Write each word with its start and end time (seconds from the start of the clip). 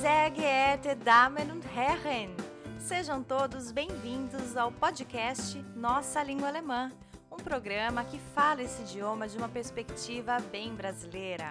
Sehr 0.00 0.30
geehrte 0.30 0.96
Damen 0.96 1.50
und 1.50 1.62
Herren, 1.76 2.34
sejam 2.78 3.22
todos 3.22 3.70
bem-vindos 3.70 4.56
ao 4.56 4.72
podcast 4.72 5.62
Nossa 5.76 6.22
Língua 6.22 6.48
Alemã, 6.48 6.90
um 7.30 7.36
programa 7.36 8.02
que 8.02 8.18
fala 8.34 8.62
esse 8.62 8.80
idioma 8.80 9.28
de 9.28 9.36
uma 9.36 9.46
perspectiva 9.46 10.38
bem 10.50 10.74
brasileira. 10.74 11.50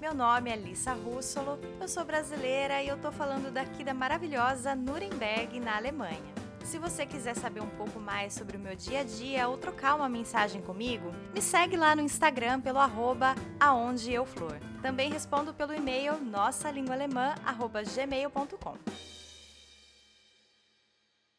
Meu 0.00 0.12
nome 0.12 0.50
é 0.50 0.56
Lissa 0.56 0.94
Russolo, 0.94 1.60
eu 1.80 1.86
sou 1.86 2.04
brasileira 2.04 2.82
e 2.82 2.88
eu 2.88 2.98
tô 2.98 3.12
falando 3.12 3.52
daqui 3.52 3.84
da 3.84 3.94
maravilhosa 3.94 4.74
Nuremberg, 4.74 5.60
na 5.60 5.76
Alemanha. 5.76 6.37
Se 6.68 6.78
você 6.78 7.04
quiser 7.06 7.34
saber 7.34 7.62
um 7.62 7.76
pouco 7.78 7.98
mais 7.98 8.34
sobre 8.34 8.58
o 8.58 8.60
meu 8.60 8.76
dia 8.76 9.00
a 9.00 9.02
dia 9.02 9.48
ou 9.48 9.56
trocar 9.56 9.94
uma 9.94 10.06
mensagem 10.06 10.60
comigo, 10.60 11.10
me 11.32 11.40
segue 11.40 11.78
lá 11.78 11.96
no 11.96 12.02
Instagram 12.02 12.60
pelo 12.60 12.78
arroba 12.78 13.34
aondeeuflor. 13.58 14.58
Também 14.82 15.10
respondo 15.10 15.54
pelo 15.54 15.72
e-mail 15.72 16.20
nossalinguaalemã.gmail.com. 16.20 18.76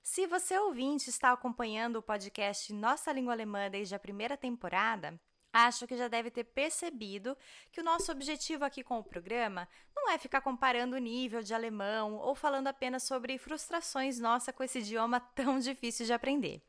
Se 0.01 0.25
você 0.25 0.57
ouvinte 0.57 1.11
está 1.11 1.31
acompanhando 1.31 1.97
o 1.97 2.01
podcast 2.01 2.73
Nossa 2.73 3.11
Língua 3.11 3.33
Alemã 3.33 3.69
desde 3.69 3.93
a 3.93 3.99
primeira 3.99 4.35
temporada, 4.35 5.13
Acho 5.51 5.87
que 5.87 5.97
já 5.97 6.07
deve 6.07 6.29
ter 6.29 6.43
percebido 6.43 7.35
que 7.71 7.81
o 7.81 7.83
nosso 7.83 8.11
objetivo 8.11 8.63
aqui 8.63 8.83
com 8.83 8.99
o 8.99 9.03
programa 9.03 9.67
não 9.95 10.09
é 10.09 10.17
ficar 10.17 10.41
comparando 10.41 10.95
o 10.95 10.99
nível 10.99 11.41
de 11.41 11.53
alemão 11.53 12.15
ou 12.17 12.35
falando 12.35 12.67
apenas 12.67 13.03
sobre 13.03 13.37
frustrações 13.37 14.19
nossa 14.19 14.53
com 14.53 14.63
esse 14.63 14.79
idioma 14.79 15.19
tão 15.19 15.59
difícil 15.59 16.05
de 16.05 16.13
aprender. 16.13 16.61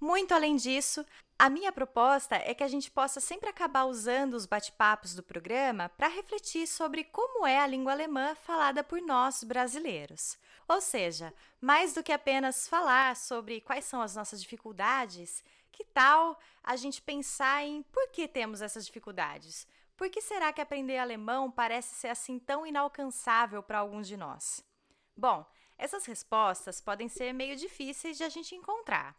Muito 0.00 0.32
além 0.32 0.54
disso, 0.54 1.04
a 1.36 1.50
minha 1.50 1.72
proposta 1.72 2.36
é 2.36 2.54
que 2.54 2.62
a 2.62 2.68
gente 2.68 2.88
possa 2.88 3.20
sempre 3.20 3.48
acabar 3.48 3.84
usando 3.84 4.34
os 4.34 4.46
bate-papos 4.46 5.14
do 5.14 5.22
programa 5.24 5.88
para 5.88 6.06
refletir 6.06 6.68
sobre 6.68 7.02
como 7.02 7.44
é 7.44 7.58
a 7.58 7.66
língua 7.66 7.92
alemã 7.92 8.36
falada 8.36 8.84
por 8.84 9.00
nós 9.00 9.42
brasileiros. 9.42 10.38
Ou 10.68 10.80
seja, 10.80 11.34
mais 11.60 11.94
do 11.94 12.02
que 12.02 12.12
apenas 12.12 12.68
falar 12.68 13.16
sobre 13.16 13.60
quais 13.60 13.84
são 13.86 14.00
as 14.00 14.14
nossas 14.14 14.40
dificuldades, 14.40 15.42
que 15.72 15.84
tal 15.84 16.38
a 16.62 16.76
gente 16.76 17.00
pensar 17.02 17.64
em 17.64 17.82
por 17.82 18.08
que 18.10 18.26
temos 18.28 18.62
essas 18.62 18.86
dificuldades? 18.86 19.66
Por 19.96 20.08
que 20.10 20.20
será 20.20 20.52
que 20.52 20.60
aprender 20.60 20.98
alemão 20.98 21.50
parece 21.50 21.94
ser 21.94 22.08
assim 22.08 22.38
tão 22.38 22.66
inalcançável 22.66 23.62
para 23.62 23.78
alguns 23.78 24.06
de 24.06 24.16
nós? 24.16 24.64
Bom, 25.16 25.44
essas 25.76 26.06
respostas 26.06 26.80
podem 26.80 27.08
ser 27.08 27.32
meio 27.32 27.56
difíceis 27.56 28.16
de 28.16 28.24
a 28.24 28.28
gente 28.28 28.54
encontrar. 28.54 29.16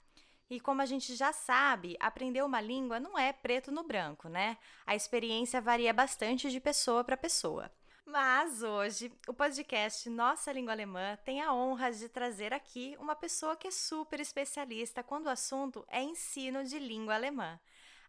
E 0.50 0.60
como 0.60 0.82
a 0.82 0.86
gente 0.86 1.16
já 1.16 1.32
sabe, 1.32 1.96
aprender 2.00 2.44
uma 2.44 2.60
língua 2.60 3.00
não 3.00 3.18
é 3.18 3.32
preto 3.32 3.72
no 3.72 3.84
branco, 3.84 4.28
né? 4.28 4.58
A 4.86 4.96
experiência 4.96 5.62
varia 5.62 5.94
bastante 5.94 6.50
de 6.50 6.60
pessoa 6.60 7.04
para 7.04 7.16
pessoa. 7.16 7.72
Mas 8.12 8.64
hoje, 8.64 9.12
o 9.28 9.34
podcast 9.36 10.10
Nossa 10.10 10.52
Língua 10.52 10.74
Alemã 10.74 11.16
tem 11.24 11.44
a 11.44 11.54
honra 11.54 11.92
de 11.92 12.10
trazer 12.10 12.52
aqui 12.52 12.98
uma 13.00 13.16
pessoa 13.16 13.56
que 13.56 13.68
é 13.68 13.72
super 13.72 14.20
especialista 14.20 15.04
quando 15.04 15.28
o 15.28 15.30
assunto 15.30 15.86
é 15.88 16.02
ensino 16.02 16.64
de 16.64 16.80
língua 16.80 17.14
alemã. 17.14 17.60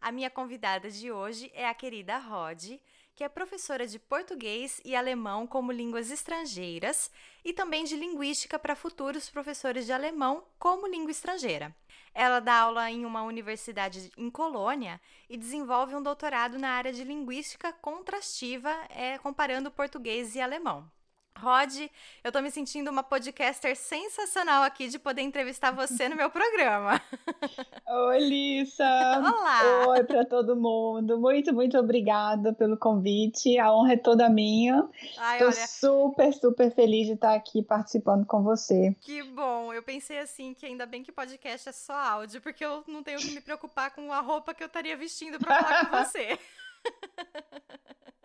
A 0.01 0.11
minha 0.11 0.31
convidada 0.31 0.91
de 0.91 1.13
hoje 1.13 1.51
é 1.53 1.69
a 1.69 1.75
querida 1.75 2.17
Rod, 2.17 2.81
que 3.21 3.25
é 3.25 3.29
professora 3.29 3.87
de 3.87 3.99
português 3.99 4.81
e 4.83 4.97
alemão 4.97 5.47
como 5.47 5.71
línguas 5.71 6.11
estrangeiras 6.11 7.11
e 7.45 7.53
também 7.53 7.85
de 7.85 7.95
linguística 7.95 8.59
para 8.59 8.75
futuros 8.75 9.29
professores 9.29 9.85
de 9.85 9.93
alemão 9.93 10.43
como 10.59 10.87
língua 10.87 11.11
estrangeira. 11.11 11.77
Ela 12.15 12.41
dá 12.41 12.61
aula 12.61 12.91
em 12.91 13.05
uma 13.05 13.23
universidade 13.23 14.11
em 14.17 14.31
Colônia 14.31 14.99
e 15.29 15.37
desenvolve 15.37 15.95
um 15.95 16.03
doutorado 16.03 16.59
na 16.59 16.71
área 16.71 16.95
de 16.95 17.05
linguística 17.05 17.75
contrastiva, 17.75 18.75
é, 18.89 19.19
comparando 19.19 19.71
português 19.71 20.35
e 20.35 20.41
alemão. 20.41 20.91
Rod, 21.39 21.89
eu 22.23 22.31
tô 22.31 22.43
me 22.43 22.51
sentindo 22.51 22.91
uma 22.91 23.03
podcaster 23.03 23.75
sensacional 23.75 24.63
aqui 24.63 24.89
de 24.89 24.99
poder 24.99 25.23
entrevistar 25.23 25.71
você 25.71 26.07
no 26.09 26.15
meu 26.17 26.29
programa. 26.29 27.01
Oi, 28.09 28.19
Lissa. 28.19 28.85
Olá. 28.85 29.87
Oi 29.89 30.05
para 30.05 30.27
todo 30.27 30.55
mundo. 30.55 31.19
Muito, 31.19 31.55
muito 31.55 31.79
obrigada 31.79 32.53
pelo 32.53 32.77
convite. 32.77 33.59
A 33.59 33.73
honra 33.73 33.95
é 33.95 33.97
toda 33.97 34.29
minha. 34.29 34.87
Ai, 35.17 35.39
Tô 35.39 35.45
olha, 35.47 35.67
super, 35.67 36.35
super 36.35 36.75
feliz 36.75 37.07
de 37.07 37.15
estar 37.15 37.35
aqui 37.35 37.63
participando 37.63 38.27
com 38.27 38.43
você. 38.43 38.95
que 39.01 39.23
bom. 39.23 39.73
Eu 39.73 39.83
pensei 39.83 40.19
assim 40.19 40.53
que 40.53 40.67
ainda 40.67 40.85
bem 40.85 41.03
que 41.03 41.11
podcast 41.13 41.71
é 41.71 41.73
só 41.73 41.95
áudio, 41.95 42.43
porque 42.43 42.63
eu 42.65 42.85
não 42.87 43.03
tenho 43.03 43.19
que 43.19 43.31
me 43.31 43.41
preocupar 43.41 43.93
com 43.95 44.13
a 44.13 44.21
roupa 44.21 44.53
que 44.53 44.63
eu 44.63 44.67
estaria 44.67 44.97
vestindo 44.97 45.39
para 45.39 45.63
falar 45.63 45.87
com 45.87 45.97
você. 46.05 46.39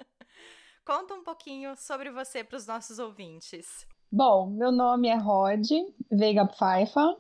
Conta 0.86 1.16
um 1.16 1.24
pouquinho 1.24 1.76
sobre 1.76 2.12
você 2.12 2.44
para 2.44 2.58
os 2.58 2.68
nossos 2.68 3.00
ouvintes. 3.00 3.88
Bom, 4.12 4.46
meu 4.46 4.72
nome 4.72 5.08
é 5.08 5.16
Rod 5.16 5.66
Veiga 6.12 6.46
Pfeiffer. 6.46 7.16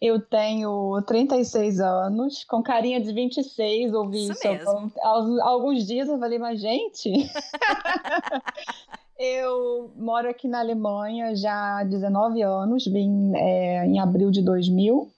Eu 0.00 0.18
tenho 0.18 1.00
36 1.06 1.78
anos, 1.78 2.42
com 2.44 2.62
carinha 2.62 3.00
de 3.00 3.12
26, 3.12 3.92
ouvi 3.92 4.22
Isso 4.22 4.32
isso, 4.32 4.48
alguns- 5.02 5.86
dias, 5.86 6.08
eu 6.08 6.18
falei, 6.18 6.38
mas 6.38 6.58
gente... 6.58 7.12
eu 9.18 9.92
moro 9.94 10.30
aqui 10.30 10.48
na 10.48 10.60
Alemanha 10.60 11.36
já 11.36 11.80
há 11.80 11.84
19 11.84 12.42
anos, 12.42 12.86
vim 12.86 13.32
é, 13.36 13.84
em 13.86 14.00
abril 14.00 14.30
de 14.30 14.42
2000, 14.42 15.12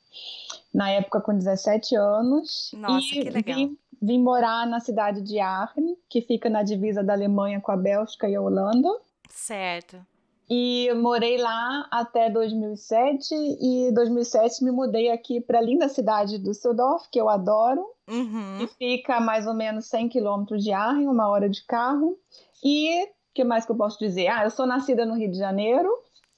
na 0.75 0.91
época 0.91 1.21
com 1.21 1.33
17 1.33 1.95
anos. 1.95 2.73
Nossa, 2.75 3.09
que 3.09 3.31
legal. 3.31 3.57
Vim, 3.57 3.79
vim 4.05 4.21
morar 4.23 4.67
na 4.67 4.81
cidade 4.81 5.21
de 5.23 5.39
Aachen, 5.41 5.97
que 6.09 6.21
fica 6.21 6.49
na 6.51 6.63
divisa 6.63 7.03
da 7.03 7.13
Alemanha 7.13 7.61
com 7.61 7.73
a 7.73 7.77
Bélgica 7.77 8.29
e 8.29 8.35
a 8.37 8.41
Holanda. 8.41 8.89
Certo. 9.29 9.99
E 10.49 10.93
morei 10.95 11.39
lá 11.39 11.87
até 11.91 12.29
2007 12.29 13.35
e 13.35 13.91
2007 13.93 14.63
me 14.63 14.71
mudei 14.71 15.11
aqui 15.11 15.41
para 15.41 15.59
a 15.59 15.63
linda 15.63 15.89
cidade 15.89 16.39
de 16.39 16.45
Düsseldorf, 16.45 17.09
que 17.11 17.19
eu 17.21 17.29
adoro, 17.29 17.85
Uhum. 18.09 18.59
que 18.59 18.67
fica 18.67 19.17
a 19.17 19.21
mais 19.21 19.47
ou 19.47 19.55
menos 19.55 19.87
100 19.87 20.11
quilômetros 20.11 20.63
de 20.63 20.71
Aachen, 20.73 21.09
uma 21.09 21.29
hora 21.29 21.49
de 21.49 21.65
carro. 21.65 22.19
E 22.63 23.05
o 23.05 23.09
que 23.33 23.43
mais 23.43 23.65
que 23.65 23.73
eu 23.73 23.77
posso 23.77 23.99
dizer? 23.99 24.29
Ah, 24.29 24.45
eu 24.45 24.51
sou 24.51 24.67
nascida 24.67 25.07
no 25.07 25.15
Rio 25.15 25.31
de 25.31 25.39
Janeiro, 25.39 25.89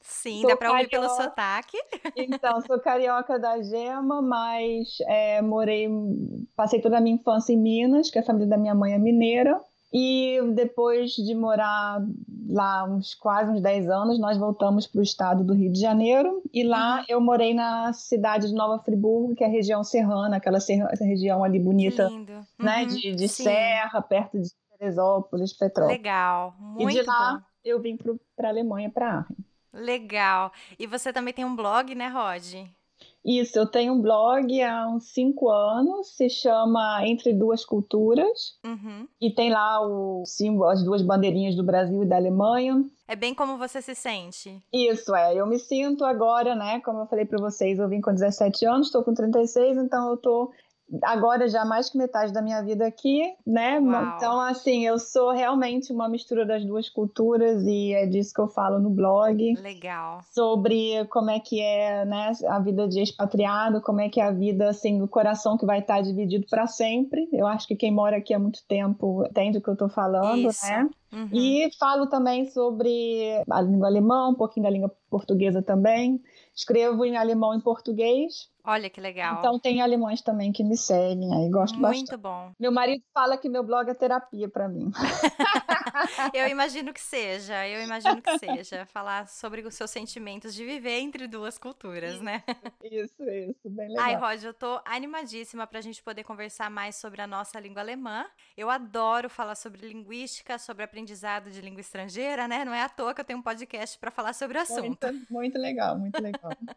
Sim, 0.08 0.40
Sou 0.40 0.50
dá 0.50 0.56
para 0.56 0.70
ouvir 0.72 0.88
pelo 0.88 1.08
sotaque. 1.08 1.76
então 2.16 2.60
sou 2.62 2.78
carioca 2.80 3.38
da 3.38 3.60
Gema, 3.62 4.22
mas 4.22 4.96
é, 5.06 5.42
morei, 5.42 5.88
passei 6.54 6.80
toda 6.80 6.98
a 6.98 7.00
minha 7.00 7.16
infância 7.16 7.52
em 7.52 7.56
Minas, 7.58 8.10
que 8.10 8.18
a 8.18 8.22
família 8.22 8.48
da 8.48 8.56
minha 8.56 8.74
mãe 8.74 8.92
é 8.92 8.98
mineira. 8.98 9.60
E 9.92 10.38
depois 10.54 11.12
de 11.12 11.34
morar 11.34 12.00
lá 12.48 12.84
uns 12.84 13.14
quase 13.14 13.50
uns 13.52 13.62
10 13.62 13.88
anos, 13.88 14.18
nós 14.18 14.36
voltamos 14.36 14.86
para 14.86 14.98
o 14.98 15.02
estado 15.02 15.44
do 15.44 15.54
Rio 15.54 15.72
de 15.72 15.80
Janeiro. 15.80 16.42
E 16.52 16.62
lá 16.64 16.98
Uhum. 16.98 17.04
eu 17.08 17.20
morei 17.20 17.54
na 17.54 17.92
cidade 17.92 18.48
de 18.48 18.54
Nova 18.54 18.82
Friburgo, 18.82 19.34
que 19.34 19.42
é 19.44 19.46
a 19.46 19.50
região 19.50 19.82
serrana, 19.84 20.36
aquela 20.36 20.60
serra- 20.60 20.90
região 21.00 21.42
ali 21.42 21.58
bonita, 21.58 22.08
lindo. 22.08 22.32
né? 22.58 22.82
Uhum, 22.82 22.86
De, 22.88 23.14
de 23.14 23.28
serra, 23.28 24.02
perto 24.02 24.38
de 24.40 24.48
Teresópolis, 24.78 25.52
Petrópolis. 25.52 25.98
Legal, 25.98 26.54
E 26.78 26.82
muito 26.82 27.00
de 27.00 27.06
lá 27.06 27.34
bom. 27.38 27.40
eu 27.64 27.80
vim 27.80 27.96
para 28.36 28.48
a 28.48 28.50
Alemanha, 28.50 28.90
para 28.90 29.18
Aachen. 29.18 29.36
Legal. 29.76 30.52
E 30.78 30.86
você 30.86 31.12
também 31.12 31.32
tem 31.34 31.44
um 31.44 31.54
blog, 31.56 31.94
né, 31.94 32.08
Rod? 32.08 32.66
Isso, 33.24 33.58
eu 33.58 33.66
tenho 33.66 33.92
um 33.92 34.00
blog 34.00 34.62
há 34.62 34.86
uns 34.88 35.12
cinco 35.12 35.50
anos, 35.50 36.14
se 36.16 36.30
chama 36.30 37.00
Entre 37.04 37.32
Duas 37.34 37.64
Culturas, 37.64 38.56
Uhum. 38.64 39.06
e 39.20 39.32
tem 39.34 39.50
lá 39.50 39.80
o 39.84 40.24
símbolo, 40.24 40.70
as 40.70 40.84
duas 40.84 41.02
bandeirinhas 41.02 41.56
do 41.56 41.64
Brasil 41.64 42.04
e 42.04 42.06
da 42.06 42.14
Alemanha. 42.16 42.84
É 43.08 43.16
bem 43.16 43.34
como 43.34 43.58
você 43.58 43.82
se 43.82 43.96
sente. 43.96 44.62
Isso 44.72 45.14
é, 45.14 45.34
eu 45.34 45.44
me 45.46 45.58
sinto 45.58 46.04
agora, 46.04 46.54
né? 46.54 46.80
Como 46.80 47.00
eu 47.00 47.06
falei 47.06 47.24
para 47.24 47.40
vocês, 47.40 47.78
eu 47.80 47.88
vim 47.88 48.00
com 48.00 48.12
17 48.14 48.64
anos, 48.64 48.86
estou 48.86 49.02
com 49.02 49.12
36, 49.12 49.76
então 49.76 50.08
eu 50.08 50.16
tô 50.16 50.52
agora 51.02 51.48
já 51.48 51.64
mais 51.64 51.90
que 51.90 51.98
metade 51.98 52.32
da 52.32 52.40
minha 52.40 52.62
vida 52.62 52.86
aqui, 52.86 53.22
né? 53.46 53.78
Uau. 53.80 54.16
Então, 54.16 54.40
assim, 54.40 54.86
eu 54.86 54.98
sou 54.98 55.32
realmente 55.32 55.92
uma 55.92 56.08
mistura 56.08 56.46
das 56.46 56.64
duas 56.64 56.88
culturas 56.88 57.62
e 57.64 57.92
é 57.92 58.06
disso 58.06 58.32
que 58.32 58.40
eu 58.40 58.48
falo 58.48 58.78
no 58.78 58.90
blog. 58.90 59.54
Legal. 59.60 60.20
sobre 60.32 61.04
como 61.06 61.30
é 61.30 61.40
que 61.40 61.60
é 61.60 62.04
né, 62.04 62.32
a 62.48 62.58
vida 62.58 62.86
de 62.88 63.02
expatriado, 63.02 63.80
como 63.80 64.00
é 64.00 64.08
que 64.08 64.20
é 64.20 64.24
a 64.24 64.30
vida 64.30 64.68
assim 64.68 64.98
do 64.98 65.08
coração 65.08 65.56
que 65.56 65.66
vai 65.66 65.80
estar 65.80 66.00
dividido 66.00 66.46
para 66.48 66.66
sempre. 66.66 67.28
Eu 67.32 67.46
acho 67.46 67.66
que 67.66 67.76
quem 67.76 67.92
mora 67.92 68.16
aqui 68.16 68.32
há 68.32 68.38
muito 68.38 68.64
tempo 68.66 69.24
entende 69.28 69.58
o 69.58 69.62
que 69.62 69.68
eu 69.68 69.74
estou 69.74 69.88
falando, 69.88 70.48
Isso. 70.48 70.66
né? 70.66 70.88
Uhum. 71.12 71.28
E 71.32 71.70
falo 71.78 72.06
também 72.08 72.44
sobre 72.46 73.42
a 73.48 73.60
língua 73.62 73.86
alemã, 73.86 74.28
um 74.28 74.34
pouquinho 74.34 74.64
da 74.64 74.70
língua 74.70 74.92
portuguesa 75.08 75.62
também. 75.62 76.20
Escrevo 76.54 77.04
em 77.04 77.16
alemão 77.16 77.54
e 77.54 77.62
português. 77.62 78.50
Olha 78.68 78.90
que 78.90 79.00
legal. 79.00 79.38
Então 79.38 79.60
tem 79.60 79.80
alemães 79.80 80.20
também 80.20 80.50
que 80.50 80.64
me 80.64 80.76
seguem 80.76 81.32
aí, 81.32 81.48
gosto 81.48 81.74
Muito 81.74 81.82
bastante. 81.82 82.08
Muito 82.10 82.18
bom. 82.18 82.52
Meu 82.58 82.72
marido 82.72 83.00
fala 83.14 83.38
que 83.38 83.48
meu 83.48 83.62
blog 83.62 83.88
é 83.88 83.94
terapia 83.94 84.48
para 84.48 84.68
mim. 84.68 84.90
eu 86.34 86.48
imagino 86.48 86.92
que 86.92 87.00
seja, 87.00 87.66
eu 87.68 87.80
imagino 87.84 88.20
que 88.20 88.38
seja. 88.38 88.84
Falar 88.86 89.28
sobre 89.28 89.60
os 89.62 89.74
seus 89.74 89.90
sentimentos 89.90 90.52
de 90.52 90.64
viver 90.64 90.98
entre 90.98 91.28
duas 91.28 91.58
culturas, 91.58 92.20
né? 92.20 92.42
Isso, 92.82 93.22
isso, 93.22 93.70
bem 93.70 93.88
legal. 93.88 94.04
Ai, 94.04 94.16
Rod, 94.16 94.42
eu 94.42 94.54
tô 94.54 94.80
animadíssima 94.84 95.64
pra 95.64 95.80
gente 95.80 96.02
poder 96.02 96.24
conversar 96.24 96.68
mais 96.68 96.96
sobre 96.96 97.22
a 97.22 97.26
nossa 97.26 97.60
língua 97.60 97.82
alemã. 97.82 98.26
Eu 98.56 98.68
adoro 98.68 99.30
falar 99.30 99.54
sobre 99.54 99.86
linguística, 99.86 100.58
sobre 100.58 100.82
aprendizado 100.82 101.52
de 101.52 101.60
língua 101.60 101.80
estrangeira, 101.80 102.48
né? 102.48 102.64
Não 102.64 102.74
é 102.74 102.82
à 102.82 102.88
toa 102.88 103.14
que 103.14 103.20
eu 103.20 103.24
tenho 103.24 103.38
um 103.38 103.42
podcast 103.42 103.96
para 103.96 104.10
falar 104.10 104.32
sobre 104.32 104.58
o 104.58 104.60
assunto. 104.60 105.06
Muito, 105.06 105.32
muito 105.32 105.58
legal, 105.58 105.96
muito 105.96 106.20
legal. 106.20 106.50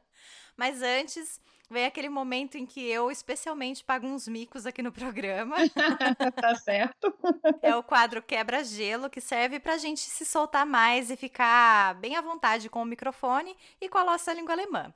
Mas 0.59 0.81
antes, 0.81 1.39
vem 1.69 1.85
aquele 1.85 2.09
momento 2.09 2.57
em 2.57 2.65
que 2.65 2.85
eu, 2.85 3.09
especialmente, 3.09 3.81
pago 3.81 4.05
uns 4.05 4.27
micos 4.27 4.65
aqui 4.65 4.81
no 4.81 4.91
programa. 4.91 5.55
tá 6.35 6.53
certo. 6.55 7.17
É 7.61 7.73
o 7.77 7.81
quadro 7.81 8.21
Quebra-Gelo, 8.21 9.09
que 9.09 9.21
serve 9.21 9.57
pra 9.57 9.77
gente 9.77 10.01
se 10.01 10.25
soltar 10.25 10.65
mais 10.65 11.09
e 11.09 11.15
ficar 11.15 11.95
bem 11.95 12.17
à 12.17 12.21
vontade 12.21 12.69
com 12.69 12.81
o 12.81 12.85
microfone 12.85 13.55
e 13.79 13.87
com 13.87 13.99
a 13.99 14.03
nossa 14.03 14.33
língua 14.33 14.51
alemã. 14.51 14.93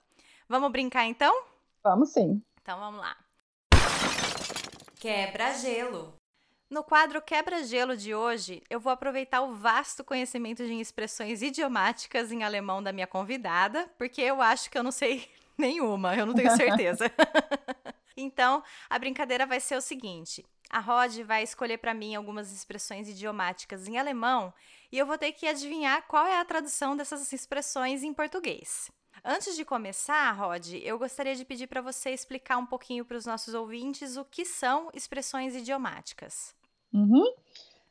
Vamos 0.49 0.69
brincar 0.69 1.05
então? 1.05 1.33
Vamos 1.81 2.09
sim. 2.09 2.41
Então 2.61 2.77
vamos 2.77 2.99
lá. 2.99 3.15
Quebra-Gelo. 4.99 6.13
No 6.69 6.83
quadro 6.83 7.21
Quebra-Gelo 7.21 7.95
de 7.95 8.13
hoje, 8.13 8.61
eu 8.69 8.81
vou 8.81 8.91
aproveitar 8.91 9.43
o 9.43 9.53
vasto 9.53 10.03
conhecimento 10.03 10.65
de 10.65 10.73
expressões 10.73 11.41
idiomáticas 11.41 12.33
em 12.33 12.43
alemão 12.43 12.83
da 12.83 12.91
minha 12.91 13.07
convidada, 13.07 13.89
porque 13.97 14.21
eu 14.21 14.41
acho 14.41 14.69
que 14.69 14.77
eu 14.77 14.83
não 14.83 14.91
sei 14.91 15.29
nenhuma, 15.57 16.15
eu 16.15 16.25
não 16.25 16.33
tenho 16.33 16.55
certeza. 16.55 17.05
então, 18.17 18.63
a 18.89 18.99
brincadeira 18.99 19.45
vai 19.45 19.59
ser 19.59 19.75
o 19.77 19.81
seguinte: 19.81 20.45
a 20.69 20.79
Rod 20.79 21.19
vai 21.19 21.43
escolher 21.43 21.77
para 21.77 21.93
mim 21.93 22.15
algumas 22.15 22.51
expressões 22.51 23.07
idiomáticas 23.07 23.87
em 23.87 23.97
alemão 23.97 24.53
e 24.91 24.97
eu 24.97 25.05
vou 25.05 25.17
ter 25.17 25.31
que 25.31 25.47
adivinhar 25.47 26.05
qual 26.07 26.25
é 26.25 26.39
a 26.39 26.45
tradução 26.45 26.95
dessas 26.95 27.31
expressões 27.31 28.03
em 28.03 28.13
português. 28.13 28.91
Antes 29.25 29.55
de 29.55 29.63
começar, 29.63 30.31
Rod, 30.33 30.73
eu 30.83 30.99
gostaria 30.99 31.35
de 31.35 31.45
pedir 31.45 31.67
para 31.67 31.81
você 31.81 32.09
explicar 32.09 32.57
um 32.57 32.65
pouquinho 32.65 33.05
para 33.05 33.15
os 33.15 33.25
nossos 33.25 33.53
ouvintes 33.53 34.17
o 34.17 34.25
que 34.25 34.43
são 34.43 34.89
expressões 34.93 35.55
idiomáticas. 35.55 36.53
Uhum. 36.93 37.33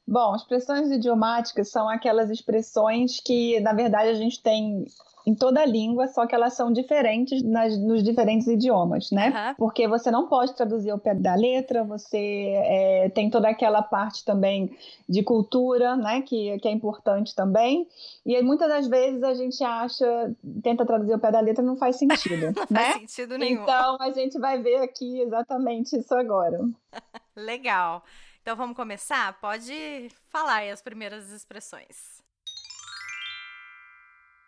Bom, 0.06 0.36
expressões 0.36 0.90
idiomáticas 0.90 1.70
são 1.70 1.88
aquelas 1.88 2.28
expressões 2.28 3.20
que, 3.20 3.58
na 3.60 3.72
verdade, 3.72 4.10
a 4.10 4.14
gente 4.14 4.42
tem 4.42 4.84
em 5.26 5.34
toda 5.34 5.60
a 5.60 5.66
língua, 5.66 6.08
só 6.08 6.26
que 6.26 6.34
elas 6.34 6.54
são 6.54 6.72
diferentes 6.72 7.42
nas, 7.42 7.78
nos 7.78 8.02
diferentes 8.02 8.46
idiomas, 8.46 9.10
né? 9.10 9.28
Uhum. 9.28 9.54
Porque 9.56 9.86
você 9.86 10.10
não 10.10 10.26
pode 10.28 10.54
traduzir 10.54 10.90
ao 10.90 10.98
pé 10.98 11.14
da 11.14 11.34
letra, 11.34 11.84
você 11.84 12.54
é, 12.56 13.08
tem 13.10 13.30
toda 13.30 13.48
aquela 13.48 13.82
parte 13.82 14.24
também 14.24 14.76
de 15.08 15.22
cultura, 15.22 15.96
né? 15.96 16.22
Que, 16.22 16.58
que 16.58 16.68
é 16.68 16.70
importante 16.70 17.34
também. 17.34 17.86
E 18.26 18.34
aí, 18.34 18.42
muitas 18.42 18.68
das 18.68 18.88
vezes 18.88 19.22
a 19.22 19.34
gente 19.34 19.62
acha, 19.62 20.34
tenta 20.62 20.84
traduzir 20.84 21.12
ao 21.12 21.18
pé 21.18 21.30
da 21.30 21.40
letra, 21.40 21.62
não 21.62 21.76
faz 21.76 21.96
sentido. 21.96 22.52
não 22.56 22.66
né? 22.70 22.92
faz 22.92 23.00
sentido 23.00 23.38
nenhum. 23.38 23.62
Então 23.62 23.96
a 24.00 24.10
gente 24.10 24.38
vai 24.38 24.60
ver 24.60 24.78
aqui 24.78 25.20
exatamente 25.20 25.96
isso 25.96 26.14
agora. 26.14 26.58
Legal. 27.36 28.02
Então 28.42 28.56
vamos 28.56 28.76
começar? 28.76 29.38
Pode 29.40 30.08
falar 30.28 30.56
aí 30.56 30.70
as 30.70 30.82
primeiras 30.82 31.30
expressões. 31.30 32.21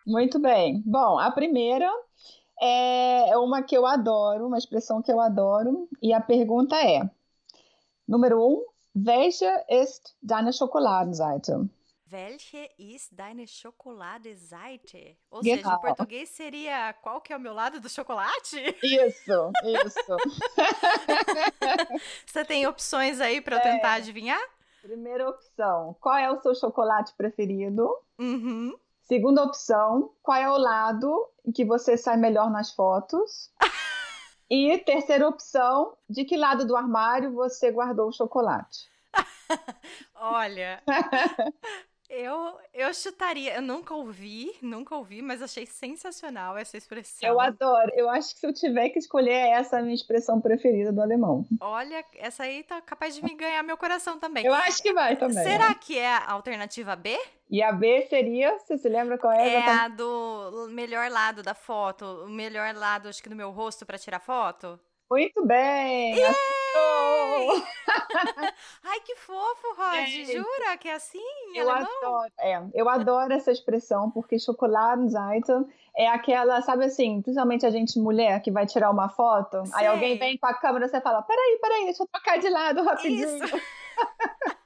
Muito 0.05 0.39
bem. 0.39 0.83
Bom, 0.85 1.17
a 1.17 1.31
primeira 1.31 1.89
é 2.61 3.37
uma 3.37 3.63
que 3.63 3.75
eu 3.75 3.85
adoro, 3.85 4.47
uma 4.47 4.57
expressão 4.57 5.01
que 5.01 5.11
eu 5.11 5.19
adoro, 5.19 5.89
e 6.01 6.13
a 6.13 6.21
pergunta 6.21 6.75
é: 6.75 7.09
número 8.07 8.41
um, 8.41 8.63
welche 8.95 9.45
ist 9.69 10.15
deine 10.21 10.53
Schokoladenseite? 10.53 11.69
Welche 12.07 12.69
ist 12.77 13.15
deine 13.15 13.47
Schokoladenseite? 13.47 15.17
Ou 15.31 15.41
genau. 15.41 15.57
seja, 15.57 15.75
em 15.75 15.81
português 15.81 16.29
seria 16.29 16.93
qual 17.01 17.19
que 17.19 17.33
é 17.33 17.37
o 17.37 17.39
meu 17.39 17.53
lado 17.53 17.79
do 17.79 17.89
chocolate? 17.89 18.57
Isso, 18.83 19.51
isso. 19.63 20.17
Você 22.25 22.45
tem 22.45 22.67
opções 22.67 23.19
aí 23.19 23.41
para 23.41 23.57
eu 23.57 23.61
tentar 23.61 23.95
é. 23.95 23.97
adivinhar? 23.97 24.39
Primeira 24.83 25.27
opção, 25.27 25.95
qual 25.99 26.15
é 26.15 26.31
o 26.31 26.39
seu 26.41 26.53
chocolate 26.53 27.11
preferido? 27.17 27.89
Uhum. 28.19 28.77
Segunda 29.05 29.43
opção, 29.43 30.11
qual 30.23 30.35
é 30.35 30.49
o 30.49 30.57
lado 30.57 31.29
em 31.45 31.51
que 31.51 31.63
você 31.63 31.95
sai 31.95 32.17
melhor 32.17 32.49
nas 32.49 32.71
fotos? 32.71 33.51
e 34.49 34.79
terceira 34.79 35.27
opção, 35.27 35.95
de 36.09 36.25
que 36.25 36.35
lado 36.35 36.65
do 36.65 36.75
armário 36.75 37.31
você 37.31 37.71
guardou 37.71 38.09
o 38.09 38.11
chocolate? 38.11 38.89
Olha, 40.15 40.81
Eu, 42.17 42.57
eu 42.73 42.93
chutaria, 42.93 43.55
eu 43.55 43.61
nunca 43.61 43.93
ouvi, 43.93 44.55
nunca 44.61 44.95
ouvi, 44.95 45.21
mas 45.21 45.41
achei 45.41 45.65
sensacional 45.65 46.57
essa 46.57 46.77
expressão. 46.77 47.27
Eu 47.27 47.41
adoro. 47.41 47.91
Eu 47.93 48.09
acho 48.09 48.33
que 48.33 48.39
se 48.39 48.47
eu 48.47 48.53
tiver 48.53 48.87
que 48.87 48.97
escolher, 48.97 49.49
essa 49.49 49.75
é 49.75 49.79
a 49.79 49.81
minha 49.81 49.93
expressão 49.93 50.39
preferida 50.39 50.93
do 50.93 51.01
alemão. 51.01 51.45
Olha, 51.59 52.05
essa 52.15 52.43
aí 52.43 52.63
tá 52.63 52.79
capaz 52.79 53.15
de 53.15 53.21
me 53.21 53.35
ganhar 53.35 53.61
meu 53.63 53.75
coração 53.75 54.17
também. 54.17 54.45
Eu 54.45 54.53
acho 54.53 54.81
que 54.81 54.93
vai 54.93 55.17
também. 55.17 55.43
Será 55.43 55.73
que 55.73 55.99
é 55.99 56.07
a 56.07 56.31
alternativa 56.31 56.95
B? 56.95 57.19
E 57.49 57.61
a 57.61 57.73
B 57.73 58.07
seria, 58.09 58.57
você 58.59 58.77
se 58.77 58.87
lembra 58.87 59.17
qual 59.17 59.33
é? 59.33 59.55
É 59.55 59.69
a 59.69 59.89
do 59.89 60.69
melhor 60.71 61.11
lado 61.11 61.43
da 61.43 61.53
foto, 61.53 62.05
o 62.23 62.29
melhor 62.29 62.73
lado, 62.73 63.09
acho 63.09 63.21
que 63.21 63.27
do 63.27 63.35
meu 63.35 63.51
rosto 63.51 63.85
para 63.85 63.97
tirar 63.97 64.21
foto. 64.21 64.79
Muito 65.09 65.45
bem! 65.45 66.15
Ai, 68.83 68.99
que 69.05 69.15
fofo, 69.15 69.67
Rod! 69.77 69.97
É. 69.97 70.25
Jura 70.25 70.77
que 70.79 70.87
é 70.89 70.93
assim? 70.93 71.19
Eu 71.53 71.69
alemão? 71.69 71.89
adoro, 72.01 72.31
é, 72.39 72.63
eu 72.73 72.89
adoro 72.89 73.33
essa 73.33 73.51
expressão, 73.51 74.09
porque 74.09 74.39
Schokoladenseite 74.39 75.51
é 75.95 76.07
aquela, 76.07 76.61
sabe 76.61 76.85
assim, 76.85 77.21
principalmente 77.21 77.65
a 77.65 77.69
gente 77.69 77.99
mulher 77.99 78.41
que 78.41 78.51
vai 78.51 78.65
tirar 78.65 78.89
uma 78.89 79.07
foto, 79.09 79.65
Sei. 79.65 79.75
aí 79.79 79.87
alguém 79.87 80.17
vem 80.17 80.37
com 80.37 80.47
a 80.47 80.53
câmera 80.53 80.85
e 80.85 80.89
você 80.89 80.99
fala: 80.99 81.21
peraí, 81.21 81.59
peraí, 81.61 81.85
deixa 81.85 82.03
eu 82.03 82.07
trocar 82.07 82.39
de 82.39 82.49
lado 82.49 82.83
rapidinho. 82.83 83.39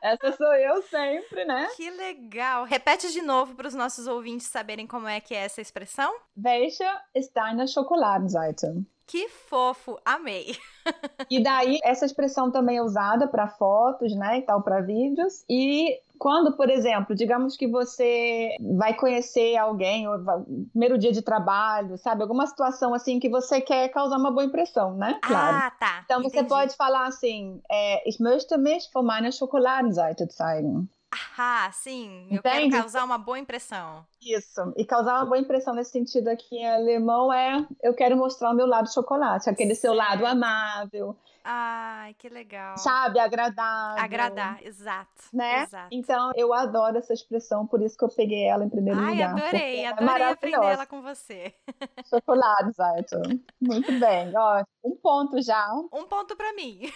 Essa 0.00 0.32
sou 0.36 0.52
eu 0.54 0.82
sempre, 0.82 1.44
né? 1.44 1.68
Que 1.76 1.88
legal. 1.90 2.64
Repete 2.64 3.12
de 3.12 3.22
novo 3.22 3.54
para 3.54 3.68
os 3.68 3.74
nossos 3.74 4.08
ouvintes 4.08 4.48
saberem 4.48 4.84
como 4.84 5.06
é 5.06 5.20
que 5.20 5.32
é 5.32 5.44
essa 5.44 5.60
expressão. 5.60 6.12
Welche 6.36 6.82
ist 7.14 7.32
deine 7.32 7.68
Schokoladenseite? 7.68 8.66
Que 9.06 9.28
fofo, 9.28 9.98
amei. 10.04 10.56
e 11.30 11.42
daí 11.42 11.78
essa 11.82 12.06
expressão 12.06 12.50
também 12.50 12.78
é 12.78 12.82
usada 12.82 13.26
para 13.28 13.48
fotos, 13.48 14.14
né, 14.16 14.38
e 14.38 14.42
tal, 14.42 14.62
para 14.62 14.80
vídeos. 14.80 15.44
E 15.48 15.98
quando, 16.18 16.56
por 16.56 16.70
exemplo, 16.70 17.14
digamos 17.14 17.56
que 17.56 17.66
você 17.66 18.54
vai 18.76 18.94
conhecer 18.94 19.56
alguém, 19.56 20.08
ou 20.08 20.22
vai, 20.22 20.40
primeiro 20.70 20.96
dia 20.96 21.12
de 21.12 21.20
trabalho, 21.20 21.98
sabe, 21.98 22.22
alguma 22.22 22.46
situação 22.46 22.94
assim 22.94 23.18
que 23.18 23.28
você 23.28 23.60
quer 23.60 23.88
causar 23.88 24.18
uma 24.18 24.30
boa 24.30 24.44
impressão, 24.44 24.94
né? 24.94 25.18
Claro. 25.22 25.56
Ah, 25.56 25.70
tá. 25.78 26.02
Então 26.04 26.22
você 26.22 26.44
pode 26.44 26.76
falar 26.76 27.06
assim: 27.06 27.60
é, 27.70 28.08
Ich 28.08 28.20
möchte 28.20 28.56
mich 28.56 28.88
von 28.92 29.02
meiner 29.02 29.32
Schokoladenseite 29.32 30.26
zeigen. 30.32 30.88
Ah, 31.36 31.70
sim. 31.72 32.26
Eu 32.30 32.38
Entende? 32.38 32.70
quero 32.70 32.82
causar 32.82 33.04
uma 33.04 33.18
boa 33.18 33.38
impressão. 33.38 34.04
Isso. 34.20 34.72
E 34.76 34.84
causar 34.84 35.16
uma 35.16 35.26
boa 35.26 35.38
impressão 35.38 35.74
nesse 35.74 35.90
sentido 35.90 36.28
aqui 36.28 36.56
em 36.56 36.68
alemão 36.68 37.32
é 37.32 37.66
eu 37.82 37.94
quero 37.94 38.16
mostrar 38.16 38.50
o 38.50 38.54
meu 38.54 38.66
lado 38.66 38.92
chocolate, 38.92 39.50
aquele 39.50 39.74
certo. 39.74 39.80
seu 39.80 39.94
lado 39.94 40.24
amável. 40.24 41.16
Ai, 41.44 42.14
que 42.14 42.28
legal. 42.28 42.76
Sabe, 42.78 43.18
agradável. 43.18 44.02
Agradar, 44.02 44.64
exato. 44.64 45.10
Né? 45.32 45.64
Exato. 45.64 45.88
Então, 45.90 46.30
eu 46.36 46.54
adoro 46.54 46.98
essa 46.98 47.12
expressão, 47.12 47.66
por 47.66 47.82
isso 47.82 47.98
que 47.98 48.04
eu 48.04 48.08
peguei 48.08 48.44
ela 48.44 48.64
em 48.64 48.68
primeiro 48.68 49.00
Ai, 49.00 49.12
lugar. 49.12 49.30
Adorei, 49.30 49.80
é 49.80 49.88
adorei 49.88 50.22
aprender 50.22 50.66
ela 50.66 50.86
com 50.86 51.02
você. 51.02 51.52
Chocolate, 52.08 52.68
exato. 52.68 53.16
Muito 53.60 53.92
bem. 53.98 54.32
Ó, 54.36 54.64
um 54.84 54.96
ponto 54.96 55.42
já. 55.42 55.68
Um 55.92 56.04
ponto 56.04 56.36
para 56.36 56.52
mim. 56.52 56.92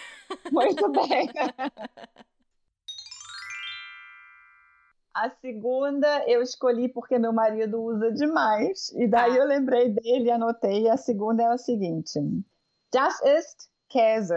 Muito 0.51 0.89
bem. 0.91 1.29
A 5.17 5.31
segunda 5.41 6.23
eu 6.29 6.43
escolhi 6.43 6.87
porque 6.87 7.17
meu 7.17 7.33
marido 7.33 7.81
usa 7.81 8.11
demais. 8.11 8.93
E 8.95 9.07
daí 9.07 9.31
ah. 9.31 9.37
eu 9.37 9.45
lembrei 9.45 9.89
dele 9.89 10.25
e 10.25 10.31
anotei. 10.31 10.87
A 10.87 10.95
segunda 10.95 11.41
é 11.41 11.47
a 11.47 11.57
seguinte: 11.57 12.19
Das 12.93 13.19
ist 13.23 13.67
Käse. 13.89 14.35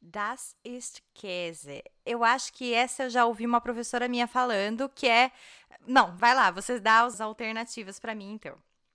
Das 0.00 0.56
ist 0.64 1.02
Käse. 1.12 1.84
Eu 2.06 2.24
acho 2.24 2.54
que 2.54 2.72
essa 2.72 3.02
eu 3.02 3.10
já 3.10 3.26
ouvi 3.26 3.44
uma 3.44 3.60
professora 3.60 4.08
minha 4.08 4.26
falando, 4.26 4.88
que 4.88 5.06
é. 5.06 5.30
Não, 5.86 6.16
vai 6.16 6.34
lá, 6.34 6.50
você 6.50 6.80
dá 6.80 7.02
as 7.02 7.20
alternativas 7.20 8.00
para 8.00 8.14
mim, 8.14 8.32
então. 8.32 8.54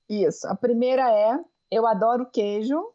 Isso. 0.09 0.47
A 0.47 0.55
primeira 0.55 1.11
é: 1.11 1.39
Eu 1.69 1.85
adoro 1.85 2.25
queijo. 2.25 2.91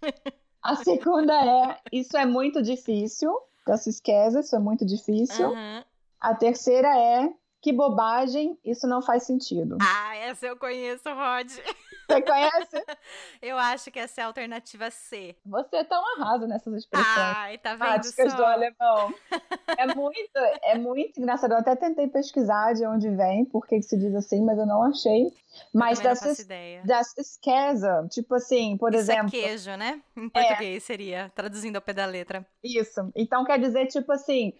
a 0.62 0.76
segunda 0.76 1.34
é: 1.34 1.78
Isso 1.92 2.16
é 2.16 2.24
muito 2.24 2.62
difícil. 2.62 3.38
Das 3.66 3.86
ist 3.86 4.02
Käse, 4.02 4.40
isso 4.40 4.56
é 4.56 4.58
muito 4.58 4.86
difícil. 4.86 5.50
Uhum. 5.50 5.84
A 6.18 6.34
terceira 6.34 6.96
é: 6.96 7.41
que 7.62 7.72
bobagem, 7.72 8.58
isso 8.64 8.88
não 8.88 9.00
faz 9.00 9.22
sentido. 9.22 9.78
Ah, 9.80 10.16
essa 10.16 10.46
eu 10.46 10.56
conheço, 10.56 11.08
Rod. 11.08 11.48
Você 12.08 12.22
conhece? 12.22 12.84
Eu 13.40 13.56
acho 13.56 13.90
que 13.90 13.98
essa 13.98 14.20
é 14.20 14.24
a 14.24 14.26
alternativa 14.26 14.90
C. 14.90 15.34
Você 15.46 15.76
é 15.76 15.84
tão 15.84 16.02
arrasa 16.16 16.46
nessas 16.46 16.74
expressões. 16.74 17.16
Ai, 17.16 17.58
tá 17.58 17.70
vendo 17.70 17.78
Práticas 17.78 18.32
só? 18.32 18.36
do 18.36 18.44
alemão. 18.44 19.14
É 19.78 19.94
muito, 19.94 20.36
é 20.64 20.76
muito 20.76 21.18
engraçado. 21.18 21.52
Eu 21.52 21.58
até 21.58 21.74
tentei 21.74 22.06
pesquisar 22.06 22.74
de 22.74 22.86
onde 22.86 23.08
vem, 23.08 23.44
por 23.44 23.66
que 23.66 23.80
se 23.80 23.96
diz 23.96 24.14
assim, 24.14 24.44
mas 24.44 24.58
eu 24.58 24.66
não 24.66 24.82
achei. 24.82 25.32
Mas 25.72 25.98
dessas, 25.98 26.38
ideia. 26.40 26.82
dessas 26.84 27.38
Käse, 27.40 27.86
tipo 28.10 28.34
assim, 28.34 28.76
por 28.76 28.92
Isso 28.92 29.10
exemplo. 29.10 29.28
é 29.28 29.30
queijo, 29.30 29.74
né? 29.76 30.00
Em 30.14 30.28
português 30.28 30.84
seria, 30.84 31.32
traduzindo 31.34 31.76
ao 31.76 31.82
pé 31.82 31.94
da 31.94 32.04
letra. 32.04 32.46
Isso. 32.62 33.10
Então 33.16 33.44
quer 33.44 33.58
dizer, 33.58 33.86
tipo 33.86 34.12
assim, 34.12 34.52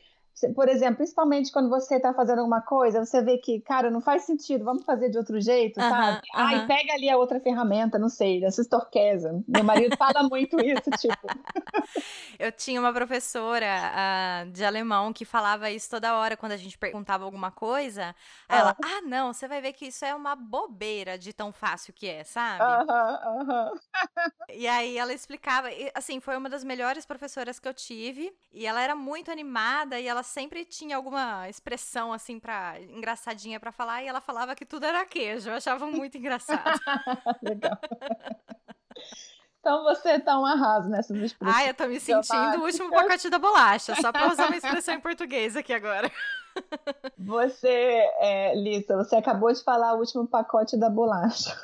por 0.55 0.69
exemplo, 0.69 0.97
principalmente 0.97 1.53
quando 1.53 1.69
você 1.69 2.01
tá 2.01 2.13
fazendo 2.15 2.39
alguma 2.41 2.61
coisa, 2.63 3.05
você 3.05 3.23
vê 3.23 3.39
que, 3.39 3.61
cara, 3.61 3.91
não 3.91 4.01
faz 4.01 4.25
sentido, 4.25 4.65
vamos 4.65 4.85
fazer 4.85 5.09
de 5.11 5.19
outro 5.19 5.41
jeito, 5.41 5.81
Aham, 5.81 5.89
sabe? 5.89 6.21
Ai, 6.35 6.57
aham. 6.57 6.67
pega 6.67 6.93
ali 6.95 7.09
a 7.09 7.17
outra 7.17 7.41
ferramenta, 7.41 7.99
não 7.99 8.09
sei, 8.09 8.45
essas 8.45 8.67
torquesa. 8.67 9.43
Meu 9.47 9.65
marido 9.65 9.97
fala 9.97 10.23
muito 10.29 10.61
isso, 10.61 10.91
tipo, 10.93 11.29
Eu 12.39 12.51
tinha 12.53 12.81
uma 12.81 12.93
professora 12.93 13.67
ah, 13.67 14.45
de 14.51 14.65
alemão 14.65 15.13
que 15.13 15.25
falava 15.25 15.71
isso 15.71 15.91
toda 15.91 16.15
hora 16.17 16.37
quando 16.37 16.53
a 16.53 16.57
gente 16.57 16.79
perguntava 16.79 17.25
alguma 17.25 17.51
coisa. 17.51 18.15
Ela, 18.49 18.77
ah, 18.83 19.01
não, 19.03 19.33
você 19.33 19.47
vai 19.47 19.61
ver 19.61 19.73
que 19.73 19.87
isso 19.87 20.05
é 20.05 20.15
uma 20.15 20.35
bobeira 20.35 21.19
de 21.19 21.33
tão 21.33 21.53
fácil 21.53 21.93
que 21.93 22.07
é, 22.09 22.25
sabe? 22.25 22.65
E 24.55 24.69
aí 24.69 24.99
ela 24.99 25.13
explicava, 25.15 25.71
e, 25.73 25.91
assim, 25.95 26.21
foi 26.21 26.37
uma 26.37 26.49
das 26.51 26.63
melhores 26.63 27.07
professoras 27.07 27.59
que 27.59 27.67
eu 27.67 27.73
tive, 27.73 28.37
e 28.53 28.67
ela 28.67 28.83
era 28.83 28.95
muito 28.95 29.31
animada 29.31 29.99
e 29.99 30.07
ela 30.07 30.22
sempre 30.23 30.65
tinha 30.65 30.97
alguma 30.97 31.49
expressão 31.49 32.13
assim 32.13 32.39
para 32.39 32.81
engraçadinha 32.81 33.59
pra 33.61 33.73
falar, 33.73 34.03
e 34.03 34.07
ela 34.07 34.21
falava 34.21 34.55
que 34.55 34.65
tudo 34.65 34.87
era 34.87 35.05
queijo. 35.05 35.51
Eu 35.51 35.55
achava 35.55 35.87
muito 35.87 36.17
engraçado. 36.17 36.81
Legal. 37.43 37.79
Então 39.61 39.85
você 39.85 40.19
tá 40.19 40.39
um 40.41 40.45
arraso 40.45 40.89
nessas 40.89 41.17
expressões. 41.17 41.57
Ai, 41.57 41.71
eu 41.71 41.75
tô 41.75 41.87
me 41.87 42.01
sentindo 42.01 42.59
o 42.59 42.65
último 42.65 42.91
pacote 42.91 43.31
da 43.31 43.39
bolacha, 43.39 43.95
só 43.95 44.11
pra 44.11 44.33
usar 44.33 44.47
uma 44.47 44.57
expressão 44.57 44.95
em 44.95 45.01
português 45.01 45.57
aqui 45.57 45.73
agora. 45.73 46.11
Você, 47.17 47.69
é, 48.19 48.55
Lisa, 48.55 48.95
você 48.97 49.17
acabou 49.17 49.51
de 49.51 49.63
falar 49.65 49.95
o 49.95 50.01
último 50.01 50.27
pacote 50.27 50.77
da 50.77 50.91
bolacha. 50.91 51.57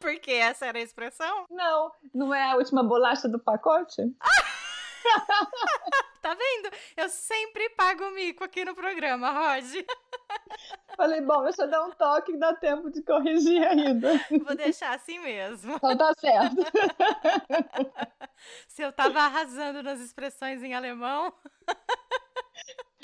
Porque 0.00 0.32
essa 0.32 0.66
era 0.66 0.78
a 0.78 0.82
expressão? 0.82 1.46
Não, 1.48 1.92
não 2.12 2.34
é 2.34 2.50
a 2.50 2.56
última 2.56 2.82
bolacha 2.82 3.28
do 3.28 3.38
pacote? 3.38 4.02
Tá 6.22 6.34
vendo? 6.34 6.70
Eu 6.96 7.08
sempre 7.08 7.68
pago 7.70 8.08
mico 8.12 8.44
aqui 8.44 8.64
no 8.64 8.76
programa, 8.76 9.30
Rod. 9.30 9.64
Falei, 10.96 11.20
bom, 11.20 11.42
deixa 11.42 11.62
eu 11.62 11.68
dar 11.68 11.84
um 11.84 11.90
toque 11.90 12.30
que 12.30 12.38
dá 12.38 12.54
tempo 12.54 12.88
de 12.90 13.02
corrigir 13.02 13.66
ainda. 13.66 14.12
Vou 14.44 14.54
deixar 14.54 14.94
assim 14.94 15.18
mesmo. 15.18 15.74
Então 15.74 15.96
tá 15.96 16.14
certo. 16.14 16.62
Se 18.68 18.82
eu 18.82 18.92
tava 18.92 19.18
arrasando 19.18 19.82
nas 19.82 19.98
expressões 19.98 20.62
em 20.62 20.74
alemão, 20.74 21.34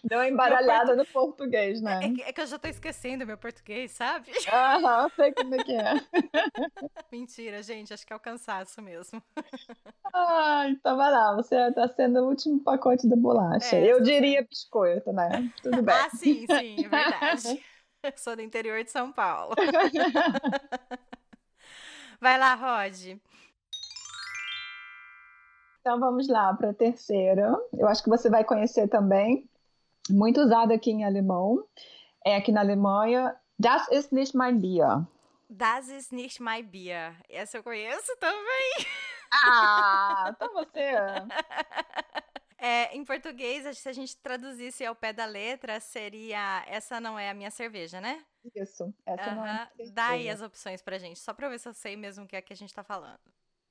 Deu 0.04 0.18
uma 0.18 0.26
embaralhada 0.28 0.94
no 0.96 1.04
português, 1.06 1.80
né? 1.80 2.00
é 2.04 2.08
que, 2.10 2.22
é 2.22 2.32
que 2.32 2.40
eu 2.40 2.46
já 2.46 2.58
tô 2.58 2.68
esquecendo 2.68 3.26
meu 3.26 3.38
português, 3.38 3.92
sabe? 3.92 4.30
Aham, 4.52 5.10
sei 5.16 5.32
como 5.32 5.54
é 5.54 5.58
que 5.58 5.72
é. 5.72 5.94
Mentira, 7.12 7.62
gente, 7.62 7.92
acho 7.92 8.06
que 8.06 8.12
é 8.12 8.16
o 8.16 8.20
cansaço 8.20 8.80
mesmo. 8.82 9.22
Ah, 10.12 10.66
então 10.68 10.96
vai 10.96 11.10
lá, 11.10 11.34
você 11.34 11.72
tá 11.72 11.88
sendo 11.88 12.20
o 12.20 12.28
último 12.28 12.60
pacote 12.60 13.08
da 13.08 13.16
bolacha. 13.16 13.76
É, 13.76 13.92
eu 13.92 14.00
diria 14.02 14.42
biscoito, 14.42 15.12
né? 15.12 15.28
Tudo 15.62 15.82
bem. 15.82 15.94
Ah, 15.94 16.10
sim, 16.10 16.46
sim, 16.46 16.84
é 16.84 16.88
verdade. 16.88 17.64
Eu 18.02 18.12
sou 18.16 18.36
do 18.36 18.42
interior 18.42 18.82
de 18.84 18.90
São 18.90 19.12
Paulo. 19.12 19.54
Vai 22.20 22.38
lá, 22.38 22.54
Rod. 22.54 23.18
Então 25.80 25.98
vamos 25.98 26.28
lá 26.28 26.54
para 26.54 26.70
a 26.70 26.74
terceira. 26.74 27.56
Eu 27.72 27.88
acho 27.88 28.02
que 28.02 28.08
você 28.10 28.28
vai 28.28 28.44
conhecer 28.44 28.88
também. 28.88 29.48
Muito 30.10 30.40
usado 30.40 30.72
aqui 30.72 30.90
em 30.90 31.04
alemão. 31.04 31.64
É 32.24 32.36
aqui 32.36 32.52
na 32.52 32.60
Alemanha. 32.60 33.34
Das 33.58 33.88
ist 33.90 34.12
nicht 34.12 34.36
mein 34.36 34.60
Bier. 34.60 35.06
Das 35.48 35.88
ist 35.88 36.12
nicht 36.12 36.40
mein 36.40 36.66
Bier. 36.66 37.14
Essa 37.28 37.58
eu 37.58 37.62
conheço 37.62 38.16
também. 38.18 38.86
Ah, 39.32 40.30
então 40.36 40.52
você. 40.52 40.94
É, 42.58 42.94
em 42.94 43.04
português, 43.04 43.78
se 43.78 43.88
a 43.88 43.92
gente 43.92 44.16
traduzisse 44.16 44.84
ao 44.84 44.94
pé 44.94 45.12
da 45.12 45.24
letra, 45.24 45.78
seria 45.80 46.64
essa 46.66 47.00
não 47.00 47.18
é 47.18 47.30
a 47.30 47.34
minha 47.34 47.50
cerveja, 47.50 48.00
né? 48.00 48.22
Isso. 48.54 48.92
Essa 49.06 49.34
não 49.34 49.46
é 49.46 49.50
a 49.50 49.68
Dá 49.92 50.08
aí 50.08 50.28
as 50.28 50.42
opções 50.42 50.82
pra 50.82 50.98
gente, 50.98 51.18
só 51.18 51.32
pra 51.32 51.48
ver 51.48 51.60
se 51.60 51.68
eu 51.68 51.74
sei 51.74 51.96
mesmo 51.96 52.24
o 52.24 52.28
que 52.28 52.36
é 52.36 52.42
que 52.42 52.52
a 52.52 52.56
gente 52.56 52.74
tá 52.74 52.82
falando. 52.82 53.20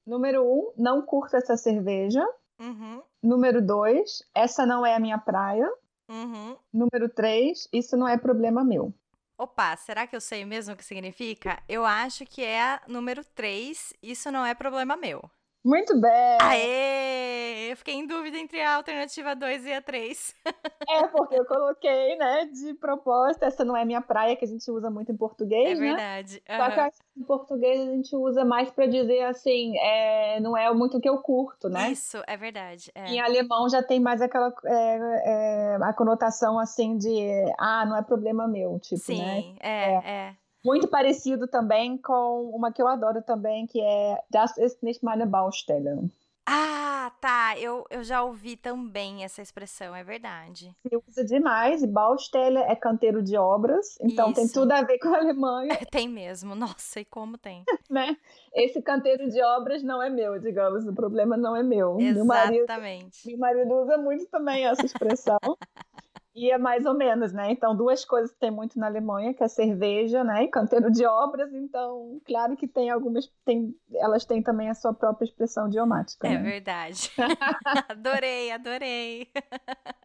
Número 0.06 0.42
um, 0.44 0.72
não 0.78 1.02
curto 1.02 1.36
essa 1.36 1.58
cerveja. 1.58 2.26
Uhum, 2.60 3.04
Número 3.22 3.62
dois, 3.62 4.24
essa 4.34 4.66
não 4.66 4.86
é 4.86 4.96
a 4.96 5.00
minha 5.00 5.18
praia. 5.18 5.70
Uhum. 6.10 6.58
Número 6.74 7.10
três, 7.10 7.68
isso 7.72 7.96
não 7.98 8.08
é 8.08 8.18
problema 8.18 8.64
meu. 8.64 8.94
Opa, 9.38 9.76
será 9.78 10.08
que 10.08 10.16
eu 10.16 10.22
sei 10.22 10.44
mesmo 10.46 10.74
o 10.74 10.78
que 10.78 10.84
significa? 10.84 11.62
Eu 11.70 11.86
acho 11.86 12.26
que 12.26 12.44
é 12.44 12.60
a 12.60 12.82
número 12.88 13.24
3, 13.36 13.94
isso 14.02 14.32
não 14.32 14.44
é 14.44 14.56
problema 14.56 14.98
meu. 14.98 15.22
Muito 15.64 16.00
bem. 16.00 16.38
Aê! 16.42 17.27
Eu 17.70 17.78
fiquei 17.78 17.96
em 17.96 18.08
dúvida 18.08 18.38
entre 18.38 18.62
a 18.62 18.76
alternativa 18.76 19.36
2 19.36 19.66
e 19.66 19.74
a 19.74 19.82
3. 19.82 20.36
É, 20.90 21.08
porque 21.08 21.36
eu 21.36 21.46
coloquei, 21.46 22.16
né, 22.16 22.46
de 22.46 22.74
proposta, 22.76 23.46
essa 23.46 23.66
não 23.66 23.76
é 23.76 23.84
minha 23.84 24.02
praia, 24.02 24.36
que 24.36 24.46
a 24.46 24.48
gente 24.48 24.70
usa 24.72 24.90
muito 24.90 25.12
em 25.12 25.16
É 25.16 25.18
português, 25.18 25.80
né? 25.80 25.86
verdade. 25.88 26.42
Só 26.48 26.70
que 26.72 27.20
em 27.20 27.24
português 27.24 27.82
a 27.82 27.92
gente 27.92 28.16
usa 28.16 28.46
mais 28.46 28.70
para 28.72 28.86
dizer 28.88 29.24
assim, 29.24 29.78
é, 29.80 30.40
não 30.40 30.56
é 30.56 30.72
muito 30.74 30.98
o 30.98 31.02
que 31.02 31.10
eu 31.10 31.18
curto, 31.18 31.68
né? 31.70 31.92
Isso, 31.92 32.22
é 32.26 32.38
verdade. 32.38 32.92
é. 32.96 33.06
Em 33.10 33.20
alemão 33.20 33.68
já 33.70 33.84
tem 33.84 34.00
mais 34.00 34.22
aquela 34.22 34.54
é, 34.66 35.00
é, 35.26 35.78
a 35.82 35.94
conotação 35.94 36.58
assim 36.60 36.98
de 36.98 37.12
ah, 37.60 37.86
não 37.86 37.98
é 37.98 38.02
problema 38.02 38.48
meu, 38.48 38.80
tipo, 38.80 39.02
Sim, 39.02 39.22
né? 39.22 39.56
é, 39.60 39.94
é. 40.30 40.36
Muito 40.66 40.88
parecido 40.88 41.48
também 41.48 41.98
com 41.98 42.50
uma 42.54 42.72
que 42.72 42.82
eu 42.82 42.88
adoro 42.88 43.22
também, 43.22 43.66
que 43.68 43.80
é 43.80 44.18
Das 44.30 44.58
ist 44.58 44.82
nicht 44.84 45.04
meine 45.04 45.26
Baustelle. 45.26 46.10
Ah, 46.50 47.12
tá. 47.20 47.60
Eu, 47.60 47.86
eu 47.90 48.02
já 48.06 48.24
ouvi 48.24 48.56
também 48.56 49.26
essa 49.26 49.42
expressão, 49.42 49.94
é 49.94 50.02
verdade. 50.02 50.74
Se 50.82 50.96
usa 51.06 51.26
demais, 51.26 51.84
e 51.84 51.88
Baustelle 51.88 52.60
é 52.60 52.74
canteiro 52.74 53.22
de 53.22 53.36
obras, 53.36 53.98
então 54.02 54.32
tem 54.32 54.46
Isso. 54.46 54.54
tudo 54.54 54.72
a 54.72 54.82
ver 54.82 54.98
com 54.98 55.10
a 55.10 55.18
Alemanha, 55.18 55.78
Tem 55.92 56.08
mesmo. 56.08 56.56
Nossa, 56.56 57.02
e 57.02 57.06
como 57.06 57.38
tem. 57.38 57.66
né? 57.90 58.16
Esse 58.54 58.82
canteiro 58.82 59.30
de 59.30 59.42
obras 59.44 59.84
não 59.84 60.02
é 60.02 60.10
meu, 60.10 60.40
digamos, 60.40 60.88
o 60.88 60.94
problema 60.94 61.36
não 61.36 61.54
é 61.54 61.62
meu. 61.62 61.96
Meu 61.96 62.24
marido 62.24 62.64
Exatamente. 62.64 63.28
Meu 63.28 63.38
marido 63.38 63.74
usa 63.76 63.98
muito 63.98 64.26
também 64.28 64.66
essa 64.66 64.86
expressão. 64.86 65.40
e 66.38 66.52
é 66.52 66.58
mais 66.60 66.86
ou 66.86 66.94
menos, 66.94 67.34
né? 67.34 67.52
Então, 67.52 67.76
duas 67.76 68.06
coisas 68.06 68.32
que 68.32 68.38
tem 68.38 68.52
muito 68.52 68.78
na 68.78 68.86
Alemanha, 68.86 69.34
que 69.34 69.44
é 69.44 69.48
cerveja, 69.48 70.24
né? 70.24 70.44
E 70.44 70.48
canteiro 70.48 70.92
de 70.92 71.04
obras. 71.04 71.52
Então, 71.52 72.22
claro 72.24 72.56
que 72.56 72.68
tem 72.68 72.92
algumas. 72.92 73.28
Tem, 73.44 73.76
elas 73.96 74.24
têm 74.24 74.44
também 74.44 74.70
a 74.70 74.76
sua 74.76 74.94
própria 74.94 75.26
expressão 75.26 75.68
idiomática. 75.68 76.28
É 76.28 76.38
né? 76.38 76.44
verdade. 76.44 77.12
adorei, 77.90 78.52
adorei. 78.52 79.28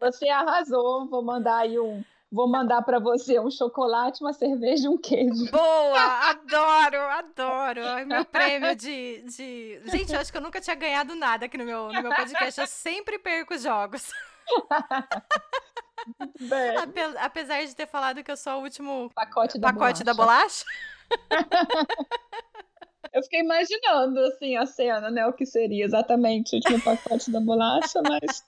Você 0.01 0.27
arrasou. 0.27 1.07
Vou 1.07 1.23
mandar 1.23 1.57
aí 1.57 1.79
um. 1.79 2.03
Vou 2.31 2.49
mandar 2.49 2.81
para 2.81 2.97
você 2.97 3.39
um 3.39 3.51
chocolate, 3.51 4.23
uma 4.23 4.33
cerveja 4.33 4.87
e 4.87 4.89
um 4.89 4.97
queijo. 4.97 5.51
Boa! 5.51 6.31
Adoro, 6.31 6.97
adoro. 6.97 8.07
Meu 8.07 8.25
prêmio 8.25 8.75
de, 8.75 9.21
de. 9.21 9.79
Gente, 9.85 10.11
eu 10.11 10.19
acho 10.19 10.31
que 10.31 10.37
eu 10.39 10.41
nunca 10.41 10.59
tinha 10.59 10.75
ganhado 10.75 11.13
nada 11.13 11.45
aqui 11.45 11.59
no 11.59 11.63
meu, 11.63 11.93
no 11.93 12.01
meu 12.01 12.15
podcast. 12.15 12.59
Eu 12.59 12.65
sempre 12.65 13.19
perco 13.19 13.53
os 13.53 13.63
Bem, 16.39 16.77
Ape- 16.77 17.17
Apesar 17.19 17.63
de 17.65 17.75
ter 17.75 17.87
falado 17.87 18.23
que 18.23 18.31
eu 18.31 18.37
sou 18.37 18.59
o 18.59 18.63
último 18.63 19.09
pacote 19.15 19.57
da 19.57 19.71
pacote 19.71 20.03
da 20.03 20.13
bolacha. 20.13 20.65
bolacha. 20.65 20.65
Eu 23.13 23.21
fiquei 23.21 23.41
imaginando, 23.41 24.19
assim, 24.21 24.57
a 24.57 24.65
cena, 24.65 25.11
né? 25.11 25.25
O 25.27 25.33
que 25.33 25.45
seria 25.45 25.85
exatamente 25.85 26.53
o 26.53 26.55
último 26.55 26.81
pacote 26.81 27.31
da 27.31 27.39
bolacha, 27.39 28.01
mas 28.01 28.43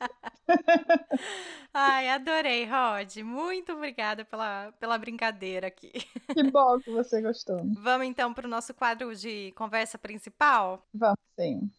Ai, 1.71 2.09
adorei, 2.09 2.65
Rod. 2.65 3.17
Muito 3.17 3.73
obrigada 3.73 4.25
pela, 4.25 4.71
pela 4.79 4.97
brincadeira 4.97 5.67
aqui. 5.67 5.91
que 6.33 6.43
bom 6.43 6.79
que 6.79 6.89
você 6.89 7.21
gostou. 7.21 7.61
Vamos 7.75 8.07
então 8.07 8.33
para 8.33 8.47
o 8.47 8.49
nosso 8.49 8.73
quadro 8.73 9.13
de 9.15 9.51
conversa 9.51 9.99
principal? 9.99 10.83
Vamos 10.93 11.19
sim. 11.39 11.69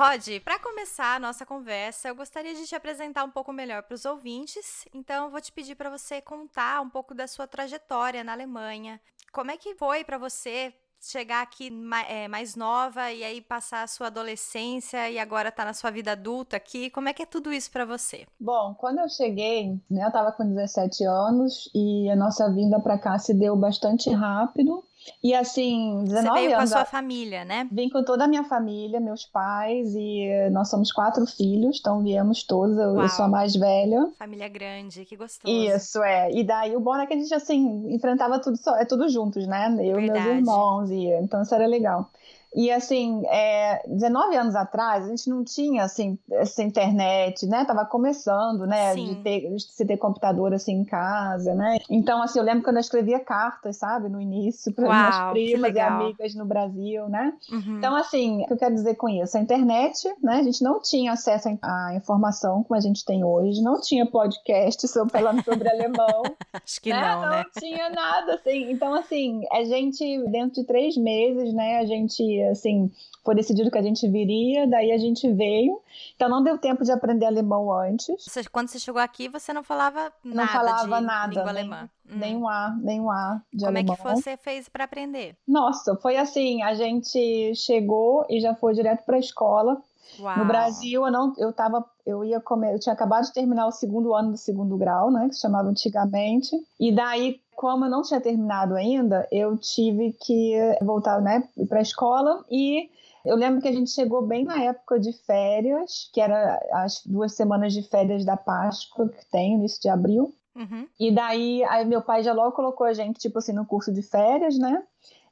Rod, 0.00 0.40
para 0.42 0.58
começar 0.58 1.16
a 1.16 1.18
nossa 1.18 1.44
conversa, 1.44 2.08
eu 2.08 2.14
gostaria 2.14 2.54
de 2.54 2.66
te 2.66 2.74
apresentar 2.74 3.22
um 3.22 3.30
pouco 3.30 3.52
melhor 3.52 3.82
para 3.82 3.94
os 3.94 4.06
ouvintes. 4.06 4.86
Então, 4.94 5.30
vou 5.30 5.42
te 5.42 5.52
pedir 5.52 5.74
para 5.74 5.90
você 5.90 6.22
contar 6.22 6.80
um 6.80 6.88
pouco 6.88 7.14
da 7.14 7.26
sua 7.26 7.46
trajetória 7.46 8.24
na 8.24 8.32
Alemanha. 8.32 8.98
Como 9.30 9.50
é 9.50 9.58
que 9.58 9.74
foi 9.74 10.02
para 10.02 10.16
você 10.16 10.72
chegar 10.98 11.42
aqui 11.42 11.70
é, 12.08 12.26
mais 12.28 12.56
nova 12.56 13.12
e 13.12 13.22
aí 13.22 13.42
passar 13.42 13.82
a 13.82 13.86
sua 13.86 14.06
adolescência 14.06 15.10
e 15.10 15.18
agora 15.18 15.52
tá 15.52 15.66
na 15.66 15.74
sua 15.74 15.90
vida 15.90 16.12
adulta 16.12 16.56
aqui. 16.56 16.88
Como 16.88 17.10
é 17.10 17.12
que 17.12 17.24
é 17.24 17.26
tudo 17.26 17.52
isso 17.52 17.70
para 17.70 17.84
você? 17.84 18.26
Bom, 18.40 18.74
quando 18.78 19.00
eu 19.00 19.08
cheguei, 19.10 19.78
né, 19.90 20.06
eu 20.06 20.10
tava 20.10 20.32
com 20.32 20.48
17 20.48 21.04
anos 21.04 21.70
e 21.74 22.08
a 22.08 22.16
nossa 22.16 22.50
vinda 22.50 22.80
para 22.80 22.96
cá 22.96 23.18
se 23.18 23.34
deu 23.34 23.54
bastante 23.54 24.08
rápido. 24.08 24.82
E 25.22 25.34
assim, 25.34 26.04
19 26.04 26.28
Você 26.28 26.34
veio 26.34 26.56
anos. 26.56 26.70
com 26.70 26.78
a 26.78 26.82
sua 26.82 26.84
família, 26.84 27.44
né? 27.44 27.68
Vim 27.70 27.88
com 27.88 28.02
toda 28.04 28.24
a 28.24 28.28
minha 28.28 28.44
família, 28.44 29.00
meus 29.00 29.24
pais, 29.24 29.94
e 29.94 30.28
nós 30.50 30.68
somos 30.68 30.92
quatro 30.92 31.26
filhos, 31.26 31.78
então 31.80 32.02
viemos 32.02 32.42
todos. 32.42 32.76
Eu, 32.78 33.08
sou 33.08 33.24
a 33.24 33.28
mais 33.28 33.54
velha. 33.54 34.10
Família 34.18 34.48
grande, 34.48 35.04
que 35.04 35.16
gostoso. 35.16 35.52
Isso, 35.52 36.02
é. 36.02 36.30
E 36.32 36.44
daí 36.44 36.76
o 36.76 36.80
bom 36.80 36.96
é 36.96 37.06
que 37.06 37.14
a 37.14 37.16
gente, 37.16 37.34
assim, 37.34 37.92
enfrentava 37.94 38.38
tudo, 38.38 38.58
é 38.76 38.84
tudo 38.84 39.08
juntos, 39.08 39.46
né? 39.46 39.68
Eu 39.80 39.96
Verdade. 39.96 40.20
e 40.20 40.22
meus 40.22 40.26
irmãos, 40.38 40.90
e 40.90 41.06
então 41.22 41.42
isso 41.42 41.54
era 41.54 41.66
legal. 41.66 42.10
E 42.54 42.70
assim, 42.70 43.22
é, 43.26 43.80
19 43.86 44.36
anos 44.36 44.56
atrás, 44.56 45.04
a 45.04 45.08
gente 45.08 45.30
não 45.30 45.44
tinha 45.44 45.84
assim, 45.84 46.18
essa 46.32 46.62
internet, 46.62 47.46
né? 47.46 47.64
Tava 47.64 47.84
começando, 47.84 48.66
né? 48.66 48.92
Sim. 48.92 49.06
De, 49.06 49.14
ter, 49.22 49.54
de 49.54 49.62
se 49.62 49.86
ter 49.86 49.96
computador 49.96 50.52
assim 50.52 50.72
em 50.72 50.84
casa, 50.84 51.54
né? 51.54 51.78
Então, 51.88 52.20
assim, 52.22 52.40
eu 52.40 52.44
lembro 52.44 52.64
quando 52.64 52.76
eu 52.76 52.80
escrevia 52.80 53.20
cartas, 53.20 53.76
sabe, 53.76 54.08
no 54.08 54.20
início, 54.20 54.72
para 54.74 54.84
minhas 54.84 55.30
primas 55.32 55.74
e 55.74 55.80
amigas 55.80 56.34
no 56.34 56.44
Brasil, 56.44 57.08
né? 57.08 57.32
Uhum. 57.52 57.78
Então, 57.78 57.94
assim, 57.94 58.42
o 58.42 58.46
que 58.46 58.52
eu 58.52 58.58
quero 58.58 58.74
dizer 58.74 58.96
com 58.96 59.08
isso? 59.08 59.36
A 59.36 59.40
internet, 59.40 60.12
né? 60.20 60.36
A 60.36 60.42
gente 60.42 60.62
não 60.64 60.80
tinha 60.80 61.12
acesso 61.12 61.48
à 61.62 61.94
informação 61.94 62.64
como 62.64 62.76
a 62.76 62.80
gente 62.80 63.04
tem 63.04 63.24
hoje, 63.24 63.62
não 63.62 63.80
tinha 63.80 64.04
podcast 64.06 64.88
sobre, 64.88 65.12
falando 65.12 65.44
sobre 65.44 65.68
alemão. 65.70 66.22
Acho 66.52 66.80
que 66.80 66.90
né? 66.90 67.00
não, 67.00 67.22
não 67.22 67.30
né? 67.30 67.44
Não 67.44 67.62
tinha 67.62 67.90
nada, 67.90 68.34
assim. 68.34 68.72
Então, 68.72 68.92
assim, 68.92 69.42
a 69.52 69.62
gente, 69.62 70.24
dentro 70.30 70.60
de 70.60 70.66
três 70.66 70.96
meses, 70.96 71.54
né? 71.54 71.78
A 71.78 71.84
gente 71.84 72.39
assim, 72.48 72.90
foi 73.24 73.34
decidido 73.34 73.70
que 73.70 73.78
a 73.78 73.82
gente 73.82 74.08
viria, 74.08 74.66
daí 74.66 74.92
a 74.92 74.98
gente 74.98 75.30
veio. 75.32 75.80
Então 76.16 76.28
não 76.28 76.42
deu 76.42 76.58
tempo 76.58 76.84
de 76.84 76.92
aprender 76.92 77.26
alemão 77.26 77.72
antes. 77.72 78.24
Você, 78.24 78.44
quando 78.44 78.68
você 78.68 78.78
chegou 78.78 79.00
aqui, 79.00 79.28
você 79.28 79.52
não 79.52 79.62
falava 79.62 80.12
nada 80.24 80.42
não 80.42 80.48
falava 80.48 81.00
de 81.00 81.06
nada, 81.06 81.28
língua 81.28 81.52
nem, 81.52 81.62
alemã. 81.62 81.90
Nem 82.04 82.36
um 82.36 82.48
A, 82.48 82.76
nem 82.80 83.00
um 83.00 83.10
A 83.10 83.42
de 83.52 83.64
Como 83.64 83.76
alemão. 83.76 83.96
Como 83.96 84.08
é 84.08 84.14
que 84.14 84.22
você 84.22 84.36
fez 84.36 84.68
para 84.68 84.84
aprender? 84.84 85.36
Nossa, 85.46 85.96
foi 85.96 86.16
assim, 86.16 86.62
a 86.62 86.74
gente 86.74 87.54
chegou 87.54 88.26
e 88.28 88.40
já 88.40 88.54
foi 88.54 88.74
direto 88.74 89.04
para 89.04 89.16
a 89.16 89.20
escola. 89.20 89.82
Uau. 90.18 90.38
No 90.38 90.44
Brasil, 90.44 91.06
eu 91.06 91.12
não, 91.12 91.32
eu 91.38 91.52
tava, 91.52 91.84
eu 92.04 92.24
ia 92.24 92.40
comer, 92.40 92.74
eu 92.74 92.80
tinha 92.80 92.92
acabado 92.92 93.24
de 93.24 93.32
terminar 93.32 93.66
o 93.66 93.72
segundo 93.72 94.14
ano 94.14 94.32
do 94.32 94.36
segundo 94.36 94.76
grau, 94.76 95.10
né, 95.10 95.28
que 95.28 95.34
se 95.34 95.40
chamava 95.40 95.68
antigamente. 95.68 96.56
E 96.78 96.92
daí, 96.92 97.40
como 97.60 97.84
eu 97.84 97.90
não 97.90 98.00
tinha 98.00 98.22
terminado 98.22 98.74
ainda, 98.74 99.28
eu 99.30 99.54
tive 99.54 100.14
que 100.14 100.56
voltar, 100.80 101.20
né, 101.20 101.46
para 101.68 101.80
a 101.80 101.82
escola 101.82 102.42
e 102.50 102.88
eu 103.22 103.36
lembro 103.36 103.60
que 103.60 103.68
a 103.68 103.72
gente 103.72 103.90
chegou 103.90 104.22
bem 104.22 104.46
na 104.46 104.62
época 104.62 104.98
de 104.98 105.12
férias, 105.26 106.10
que 106.10 106.22
era 106.22 106.58
as 106.72 107.02
duas 107.04 107.34
semanas 107.34 107.74
de 107.74 107.82
férias 107.82 108.24
da 108.24 108.34
Páscoa 108.34 109.10
que 109.10 109.30
tem, 109.30 109.56
início 109.56 109.78
de 109.78 109.90
abril. 109.90 110.34
Uhum. 110.56 110.88
E 110.98 111.12
daí, 111.12 111.62
aí 111.64 111.84
meu 111.84 112.00
pai 112.00 112.22
já 112.22 112.32
logo 112.32 112.52
colocou 112.52 112.86
a 112.86 112.94
gente, 112.94 113.20
tipo 113.20 113.38
assim, 113.38 113.52
no 113.52 113.66
curso 113.66 113.92
de 113.92 114.00
férias, 114.00 114.58
né? 114.58 114.82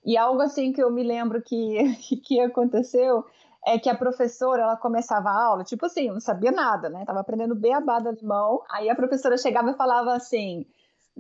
E 0.05 0.15
algo 0.19 0.43
assim 0.43 0.71
que 0.71 0.83
eu 0.83 0.93
me 0.93 1.03
lembro 1.03 1.41
que, 1.41 1.79
que 2.27 2.41
aconteceu 2.41 3.25
é 3.67 3.79
que 3.79 3.89
a 3.89 3.95
professora, 3.95 4.65
ela 4.65 4.77
começava 4.77 5.31
a 5.31 5.45
aula, 5.47 5.65
tipo 5.65 5.87
assim, 5.87 6.11
não 6.11 6.21
sabia 6.21 6.53
nada, 6.53 6.91
né? 6.91 7.07
Tava 7.07 7.21
aprendendo 7.21 7.55
beabá 7.55 8.01
do 8.01 8.11
alemão. 8.11 8.61
Aí 8.71 8.91
a 8.91 8.95
professora 8.95 9.39
chegava 9.39 9.71
e 9.71 9.77
falava 9.79 10.13
assim: 10.13 10.67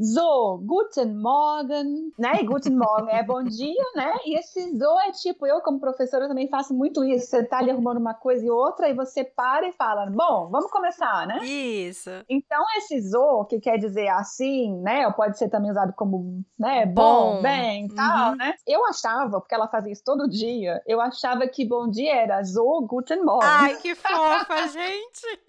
So, 0.00 0.58
guten 0.64 1.20
Morgen, 1.20 2.12
né? 2.16 2.40
E 2.40 2.46
guten 2.46 2.76
Morgen 2.76 3.12
é 3.12 3.22
bom 3.24 3.42
dia, 3.42 3.84
né? 3.96 4.14
E 4.24 4.38
esse 4.38 4.78
so 4.78 4.96
é 5.00 5.10
tipo, 5.10 5.44
eu 5.44 5.60
como 5.60 5.80
professora 5.80 6.28
também 6.28 6.48
faço 6.48 6.72
muito 6.72 7.04
isso. 7.04 7.26
Você 7.26 7.42
tá 7.42 7.58
ali 7.58 7.72
arrumando 7.72 7.98
uma 7.98 8.14
coisa 8.14 8.46
e 8.46 8.50
outra, 8.50 8.88
e 8.88 8.94
você 8.94 9.24
para 9.24 9.66
e 9.66 9.72
fala, 9.72 10.06
bom, 10.06 10.48
vamos 10.50 10.70
começar, 10.70 11.26
né? 11.26 11.44
Isso. 11.44 12.10
Então, 12.28 12.64
esse 12.76 13.10
so, 13.10 13.44
que 13.46 13.58
quer 13.58 13.76
dizer 13.76 14.06
assim, 14.08 14.72
né? 14.82 15.04
Ou 15.08 15.12
pode 15.12 15.36
ser 15.36 15.48
também 15.48 15.70
usado 15.70 15.92
como, 15.94 16.44
né? 16.56 16.86
Bom, 16.86 17.36
bom 17.36 17.42
bem, 17.42 17.88
tal, 17.88 18.30
uhum. 18.30 18.36
né? 18.36 18.54
Eu 18.64 18.86
achava, 18.86 19.40
porque 19.40 19.54
ela 19.54 19.66
fazia 19.66 19.92
isso 19.92 20.04
todo 20.04 20.28
dia, 20.28 20.80
eu 20.86 21.00
achava 21.00 21.48
que 21.48 21.66
bom 21.66 21.88
dia 21.90 22.14
era 22.14 22.44
so, 22.44 22.86
guten 22.86 23.24
Morgen. 23.24 23.50
Ai, 23.50 23.76
que 23.78 23.96
fofa, 23.96 24.68
gente! 24.70 25.40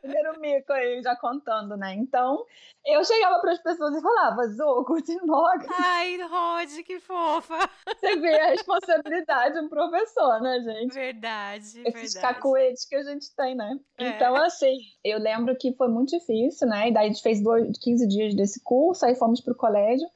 Primeiro 0.00 0.40
mico 0.40 0.72
aí, 0.72 1.00
já 1.02 1.14
contando, 1.14 1.76
né? 1.76 1.94
Então, 1.94 2.44
eu 2.84 3.04
chegava 3.04 3.43
para 3.44 3.52
as 3.52 3.62
pessoas 3.62 3.94
e 3.94 4.00
falava, 4.00 4.48
Zo, 4.48 4.86
Morgen. 5.26 5.68
Ai, 5.78 6.16
Rod, 6.22 6.82
que 6.82 6.98
fofa. 6.98 7.58
Você 7.86 8.16
vê 8.16 8.40
a 8.40 8.46
responsabilidade 8.48 9.54
de 9.54 9.60
um 9.60 9.68
professor, 9.68 10.40
né, 10.40 10.60
gente? 10.60 10.94
Verdade, 10.94 11.64
Esses 11.84 12.14
verdade. 12.14 12.20
cacoetes 12.20 12.86
que 12.86 12.96
a 12.96 13.02
gente 13.02 13.34
tem, 13.36 13.54
né? 13.54 13.78
É. 13.98 14.08
Então, 14.08 14.34
assim, 14.36 14.78
eu 15.04 15.18
lembro 15.18 15.54
que 15.56 15.74
foi 15.74 15.88
muito 15.88 16.18
difícil, 16.18 16.66
né? 16.66 16.88
E 16.88 16.94
daí 16.94 17.04
a 17.04 17.08
gente 17.08 17.22
fez 17.22 17.42
dois, 17.42 17.78
15 17.78 18.08
dias 18.08 18.34
desse 18.34 18.60
curso, 18.64 19.04
aí 19.04 19.14
fomos 19.14 19.42
para 19.42 19.52
o 19.52 19.56
colégio. 19.56 20.08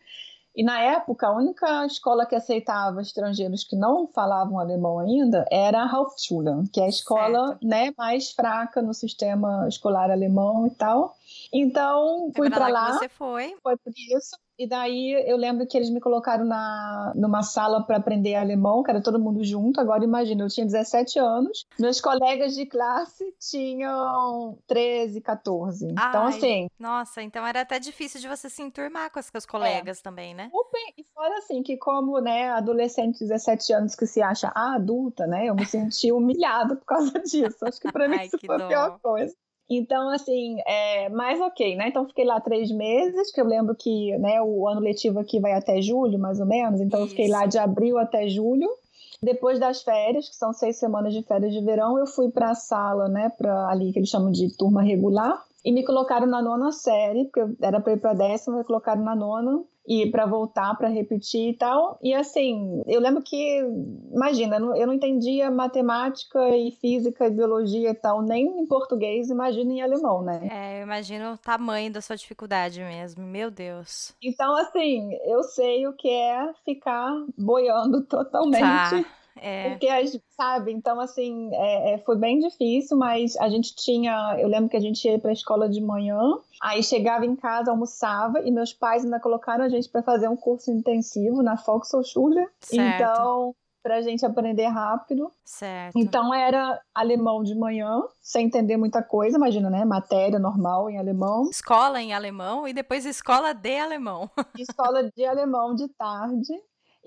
E 0.56 0.64
na 0.64 0.80
época, 0.80 1.28
a 1.28 1.36
única 1.36 1.86
escola 1.86 2.26
que 2.26 2.34
aceitava 2.34 3.00
estrangeiros 3.02 3.62
que 3.62 3.76
não 3.76 4.08
falavam 4.08 4.58
alemão 4.58 4.98
ainda 4.98 5.44
era 5.52 5.82
a 5.82 5.86
Hauptschule, 5.86 6.68
que 6.72 6.80
é 6.80 6.86
a 6.86 6.88
escola 6.88 7.58
né, 7.62 7.92
mais 7.96 8.32
fraca 8.32 8.82
no 8.82 8.92
sistema 8.94 9.68
escolar 9.68 10.10
alemão 10.10 10.66
e 10.66 10.70
tal. 10.70 11.14
Então, 11.52 12.30
fui 12.36 12.50
para 12.50 12.68
lá. 12.68 12.88
lá 12.88 12.98
você 12.98 13.08
foi. 13.08 13.54
Foi 13.62 13.76
por 13.76 13.92
isso. 13.92 14.36
E 14.58 14.66
daí 14.66 15.12
eu 15.24 15.36
lembro 15.36 15.64
que 15.68 15.76
eles 15.76 15.88
me 15.88 16.00
colocaram 16.00 16.44
na, 16.44 17.12
numa 17.14 17.44
sala 17.44 17.80
para 17.86 17.96
aprender 17.96 18.34
alemão, 18.34 18.82
que 18.82 18.90
era 18.90 19.00
todo 19.00 19.18
mundo 19.18 19.44
junto. 19.44 19.80
Agora 19.80 20.02
imagina, 20.02 20.42
eu 20.42 20.48
tinha 20.48 20.66
17 20.66 21.16
anos, 21.20 21.64
meus 21.78 22.00
colegas 22.00 22.56
de 22.56 22.66
classe 22.66 23.24
tinham 23.38 24.58
13, 24.66 25.20
14. 25.20 25.86
Então, 25.86 25.96
Ai, 26.02 26.08
então, 26.08 26.26
assim. 26.26 26.70
Nossa, 26.76 27.22
então 27.22 27.46
era 27.46 27.60
até 27.60 27.78
difícil 27.78 28.20
de 28.20 28.26
você 28.26 28.50
se 28.50 28.60
enturmar 28.60 29.12
com 29.12 29.20
os 29.20 29.26
seus 29.26 29.46
colegas 29.46 30.00
é. 30.00 30.02
também, 30.02 30.34
né? 30.34 30.50
E 30.96 31.04
fora 31.14 31.38
assim, 31.38 31.62
que 31.62 31.76
como, 31.76 32.18
né, 32.18 32.50
adolescente 32.50 33.18
de 33.18 33.28
17 33.28 33.72
anos 33.72 33.94
que 33.94 34.06
se 34.06 34.20
acha 34.20 34.50
adulta, 34.52 35.24
né, 35.28 35.46
eu 35.46 35.54
me 35.54 35.64
senti 35.66 36.10
humilhada 36.12 36.74
por 36.74 36.84
causa 36.84 37.16
disso. 37.20 37.64
Acho 37.64 37.80
que 37.80 37.92
para 37.92 38.08
mim 38.08 38.16
Ai, 38.18 38.26
isso 38.26 38.38
foi 38.44 38.56
a 38.56 38.66
pior 38.66 38.98
coisa. 39.00 39.34
Então, 39.70 40.08
assim, 40.08 40.58
é, 40.66 41.08
mais 41.10 41.40
ok, 41.40 41.76
né? 41.76 41.88
Então, 41.88 42.06
fiquei 42.06 42.24
lá 42.24 42.40
três 42.40 42.70
meses, 42.70 43.30
que 43.30 43.40
eu 43.40 43.44
lembro 43.44 43.74
que 43.74 44.16
né, 44.18 44.40
o 44.40 44.66
ano 44.66 44.80
letivo 44.80 45.18
aqui 45.18 45.38
vai 45.38 45.52
até 45.52 45.82
julho, 45.82 46.18
mais 46.18 46.40
ou 46.40 46.46
menos. 46.46 46.80
Então, 46.80 47.00
Isso. 47.00 47.06
eu 47.06 47.10
fiquei 47.10 47.28
lá 47.28 47.44
de 47.44 47.58
abril 47.58 47.98
até 47.98 48.28
julho. 48.28 48.68
Depois 49.22 49.58
das 49.58 49.82
férias, 49.82 50.28
que 50.28 50.36
são 50.36 50.52
seis 50.52 50.76
semanas 50.76 51.12
de 51.12 51.22
férias 51.22 51.52
de 51.52 51.60
verão, 51.60 51.98
eu 51.98 52.06
fui 52.06 52.30
para 52.30 52.50
a 52.50 52.54
sala, 52.54 53.08
né, 53.08 53.30
para 53.36 53.68
ali 53.68 53.92
que 53.92 53.98
eles 53.98 54.08
chamam 54.08 54.30
de 54.30 54.56
turma 54.56 54.80
regular, 54.80 55.42
e 55.64 55.72
me 55.72 55.84
colocaram 55.84 56.26
na 56.26 56.40
nona 56.40 56.70
série, 56.70 57.24
porque 57.24 57.56
era 57.60 57.80
para 57.80 57.92
ir 57.92 58.00
para 58.00 58.14
décima, 58.14 58.58
me 58.58 58.64
colocaram 58.64 59.02
na 59.02 59.16
nona 59.16 59.62
e 59.88 60.10
para 60.10 60.26
voltar 60.26 60.76
para 60.76 60.88
repetir 60.88 61.48
e 61.48 61.54
tal. 61.54 61.98
E 62.02 62.12
assim, 62.12 62.82
eu 62.86 63.00
lembro 63.00 63.22
que, 63.22 63.60
imagina, 64.12 64.56
eu 64.56 64.86
não 64.86 64.92
entendia 64.92 65.50
matemática 65.50 66.38
e 66.54 66.72
física 66.72 67.26
e 67.26 67.30
biologia 67.30 67.90
e 67.90 67.94
tal, 67.94 68.20
nem 68.20 68.46
em 68.60 68.66
português, 68.66 69.30
imagina 69.30 69.72
em 69.72 69.80
alemão, 69.80 70.22
né? 70.22 70.46
É, 70.52 70.78
eu 70.78 70.82
imagino 70.82 71.32
o 71.32 71.38
tamanho 71.38 71.90
da 71.90 72.02
sua 72.02 72.16
dificuldade 72.16 72.80
mesmo, 72.80 73.24
meu 73.24 73.50
Deus. 73.50 74.14
Então, 74.22 74.54
assim, 74.56 75.14
eu 75.24 75.42
sei 75.44 75.86
o 75.86 75.94
que 75.94 76.10
é 76.10 76.52
ficar 76.66 77.10
boiando 77.36 78.02
totalmente. 78.06 78.60
Tá. 78.60 79.04
É. 79.42 79.70
Porque, 79.70 79.88
sabe, 80.30 80.72
então, 80.72 81.00
assim, 81.00 81.50
é, 81.52 81.94
é, 81.94 81.98
foi 81.98 82.16
bem 82.16 82.38
difícil, 82.38 82.96
mas 82.96 83.36
a 83.36 83.48
gente 83.48 83.74
tinha. 83.74 84.36
Eu 84.38 84.48
lembro 84.48 84.68
que 84.68 84.76
a 84.76 84.80
gente 84.80 85.06
ia 85.06 85.18
para 85.18 85.30
a 85.30 85.32
escola 85.32 85.68
de 85.68 85.80
manhã, 85.80 86.20
aí 86.62 86.82
chegava 86.82 87.24
em 87.24 87.36
casa, 87.36 87.70
almoçava, 87.70 88.40
e 88.40 88.50
meus 88.50 88.72
pais 88.72 89.04
ainda 89.04 89.20
colocaram 89.20 89.64
a 89.64 89.68
gente 89.68 89.88
para 89.88 90.02
fazer 90.02 90.28
um 90.28 90.36
curso 90.36 90.70
intensivo 90.70 91.42
na 91.42 91.54
Volkshochschule. 91.54 92.46
Certo. 92.60 93.02
Então, 93.02 93.54
pra 93.82 94.02
gente 94.02 94.24
aprender 94.26 94.66
rápido. 94.66 95.32
Certo. 95.44 95.98
Então 95.98 96.34
era 96.34 96.78
alemão 96.94 97.42
de 97.42 97.54
manhã, 97.54 98.02
sem 98.20 98.46
entender 98.46 98.76
muita 98.76 99.02
coisa, 99.02 99.38
imagina, 99.38 99.70
né? 99.70 99.84
Matéria 99.84 100.38
normal 100.38 100.90
em 100.90 100.98
alemão. 100.98 101.48
Escola 101.50 102.00
em 102.00 102.12
alemão 102.12 102.68
e 102.68 102.74
depois 102.74 103.06
escola 103.06 103.54
de 103.54 103.78
alemão. 103.78 104.30
Escola 104.58 105.10
de 105.10 105.24
alemão 105.24 105.74
de 105.74 105.88
tarde. 105.88 106.52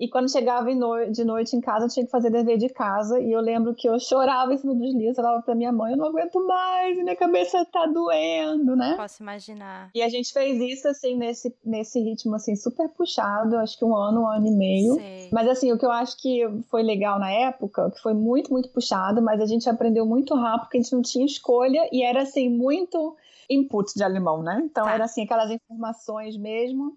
E 0.02 0.08
quando 0.08 0.28
chegava 0.28 0.66
de 1.12 1.24
noite 1.24 1.54
em 1.54 1.60
casa, 1.60 1.84
eu 1.84 1.88
tinha 1.88 2.04
que 2.04 2.10
fazer 2.10 2.28
dever 2.28 2.58
de 2.58 2.68
casa. 2.68 3.20
E 3.20 3.30
eu 3.30 3.40
lembro 3.40 3.72
que 3.72 3.88
eu 3.88 4.00
chorava 4.00 4.52
em 4.52 4.58
cima 4.58 4.74
dos 4.74 4.92
livros, 4.92 5.14
falava 5.14 5.40
pra 5.42 5.54
minha 5.54 5.70
mãe, 5.70 5.92
eu 5.92 5.96
não 5.96 6.06
aguento 6.06 6.44
mais, 6.44 6.96
minha 6.96 7.14
cabeça 7.14 7.64
tá 7.66 7.86
doendo, 7.86 8.74
né? 8.74 8.94
Posso 8.96 9.22
imaginar. 9.22 9.90
E 9.94 10.02
a 10.02 10.08
gente 10.08 10.32
fez 10.32 10.60
isso, 10.60 10.88
assim, 10.88 11.16
nesse, 11.16 11.54
nesse 11.64 12.00
ritmo, 12.00 12.34
assim, 12.34 12.56
super 12.56 12.88
puxado, 12.88 13.56
acho 13.58 13.78
que 13.78 13.84
um 13.84 13.94
ano, 13.94 14.22
um 14.22 14.26
ano 14.26 14.48
e 14.48 14.50
meio. 14.50 14.94
Sei. 14.94 15.28
Mas, 15.32 15.46
assim, 15.46 15.70
o 15.70 15.78
que 15.78 15.86
eu 15.86 15.92
acho 15.92 16.20
que 16.20 16.48
foi 16.68 16.82
legal 16.82 17.20
na 17.20 17.30
época, 17.30 17.88
que 17.92 18.00
foi 18.02 18.12
muito, 18.12 18.50
muito 18.52 18.70
puxado, 18.70 19.22
mas 19.22 19.40
a 19.40 19.46
gente 19.46 19.70
aprendeu 19.70 20.04
muito 20.04 20.34
rápido, 20.34 20.62
porque 20.64 20.78
a 20.78 20.80
gente 20.82 20.92
não 20.92 21.02
tinha 21.02 21.24
escolha 21.24 21.88
e 21.92 22.02
era, 22.02 22.22
assim, 22.22 22.48
muito 22.48 23.16
input 23.48 23.94
de 23.94 24.02
alemão, 24.02 24.42
né? 24.42 24.62
Então, 24.64 24.84
Tá. 24.84 24.94
era, 24.94 25.04
assim, 25.04 25.22
aquelas 25.22 25.50
informações 25.50 26.36
mesmo. 26.36 26.96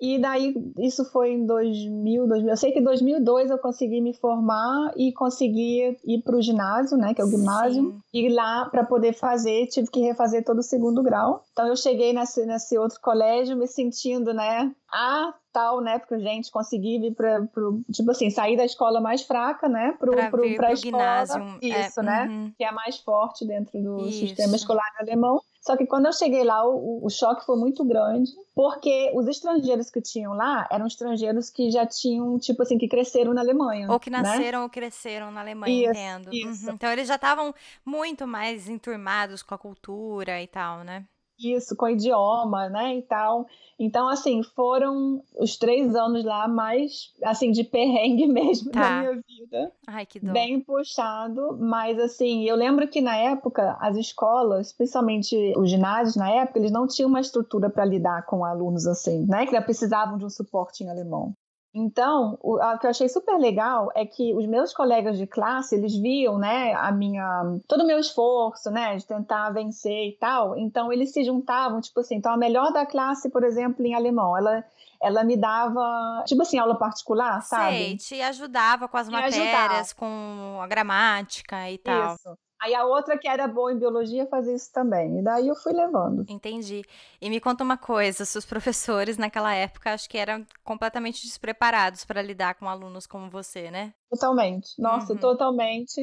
E 0.00 0.18
daí, 0.18 0.54
isso 0.78 1.04
foi 1.04 1.32
em 1.32 1.46
2000, 1.46 2.26
2000. 2.26 2.50
Eu 2.50 2.56
sei 2.56 2.72
que 2.72 2.80
em 2.80 2.84
2002 2.84 3.50
eu 3.50 3.58
consegui 3.58 4.00
me 4.00 4.12
formar 4.12 4.92
e 4.96 5.12
consegui 5.12 5.96
ir 6.04 6.22
para 6.22 6.36
o 6.36 6.42
ginásio, 6.42 6.98
né, 6.98 7.14
que 7.14 7.20
é 7.20 7.24
o 7.24 7.30
ginásio. 7.30 7.82
Sim. 7.82 8.00
E 8.12 8.28
lá, 8.28 8.66
para 8.66 8.84
poder 8.84 9.12
fazer, 9.12 9.66
tive 9.68 9.88
que 9.88 10.00
refazer 10.00 10.44
todo 10.44 10.58
o 10.58 10.62
segundo 10.62 11.02
grau. 11.02 11.44
Então, 11.52 11.66
eu 11.68 11.76
cheguei 11.76 12.12
nesse, 12.12 12.44
nesse 12.44 12.76
outro 12.76 13.00
colégio 13.00 13.56
me 13.56 13.66
sentindo, 13.66 14.34
né, 14.34 14.74
a 14.92 15.32
tal, 15.52 15.80
né, 15.80 16.00
porque, 16.00 16.18
gente, 16.18 16.50
consegui 16.50 16.98
vir 16.98 17.14
para, 17.14 17.46
tipo 17.92 18.10
assim, 18.10 18.28
sair 18.28 18.56
da 18.56 18.64
escola 18.64 19.00
mais 19.00 19.22
fraca, 19.22 19.68
né, 19.68 19.96
para 19.98 20.28
pro, 20.28 20.42
pro, 20.42 20.56
pro 20.56 20.76
ginásio. 20.76 21.58
Isso, 21.62 22.00
é, 22.00 22.02
né, 22.02 22.26
uhum. 22.28 22.52
que 22.58 22.64
é 22.64 22.68
a 22.68 22.72
mais 22.72 22.98
forte 22.98 23.46
dentro 23.46 23.80
do 23.80 24.06
Isso. 24.08 24.26
sistema 24.26 24.56
escolar 24.56 24.82
alemão. 24.98 25.40
Só 25.64 25.78
que 25.78 25.86
quando 25.86 26.04
eu 26.04 26.12
cheguei 26.12 26.44
lá, 26.44 26.62
o, 26.68 27.06
o, 27.06 27.08
choque 27.08 27.46
foi 27.46 27.56
muito 27.56 27.82
grande, 27.86 28.30
porque 28.54 29.10
os 29.14 29.26
estrangeiros 29.26 29.90
que 29.90 30.02
tinham 30.02 30.34
lá 30.34 30.68
eram 30.70 30.86
estrangeiros 30.86 31.48
que 31.48 31.70
já 31.70 31.86
tinham, 31.86 32.38
tipo 32.38 32.62
assim, 32.62 32.76
que 32.76 32.86
cresceram 32.86 33.32
na 33.32 33.40
Alemanha. 33.40 33.90
Ou 33.90 33.98
que 33.98 34.10
né? 34.10 34.20
nasceram 34.20 34.58
né? 34.58 34.64
ou 34.64 34.68
cresceram 34.68 35.30
na 35.30 35.40
Alemanha, 35.40 35.90
isso, 35.90 35.90
entendo. 35.90 36.34
Isso. 36.34 36.66
Uhum. 36.66 36.74
Então 36.74 36.92
eles 36.92 37.08
já 37.08 37.14
estavam 37.14 37.54
muito 37.82 38.26
mais 38.26 38.68
enturmados 38.68 39.42
com 39.42 39.54
a 39.54 39.58
cultura 39.58 40.42
e 40.42 40.46
tal, 40.46 40.84
né? 40.84 41.06
Isso, 41.38 41.74
com 41.76 41.88
idioma, 41.88 42.68
né, 42.68 42.96
e 42.96 43.02
tal. 43.02 43.46
Então, 43.78 44.08
assim, 44.08 44.42
foram 44.42 45.22
os 45.38 45.56
três 45.56 45.94
anos 45.96 46.24
lá 46.24 46.46
mais, 46.46 47.12
assim, 47.22 47.50
de 47.50 47.64
perrengue 47.64 48.26
mesmo 48.28 48.70
tá. 48.70 48.80
da 48.80 49.00
minha 49.00 49.22
vida. 49.26 49.72
Ai, 49.86 50.06
que 50.06 50.20
dó. 50.20 50.32
Bem 50.32 50.60
puxado, 50.60 51.58
mas, 51.60 51.98
assim, 51.98 52.44
eu 52.44 52.54
lembro 52.54 52.86
que 52.88 53.00
na 53.00 53.16
época, 53.16 53.76
as 53.80 53.96
escolas, 53.96 54.72
principalmente 54.72 55.52
os 55.56 55.68
ginásios 55.68 56.16
na 56.16 56.30
época, 56.30 56.58
eles 56.58 56.70
não 56.70 56.86
tinham 56.86 57.08
uma 57.08 57.20
estrutura 57.20 57.68
para 57.68 57.84
lidar 57.84 58.24
com 58.26 58.44
alunos 58.44 58.86
assim, 58.86 59.26
né, 59.26 59.46
que 59.46 59.56
precisavam 59.64 60.18
de 60.18 60.24
um 60.24 60.30
suporte 60.30 60.84
em 60.84 60.90
alemão. 60.90 61.34
Então, 61.74 62.38
o, 62.40 62.54
o, 62.54 62.78
que 62.78 62.86
eu 62.86 62.90
achei 62.90 63.08
super 63.08 63.36
legal 63.36 63.90
é 63.96 64.06
que 64.06 64.32
os 64.32 64.46
meus 64.46 64.72
colegas 64.72 65.18
de 65.18 65.26
classe, 65.26 65.74
eles 65.74 65.92
viam, 65.96 66.38
né, 66.38 66.72
a 66.74 66.92
minha, 66.92 67.58
todo 67.66 67.82
o 67.82 67.86
meu 67.86 67.98
esforço, 67.98 68.70
né, 68.70 68.96
de 68.96 69.04
tentar 69.04 69.50
vencer 69.50 70.10
e 70.10 70.16
tal. 70.18 70.56
Então, 70.56 70.92
eles 70.92 71.12
se 71.12 71.24
juntavam, 71.24 71.80
tipo 71.80 71.98
assim, 71.98 72.14
então 72.14 72.32
a 72.32 72.36
melhor 72.36 72.72
da 72.72 72.86
classe, 72.86 73.28
por 73.28 73.42
exemplo, 73.42 73.84
em 73.84 73.94
alemão, 73.94 74.36
ela 74.36 74.64
ela 75.02 75.22
me 75.22 75.36
dava, 75.36 76.24
tipo 76.26 76.40
assim, 76.40 76.58
aula 76.58 76.78
particular, 76.78 77.42
sabe? 77.42 77.76
Sei, 77.76 77.96
te 77.96 78.22
ajudava 78.22 78.88
com 78.88 78.96
as 78.96 79.08
me 79.08 79.14
matérias, 79.14 79.42
ajudava. 79.42 79.94
com 79.96 80.58
a 80.62 80.66
gramática 80.66 81.70
e 81.70 81.76
tal. 81.76 82.14
Isso. 82.14 82.38
Aí 82.62 82.74
a 82.74 82.84
outra 82.84 83.18
que 83.18 83.28
era 83.28 83.46
boa 83.46 83.72
em 83.72 83.78
biologia 83.78 84.26
fazia 84.26 84.54
isso 84.54 84.72
também. 84.72 85.18
E 85.18 85.22
daí 85.22 85.48
eu 85.48 85.54
fui 85.54 85.72
levando. 85.72 86.24
Entendi. 86.28 86.82
E 87.20 87.28
me 87.28 87.40
conta 87.40 87.62
uma 87.62 87.76
coisa, 87.76 88.24
seus 88.24 88.46
professores 88.46 89.18
naquela 89.18 89.54
época 89.54 89.92
acho 89.92 90.08
que 90.08 90.16
eram 90.16 90.46
completamente 90.62 91.22
despreparados 91.22 92.04
para 92.04 92.22
lidar 92.22 92.54
com 92.54 92.68
alunos 92.68 93.06
como 93.06 93.28
você, 93.28 93.70
né? 93.70 93.92
Totalmente. 94.10 94.80
Nossa, 94.80 95.12
uhum. 95.12 95.18
totalmente. 95.18 96.00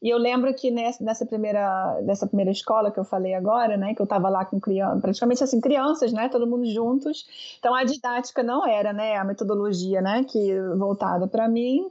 E 0.00 0.08
eu 0.08 0.18
lembro 0.18 0.54
que 0.54 0.70
nessa 0.70 1.26
primeira, 1.26 2.00
nessa 2.02 2.26
primeira 2.26 2.52
escola 2.52 2.90
que 2.90 3.00
eu 3.00 3.04
falei 3.04 3.34
agora, 3.34 3.76
né, 3.76 3.94
que 3.94 4.00
eu 4.00 4.04
estava 4.04 4.28
lá 4.28 4.44
com 4.44 4.60
crianças, 4.60 5.00
praticamente 5.00 5.42
assim, 5.42 5.60
crianças, 5.60 6.12
né, 6.12 6.28
todo 6.28 6.46
mundo 6.46 6.66
juntos. 6.66 7.26
Então 7.58 7.74
a 7.74 7.82
didática 7.82 8.42
não 8.42 8.64
era, 8.66 8.92
né, 8.92 9.16
a 9.16 9.24
metodologia, 9.24 10.00
né, 10.00 10.24
que 10.24 10.54
voltada 10.76 11.26
para 11.26 11.48
mim. 11.48 11.90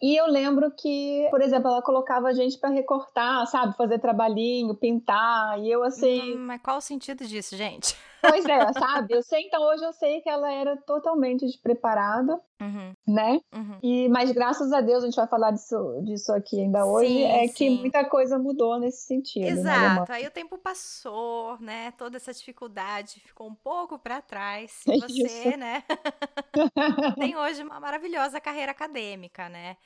E 0.00 0.16
eu 0.16 0.26
lembro 0.26 0.70
que, 0.70 1.26
por 1.30 1.40
exemplo, 1.40 1.68
ela 1.68 1.82
colocava 1.82 2.28
a 2.28 2.32
gente 2.32 2.56
para 2.58 2.70
recortar, 2.70 3.44
sabe? 3.48 3.76
Fazer 3.76 3.98
trabalhinho, 3.98 4.74
pintar. 4.74 5.58
E 5.58 5.70
eu 5.70 5.82
assim. 5.82 6.36
Hum, 6.36 6.46
mas 6.46 6.60
qual 6.62 6.78
o 6.78 6.80
sentido 6.80 7.26
disso, 7.26 7.56
gente? 7.56 7.96
Pois 8.20 8.44
é, 8.44 8.72
sabe? 8.72 9.14
Eu 9.14 9.22
sei, 9.22 9.42
então 9.42 9.62
hoje 9.62 9.84
eu 9.84 9.92
sei 9.92 10.20
que 10.20 10.28
ela 10.28 10.50
era 10.50 10.76
totalmente 10.76 11.46
despreparada, 11.46 12.40
uhum. 12.60 12.92
né? 13.06 13.40
Uhum. 13.54 13.78
E, 13.82 14.08
mas 14.08 14.30
graças 14.32 14.72
a 14.72 14.80
Deus, 14.80 15.02
a 15.02 15.06
gente 15.06 15.16
vai 15.16 15.26
falar 15.26 15.52
disso, 15.52 16.00
disso 16.04 16.32
aqui 16.32 16.60
ainda 16.60 16.84
hoje, 16.84 17.08
sim, 17.08 17.24
é 17.24 17.46
sim. 17.46 17.54
que 17.54 17.70
muita 17.70 18.04
coisa 18.04 18.38
mudou 18.38 18.78
nesse 18.78 19.06
sentido. 19.06 19.44
Né, 19.44 19.50
Exato, 19.50 20.12
aí 20.12 20.26
o 20.26 20.30
tempo 20.30 20.58
passou, 20.58 21.58
né? 21.60 21.92
Toda 21.92 22.16
essa 22.16 22.32
dificuldade 22.32 23.20
ficou 23.20 23.48
um 23.48 23.54
pouco 23.54 23.98
para 23.98 24.20
trás. 24.20 24.82
E 24.86 24.92
é 24.92 24.98
você, 24.98 25.48
isso. 25.48 25.58
né? 25.58 25.84
Tem 27.18 27.36
hoje 27.36 27.62
uma 27.62 27.78
maravilhosa 27.80 28.40
carreira 28.40 28.72
acadêmica, 28.72 29.48
né? 29.48 29.76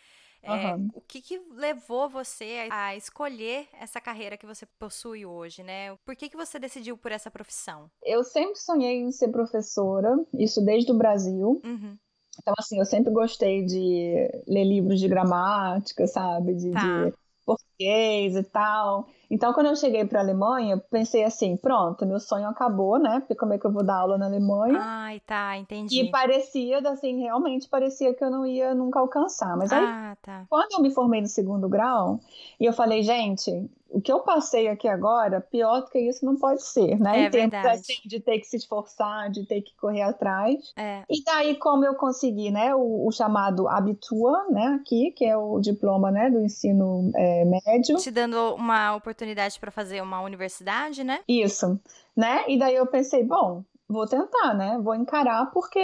É, 0.43 0.75
uhum. 0.75 0.91
O 0.95 1.01
que, 1.01 1.23
que, 1.23 1.41
levou 1.55 2.09
você 2.09 2.67
a 2.71 2.97
escolher 2.97 3.69
essa 3.81 4.01
carreira 4.01 4.37
que 4.37 4.47
você 4.47 4.67
possui 4.79 5.25
hoje, 5.25 5.63
né? 5.63 5.95
Por 6.05 6.17
que, 6.17 6.29
que 6.29 6.37
você 6.37 6.59
decidiu 6.59 6.99
por 6.99 7.13
essa 7.13 7.31
profissão? 7.31 7.89
Eu 8.05 8.25
sempre 8.25 8.59
sonhei 8.59 9.01
em 9.01 9.13
ser 9.13 9.29
professora, 9.29 10.17
isso 10.35 10.61
desde 10.65 10.91
o 10.91 10.99
Brasil. 10.99 11.61
Uhum. 11.65 11.97
Então, 12.41 12.55
assim, 12.59 12.79
eu 12.79 12.85
sempre 12.85 13.13
gostei 13.13 13.65
de 13.65 14.43
ler 14.49 14.65
livros 14.65 14.99
de 14.99 15.07
gramática, 15.07 16.07
sabe? 16.07 16.55
De, 16.55 16.73
tá. 16.73 17.05
de 17.05 17.15
português 17.45 18.37
e 18.37 18.43
tal. 18.43 19.09
Então, 19.33 19.55
quando 19.55 19.69
eu 19.69 19.77
cheguei 19.77 20.05
para 20.05 20.21
a 20.21 20.23
Alemanha, 20.23 20.77
pensei 20.91 21.25
assim: 21.25 21.57
pronto, 21.57 22.05
meu 22.05 22.21
sonho 22.21 22.47
acabou, 22.47 22.99
né? 22.99 23.21
Porque 23.21 23.35
como 23.35 23.55
é 23.55 23.59
que 23.59 23.65
eu 23.65 23.73
vou 23.73 23.83
dar 23.83 23.97
aula 23.97 24.19
na 24.19 24.27
Alemanha? 24.27 24.79
Ai, 24.79 25.21
tá, 25.21 25.57
entendi. 25.57 26.03
E 26.03 26.11
parecia, 26.11 26.81
assim, 26.87 27.19
realmente 27.19 27.67
parecia 27.67 28.13
que 28.13 28.23
eu 28.23 28.31
não 28.31 28.45
ia 28.45 28.75
nunca 28.75 29.01
alcançar. 29.01 29.57
Mas 29.57 29.73
aí, 29.73 29.83
ah, 29.83 30.17
tá. 30.21 30.45
quando 30.51 30.73
eu 30.73 30.83
me 30.83 30.91
formei 30.91 31.23
no 31.23 31.29
segundo 31.29 31.67
grau, 31.67 32.21
e 32.61 32.67
eu 32.67 32.75
falei, 32.75 33.03
gente, 33.03 33.51
o 33.93 34.01
que 34.01 34.11
eu 34.11 34.21
passei 34.21 34.69
aqui 34.69 34.89
agora, 34.89 35.41
pior 35.41 35.81
do 35.81 35.91
que 35.91 35.99
isso 35.99 36.25
não 36.25 36.37
pode 36.37 36.63
ser, 36.63 36.99
né? 36.99 37.25
É 37.25 37.27
em 37.27 37.31
termos 37.31 37.55
assim, 37.67 38.01
de 38.05 38.21
ter 38.21 38.39
que 38.39 38.47
se 38.47 38.57
esforçar, 38.57 39.31
de 39.31 39.47
ter 39.47 39.61
que 39.61 39.75
correr 39.77 40.03
atrás. 40.03 40.73
É. 40.77 41.03
E 41.09 41.23
daí, 41.23 41.57
como 41.57 41.85
eu 41.85 41.95
consegui, 41.95 42.51
né, 42.51 42.75
o, 42.75 43.07
o, 43.07 43.13
chamado 43.13 43.69
Abitur, 43.69 44.51
né, 44.51 44.79
aqui, 44.81 45.11
que 45.13 45.25
é 45.25 45.37
o 45.37 45.61
diploma, 45.61 46.11
né, 46.11 46.31
do 46.31 46.41
ensino 46.41 47.11
é, 47.15 47.45
médio. 47.45 47.97
Te 47.99 48.11
dando 48.11 48.55
uma 48.55 48.95
oportunidade 48.97 49.22
para 49.61 49.71
fazer 49.71 50.03
uma 50.03 50.21
universidade, 50.21 51.05
né? 51.05 51.21
Isso, 51.29 51.79
né? 52.17 52.45
E 52.49 52.59
daí 52.59 52.75
eu 52.75 52.87
pensei, 52.87 53.25
bom, 53.25 53.63
vou 53.89 54.07
tentar, 54.07 54.55
né? 54.55 54.79
Vou 54.83 54.95
encarar 54.95 55.51
porque 55.53 55.81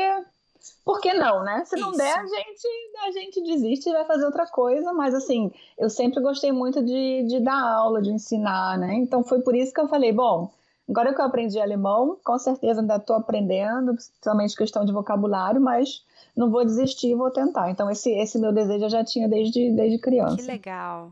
por 0.84 1.00
que 1.00 1.12
não, 1.14 1.44
né? 1.44 1.64
Se 1.64 1.76
não 1.76 1.90
Isso. 1.90 1.98
der, 1.98 2.18
a 2.18 2.26
gente, 2.26 2.68
a 3.06 3.10
gente 3.10 3.42
desiste 3.42 3.88
e 3.88 3.92
vai 3.92 4.04
fazer 4.04 4.24
outra 4.24 4.46
coisa. 4.46 4.92
Mas, 4.92 5.14
assim, 5.14 5.50
eu 5.78 5.90
sempre 5.90 6.20
gostei 6.20 6.50
muito 6.52 6.82
de, 6.82 7.24
de 7.24 7.40
dar 7.40 7.60
aula, 7.60 8.02
de 8.02 8.10
ensinar, 8.10 8.78
né? 8.78 8.94
Então, 8.94 9.22
foi 9.22 9.40
por 9.40 9.54
isso 9.54 9.72
que 9.72 9.80
eu 9.80 9.88
falei, 9.88 10.12
bom, 10.12 10.50
agora 10.88 11.14
que 11.14 11.20
eu 11.20 11.24
aprendi 11.24 11.60
alemão, 11.60 12.18
com 12.24 12.38
certeza 12.38 12.80
ainda 12.80 12.96
estou 12.96 13.16
aprendendo, 13.16 13.94
principalmente 13.94 14.56
questão 14.56 14.84
de 14.84 14.92
vocabulário, 14.92 15.60
mas 15.60 16.02
não 16.36 16.50
vou 16.50 16.64
desistir, 16.64 17.14
vou 17.14 17.30
tentar. 17.30 17.70
Então, 17.70 17.90
esse, 17.90 18.10
esse 18.10 18.38
meu 18.38 18.52
desejo 18.52 18.84
eu 18.84 18.90
já 18.90 19.04
tinha 19.04 19.28
desde, 19.28 19.70
desde 19.72 19.98
criança. 19.98 20.36
Que 20.36 20.42
legal. 20.42 21.10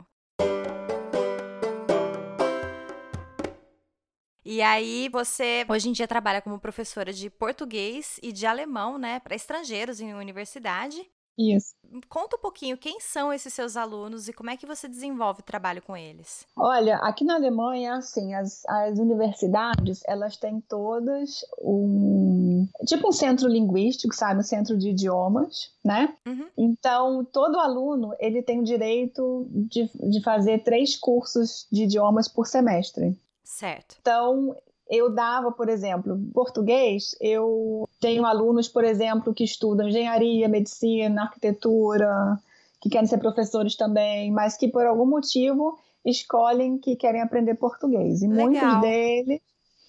E 4.49 4.61
aí 4.61 5.09
você 5.09 5.65
hoje 5.67 5.89
em 5.89 5.91
dia 5.91 6.07
trabalha 6.07 6.41
como 6.41 6.57
professora 6.57 7.11
de 7.11 7.29
português 7.29 8.17
e 8.23 8.31
de 8.31 8.45
alemão, 8.45 8.97
né, 8.97 9.19
para 9.19 9.35
estrangeiros 9.35 9.99
em 9.99 10.13
universidade. 10.13 11.05
Isso. 11.37 11.75
Conta 12.07 12.37
um 12.37 12.39
pouquinho 12.39 12.77
quem 12.77 12.97
são 13.01 13.33
esses 13.33 13.53
seus 13.53 13.75
alunos 13.75 14.29
e 14.29 14.33
como 14.33 14.49
é 14.49 14.55
que 14.55 14.65
você 14.65 14.87
desenvolve 14.87 15.41
o 15.41 15.43
trabalho 15.43 15.81
com 15.81 15.97
eles. 15.97 16.45
Olha, 16.55 16.95
aqui 16.99 17.25
na 17.25 17.35
Alemanha, 17.35 17.95
assim, 17.95 18.33
as, 18.33 18.63
as 18.65 18.97
universidades, 18.97 20.01
elas 20.07 20.37
têm 20.37 20.61
todas 20.61 21.41
um 21.61 22.65
tipo 22.85 23.09
um 23.09 23.11
centro 23.11 23.49
linguístico, 23.49 24.15
sabe, 24.15 24.39
um 24.39 24.43
centro 24.43 24.77
de 24.77 24.91
idiomas, 24.91 25.73
né? 25.83 26.15
Uhum. 26.25 26.47
Então, 26.57 27.25
todo 27.25 27.59
aluno 27.59 28.13
ele 28.17 28.41
tem 28.41 28.61
o 28.61 28.63
direito 28.63 29.45
de, 29.51 29.91
de 30.09 30.23
fazer 30.23 30.63
três 30.63 30.95
cursos 30.95 31.67
de 31.69 31.83
idiomas 31.83 32.29
por 32.29 32.47
semestre. 32.47 33.13
Certo. 33.57 33.97
Então, 33.99 34.55
eu 34.87 35.09
dava, 35.09 35.51
por 35.51 35.67
exemplo, 35.67 36.15
português, 36.31 37.15
eu 37.19 37.89
tenho 37.99 38.23
alunos, 38.23 38.67
por 38.67 38.83
exemplo, 38.83 39.33
que 39.33 39.43
estudam 39.43 39.87
engenharia, 39.87 40.47
medicina, 40.47 41.23
arquitetura, 41.23 42.37
que 42.79 42.87
querem 42.87 43.07
ser 43.07 43.17
professores 43.17 43.75
também, 43.75 44.31
mas 44.31 44.55
que 44.55 44.67
por 44.67 44.85
algum 44.85 45.07
motivo 45.07 45.75
escolhem 46.05 46.77
que 46.77 46.95
querem 46.95 47.19
aprender 47.19 47.55
português. 47.55 48.21
E 48.21 48.27
Legal. 48.27 48.45
muitos 48.45 48.81
deles 48.81 49.41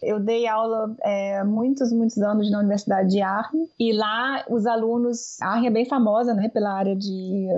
eu 0.03 0.21
dei 0.21 0.47
aula 0.47 0.95
é, 1.03 1.43
muitos, 1.45 1.93
muitos 1.93 2.19
anos 2.19 2.51
na 2.51 2.61
Universidade 2.61 3.11
de 3.11 3.21
Aachen 3.21 3.69
e 3.79 3.93
lá 3.93 4.45
os 4.49 4.65
alunos, 4.65 5.41
Aachen 5.43 5.67
é 5.67 5.71
bem 5.71 5.85
famosa, 5.85 6.35
né, 6.35 6.49
pela 6.49 6.73
área 6.73 6.95
de 6.95 7.49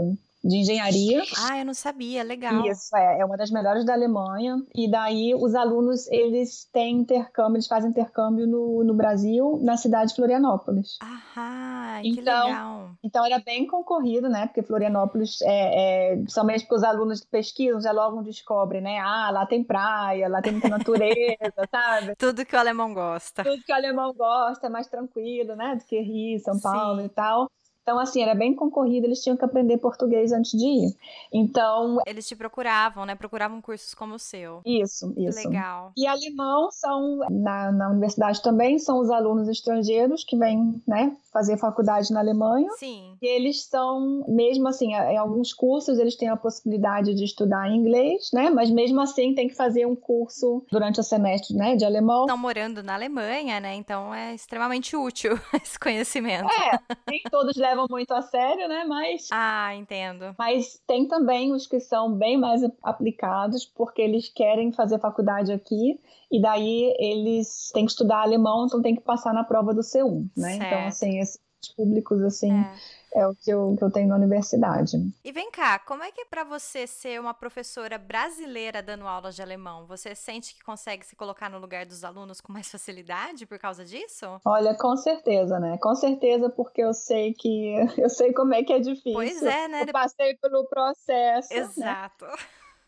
de 0.42 0.56
engenharia. 0.56 1.22
Ah, 1.38 1.58
eu 1.58 1.64
não 1.64 1.74
sabia, 1.74 2.22
legal. 2.22 2.64
Isso, 2.66 2.96
é, 2.96 3.20
é 3.20 3.24
uma 3.24 3.36
das 3.36 3.50
melhores 3.50 3.84
da 3.84 3.92
Alemanha. 3.92 4.56
E 4.74 4.90
daí 4.90 5.34
os 5.34 5.54
alunos, 5.54 6.10
eles 6.10 6.68
têm 6.72 7.00
intercâmbio, 7.00 7.56
eles 7.56 7.66
fazem 7.66 7.90
intercâmbio 7.90 8.46
no, 8.46 8.82
no 8.82 8.94
Brasil, 8.94 9.60
na 9.62 9.76
cidade 9.76 10.10
de 10.10 10.16
Florianópolis. 10.16 10.98
Ah, 11.02 11.98
que 12.02 12.08
então, 12.08 12.46
legal. 12.46 12.90
Então 13.02 13.24
era 13.24 13.38
bem 13.38 13.66
concorrido, 13.66 14.28
né? 14.28 14.46
Porque 14.46 14.62
Florianópolis 14.62 15.40
é, 15.42 16.14
é 16.14 16.24
somente 16.26 16.60
porque 16.62 16.76
os 16.76 16.84
alunos 16.84 17.22
pesquisam, 17.22 17.80
já 17.80 17.92
logo 17.92 18.22
descobrem, 18.22 18.80
né? 18.80 18.98
Ah, 18.98 19.30
lá 19.30 19.46
tem 19.46 19.62
praia, 19.62 20.28
lá 20.28 20.40
tem 20.40 20.52
muita 20.52 20.68
natureza, 20.68 21.36
sabe? 21.70 22.14
Tudo 22.16 22.46
que 22.46 22.56
o 22.56 22.58
alemão 22.58 22.94
gosta. 22.94 23.44
Tudo 23.44 23.62
que 23.62 23.72
o 23.72 23.74
alemão 23.74 24.12
gosta, 24.14 24.66
é 24.66 24.70
mais 24.70 24.86
tranquilo, 24.86 25.54
né? 25.54 25.76
Do 25.76 25.84
que 25.84 26.00
Rio, 26.00 26.38
São 26.40 26.58
Paulo 26.58 27.00
Sim. 27.00 27.06
e 27.06 27.08
tal. 27.10 27.50
Então, 27.90 27.98
assim, 27.98 28.22
era 28.22 28.36
bem 28.36 28.54
concorrido, 28.54 29.04
eles 29.04 29.20
tinham 29.20 29.36
que 29.36 29.44
aprender 29.44 29.76
português 29.78 30.30
antes 30.30 30.52
de 30.52 30.64
ir. 30.64 30.96
Então. 31.32 31.98
Eles 32.06 32.26
te 32.28 32.36
procuravam, 32.36 33.04
né? 33.04 33.16
Procuravam 33.16 33.60
cursos 33.60 33.94
como 33.94 34.14
o 34.14 34.18
seu. 34.18 34.60
Isso, 34.64 35.12
isso. 35.16 35.48
Legal. 35.48 35.90
E 35.96 36.06
alemão 36.06 36.70
são, 36.70 37.18
na, 37.28 37.72
na 37.72 37.90
universidade 37.90 38.40
também, 38.40 38.78
são 38.78 39.00
os 39.00 39.10
alunos 39.10 39.48
estrangeiros 39.48 40.22
que 40.22 40.36
vêm, 40.36 40.80
né, 40.86 41.16
fazer 41.32 41.56
faculdade 41.56 42.12
na 42.12 42.20
Alemanha. 42.20 42.70
Sim. 42.78 43.16
E 43.20 43.26
eles 43.26 43.64
são, 43.64 44.24
mesmo 44.28 44.68
assim, 44.68 44.94
em 44.94 45.16
alguns 45.16 45.52
cursos 45.52 45.98
eles 45.98 46.14
têm 46.16 46.28
a 46.28 46.36
possibilidade 46.36 47.12
de 47.12 47.24
estudar 47.24 47.68
inglês, 47.70 48.30
né? 48.32 48.50
Mas 48.50 48.70
mesmo 48.70 49.00
assim 49.00 49.34
tem 49.34 49.48
que 49.48 49.54
fazer 49.54 49.84
um 49.86 49.96
curso 49.96 50.64
durante 50.70 51.00
o 51.00 51.02
semestre, 51.02 51.56
né, 51.56 51.74
de 51.74 51.84
alemão. 51.84 52.22
Estão 52.22 52.38
morando 52.38 52.82
na 52.82 52.94
Alemanha, 52.94 53.58
né? 53.58 53.74
Então 53.74 54.14
é 54.14 54.32
extremamente 54.34 54.96
útil 54.96 55.38
esse 55.60 55.78
conhecimento. 55.78 56.48
É, 56.52 56.78
nem 57.08 57.22
todos 57.30 57.56
levam 57.56 57.79
levam 57.80 57.86
muito 57.90 58.12
a 58.12 58.22
sério, 58.22 58.68
né? 58.68 58.84
Mas. 58.84 59.28
Ah, 59.30 59.74
entendo. 59.74 60.34
Mas 60.38 60.80
tem 60.86 61.06
também 61.06 61.52
os 61.52 61.66
que 61.66 61.80
são 61.80 62.12
bem 62.12 62.38
mais 62.38 62.62
aplicados, 62.82 63.64
porque 63.64 64.02
eles 64.02 64.28
querem 64.28 64.72
fazer 64.72 64.98
faculdade 64.98 65.52
aqui, 65.52 65.98
e 66.30 66.40
daí 66.40 66.94
eles 66.98 67.70
têm 67.72 67.84
que 67.84 67.90
estudar 67.90 68.22
alemão, 68.22 68.66
então 68.66 68.82
tem 68.82 68.94
que 68.94 69.02
passar 69.02 69.32
na 69.32 69.44
prova 69.44 69.74
do 69.74 69.80
C1, 69.80 70.28
né? 70.36 70.56
Então, 70.56 70.58
certo. 70.58 70.64
Então, 70.66 70.86
assim, 70.86 71.18
esses 71.18 71.40
públicos, 71.76 72.22
assim. 72.22 72.52
É 72.52 72.99
é 73.14 73.26
o 73.26 73.34
que 73.34 73.50
eu, 73.50 73.74
que 73.76 73.84
eu 73.84 73.90
tenho 73.90 74.08
na 74.08 74.16
universidade. 74.16 74.96
E 75.24 75.32
vem 75.32 75.50
cá, 75.50 75.78
como 75.78 76.02
é 76.02 76.10
que 76.10 76.20
é 76.20 76.24
para 76.24 76.44
você 76.44 76.86
ser 76.86 77.20
uma 77.20 77.34
professora 77.34 77.98
brasileira 77.98 78.82
dando 78.82 79.06
aulas 79.06 79.34
de 79.34 79.42
alemão? 79.42 79.86
Você 79.86 80.14
sente 80.14 80.54
que 80.54 80.62
consegue 80.62 81.04
se 81.04 81.16
colocar 81.16 81.50
no 81.50 81.58
lugar 81.58 81.84
dos 81.86 82.04
alunos 82.04 82.40
com 82.40 82.52
mais 82.52 82.70
facilidade 82.70 83.46
por 83.46 83.58
causa 83.58 83.84
disso? 83.84 84.26
Olha, 84.44 84.74
com 84.74 84.96
certeza, 84.96 85.58
né? 85.58 85.78
Com 85.78 85.94
certeza, 85.94 86.48
porque 86.50 86.82
eu 86.82 86.94
sei 86.94 87.34
que 87.34 87.74
eu 87.98 88.08
sei 88.08 88.32
como 88.32 88.54
é 88.54 88.62
que 88.62 88.72
é 88.72 88.78
difícil. 88.78 89.12
Pois 89.12 89.42
é, 89.42 89.68
né? 89.68 89.82
Eu 89.82 89.92
passei 89.92 90.36
pelo 90.36 90.64
processo. 90.66 91.52
Né? 91.52 91.58
Exato. 91.60 92.24
Né? 92.26 92.34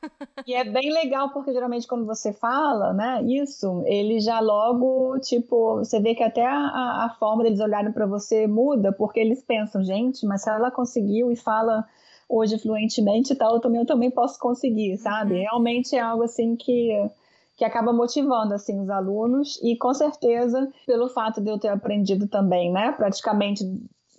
E 0.47 0.55
é 0.55 0.65
bem 0.65 0.93
legal 0.93 1.31
porque 1.31 1.53
geralmente 1.53 1.87
quando 1.87 2.05
você 2.05 2.33
fala, 2.33 2.93
né, 2.93 3.23
isso, 3.23 3.83
ele 3.87 4.19
já 4.21 4.41
logo, 4.41 5.19
tipo, 5.21 5.77
você 5.77 6.01
vê 6.01 6.15
que 6.15 6.23
até 6.23 6.45
a, 6.45 7.07
a 7.07 7.17
forma 7.19 7.45
deles 7.45 7.61
olharem 7.61 7.93
para 7.93 8.07
você 8.07 8.47
muda, 8.47 8.93
porque 8.93 9.21
eles 9.21 9.43
pensam, 9.43 9.85
gente, 9.85 10.27
mas 10.27 10.43
se 10.43 10.51
ela 10.51 10.71
conseguiu 10.71 11.31
e 11.31 11.37
fala 11.37 11.85
hoje 12.29 12.59
fluentemente 12.59 13.33
e 13.33 13.37
tal, 13.37 13.55
eu 13.55 13.61
também, 13.61 13.81
eu 13.81 13.87
também 13.87 14.11
posso 14.11 14.39
conseguir, 14.39 14.97
sabe? 14.99 15.35
Uhum. 15.35 15.41
Realmente 15.41 15.95
é 15.95 16.01
algo 16.01 16.25
assim 16.25 16.57
que 16.57 17.11
que 17.55 17.67
acaba 17.67 17.93
motivando 17.93 18.55
assim 18.55 18.81
os 18.81 18.89
alunos 18.89 19.61
e 19.63 19.77
com 19.77 19.93
certeza 19.93 20.73
pelo 20.87 21.09
fato 21.11 21.41
de 21.41 21.51
eu 21.51 21.59
ter 21.59 21.69
aprendido 21.69 22.27
também, 22.27 22.73
né, 22.73 22.93
praticamente 22.93 23.63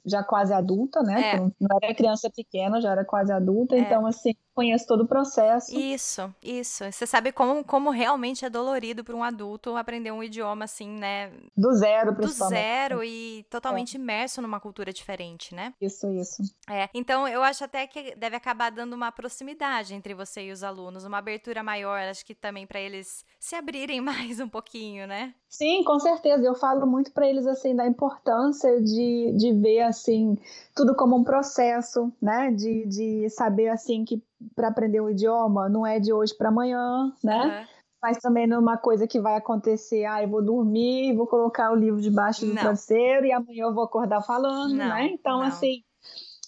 já 0.05 0.21
quase 0.21 0.53
adulta, 0.53 1.01
né? 1.01 1.35
É. 1.35 1.39
Não 1.39 1.77
era 1.81 1.95
criança 1.95 2.29
pequena, 2.29 2.81
já 2.81 2.91
era 2.91 3.05
quase 3.05 3.31
adulta, 3.31 3.75
é. 3.75 3.79
então 3.79 4.05
assim, 4.05 4.33
conheço 4.53 4.85
todo 4.87 5.03
o 5.03 5.07
processo. 5.07 5.77
Isso, 5.77 6.33
isso. 6.41 6.83
Você 6.91 7.05
sabe 7.05 7.31
como, 7.31 7.63
como 7.63 7.89
realmente 7.89 8.45
é 8.45 8.49
dolorido 8.49 9.03
para 9.03 9.15
um 9.15 9.23
adulto 9.23 9.75
aprender 9.75 10.11
um 10.11 10.23
idioma 10.23 10.65
assim, 10.65 10.87
né? 10.89 11.31
Do 11.55 11.73
zero, 11.73 12.15
principalmente. 12.15 12.59
Do 12.59 12.61
zero 12.61 13.03
e 13.03 13.45
totalmente 13.49 13.97
é. 13.97 13.99
imerso 13.99 14.41
numa 14.41 14.59
cultura 14.59 14.93
diferente, 14.93 15.53
né? 15.55 15.73
Isso, 15.81 16.07
isso. 16.11 16.43
É. 16.69 16.89
Então, 16.93 17.27
eu 17.27 17.43
acho 17.43 17.63
até 17.63 17.87
que 17.87 18.15
deve 18.15 18.35
acabar 18.35 18.71
dando 18.71 18.93
uma 18.93 19.11
proximidade 19.11 19.93
entre 19.93 20.13
você 20.13 20.43
e 20.43 20.51
os 20.51 20.63
alunos, 20.63 21.03
uma 21.03 21.17
abertura 21.17 21.63
maior, 21.63 21.99
acho 21.99 22.25
que 22.25 22.35
também 22.35 22.67
para 22.67 22.79
eles 22.79 23.25
se 23.39 23.55
abrirem 23.55 23.99
mais 24.01 24.39
um 24.39 24.47
pouquinho, 24.47 25.07
né? 25.07 25.33
Sim, 25.49 25.83
com 25.83 25.99
certeza. 25.99 26.43
Eu 26.43 26.55
falo 26.55 26.85
muito 26.87 27.11
para 27.11 27.27
eles 27.27 27.45
assim 27.45 27.75
da 27.75 27.85
importância 27.85 28.81
de, 28.81 29.33
de 29.37 29.53
ver 29.53 29.81
assim 29.81 30.37
tudo 30.75 30.95
como 30.95 31.15
um 31.15 31.23
processo, 31.23 32.11
né? 32.21 32.51
De, 32.51 32.85
de 32.87 33.29
saber 33.29 33.69
assim 33.69 34.03
que 34.03 34.21
para 34.56 34.67
aprender 34.67 35.01
o 35.01 35.10
idioma 35.10 35.69
não 35.69 35.86
é 35.86 35.99
de 35.99 36.13
hoje 36.13 36.36
para 36.36 36.49
amanhã, 36.49 37.13
né? 37.23 37.45
Uhum. 37.45 37.67
Mas 38.01 38.17
também 38.17 38.45
não 38.45 38.58
é 38.58 38.60
uma 38.60 38.77
coisa 38.77 39.08
que 39.08 39.19
vai 39.19 39.38
acontecer, 39.38 40.03
ah, 40.03 40.21
eu 40.21 40.27
vou 40.27 40.43
dormir, 40.43 41.15
vou 41.15 41.25
colocar 41.25 41.71
o 41.71 41.75
livro 41.75 42.01
debaixo 42.01 42.45
do 42.45 42.53
travesseiro 42.53 43.25
e 43.25 43.32
amanhã 43.32 43.63
eu 43.63 43.73
vou 43.73 43.86
acordar 43.86 44.21
falando, 44.21 44.73
não, 44.73 44.89
né? 44.89 45.08
Então, 45.08 45.39
não. 45.39 45.47
assim, 45.47 45.82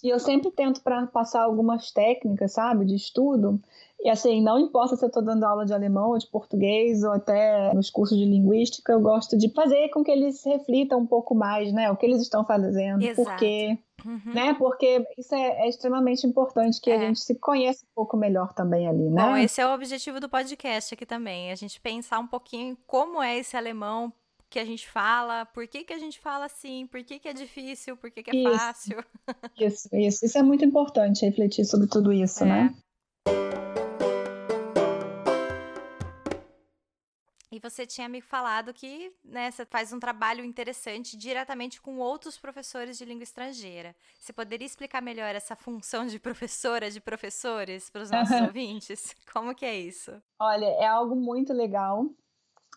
e 0.02 0.08
eu 0.08 0.18
sempre 0.18 0.50
tento 0.50 0.82
para 0.82 1.06
passar 1.06 1.42
algumas 1.42 1.90
técnicas, 1.90 2.52
sabe, 2.52 2.84
de 2.84 2.94
estudo. 2.94 3.60
E 4.00 4.10
assim, 4.10 4.42
não 4.42 4.58
importa 4.58 4.94
se 4.94 5.04
eu 5.04 5.08
estou 5.08 5.22
dando 5.22 5.44
aula 5.44 5.64
de 5.64 5.72
alemão 5.72 6.10
ou 6.10 6.18
de 6.18 6.26
português 6.26 7.02
ou 7.02 7.12
até 7.12 7.72
nos 7.74 7.90
cursos 7.90 8.16
de 8.16 8.24
linguística, 8.24 8.92
eu 8.92 9.00
gosto 9.00 9.36
de 9.38 9.48
fazer 9.52 9.88
com 9.88 10.04
que 10.04 10.10
eles 10.10 10.44
reflitam 10.44 11.00
um 11.00 11.06
pouco 11.06 11.34
mais, 11.34 11.72
né, 11.72 11.90
o 11.90 11.96
que 11.96 12.04
eles 12.04 12.20
estão 12.20 12.44
fazendo, 12.44 13.02
Exato. 13.02 13.28
porque 13.28 13.78
Uhum. 14.06 14.32
Né? 14.32 14.54
Porque 14.54 15.04
isso 15.18 15.34
é, 15.34 15.64
é, 15.64 15.68
extremamente 15.68 16.24
importante 16.24 16.80
que 16.80 16.90
é. 16.90 16.96
a 16.96 17.00
gente 17.00 17.18
se 17.18 17.34
conheça 17.34 17.84
um 17.84 17.94
pouco 17.94 18.16
melhor 18.16 18.52
também 18.52 18.86
ali, 18.86 19.10
né? 19.10 19.22
Bom, 19.22 19.36
esse 19.36 19.60
é 19.60 19.66
o 19.66 19.74
objetivo 19.74 20.20
do 20.20 20.28
podcast 20.28 20.94
aqui 20.94 21.04
também, 21.04 21.50
a 21.50 21.56
gente 21.56 21.80
pensar 21.80 22.20
um 22.20 22.26
pouquinho 22.26 22.78
como 22.86 23.20
é 23.20 23.36
esse 23.36 23.56
alemão 23.56 24.12
que 24.48 24.60
a 24.60 24.64
gente 24.64 24.88
fala, 24.88 25.44
por 25.46 25.66
que, 25.66 25.82
que 25.82 25.92
a 25.92 25.98
gente 25.98 26.20
fala 26.20 26.44
assim, 26.44 26.86
por 26.86 27.02
que, 27.02 27.18
que 27.18 27.28
é 27.28 27.32
difícil, 27.32 27.96
por 27.96 28.10
que, 28.12 28.22
que 28.22 28.30
é 28.30 28.36
isso. 28.36 28.58
fácil. 28.58 29.04
Isso, 29.58 29.88
isso, 29.92 30.24
isso 30.24 30.38
é 30.38 30.42
muito 30.42 30.64
importante, 30.64 31.26
refletir 31.26 31.64
sobre 31.64 31.88
tudo 31.88 32.12
isso, 32.12 32.44
é. 32.44 32.46
né? 32.46 32.74
E 37.50 37.60
você 37.60 37.86
tinha 37.86 38.08
me 38.08 38.20
falado 38.20 38.74
que 38.74 39.12
né, 39.24 39.50
você 39.50 39.64
faz 39.64 39.92
um 39.92 40.00
trabalho 40.00 40.44
interessante 40.44 41.16
diretamente 41.16 41.80
com 41.80 41.98
outros 41.98 42.36
professores 42.36 42.98
de 42.98 43.04
língua 43.04 43.22
estrangeira. 43.22 43.94
Você 44.18 44.32
poderia 44.32 44.66
explicar 44.66 45.00
melhor 45.00 45.34
essa 45.34 45.54
função 45.54 46.06
de 46.06 46.18
professora, 46.18 46.90
de 46.90 47.00
professores 47.00 47.88
para 47.88 48.02
os 48.02 48.10
nossos 48.10 48.40
ouvintes? 48.42 49.14
Como 49.32 49.54
que 49.54 49.64
é 49.64 49.78
isso? 49.78 50.20
Olha, 50.40 50.66
é 50.66 50.86
algo 50.86 51.14
muito 51.14 51.52
legal. 51.52 52.10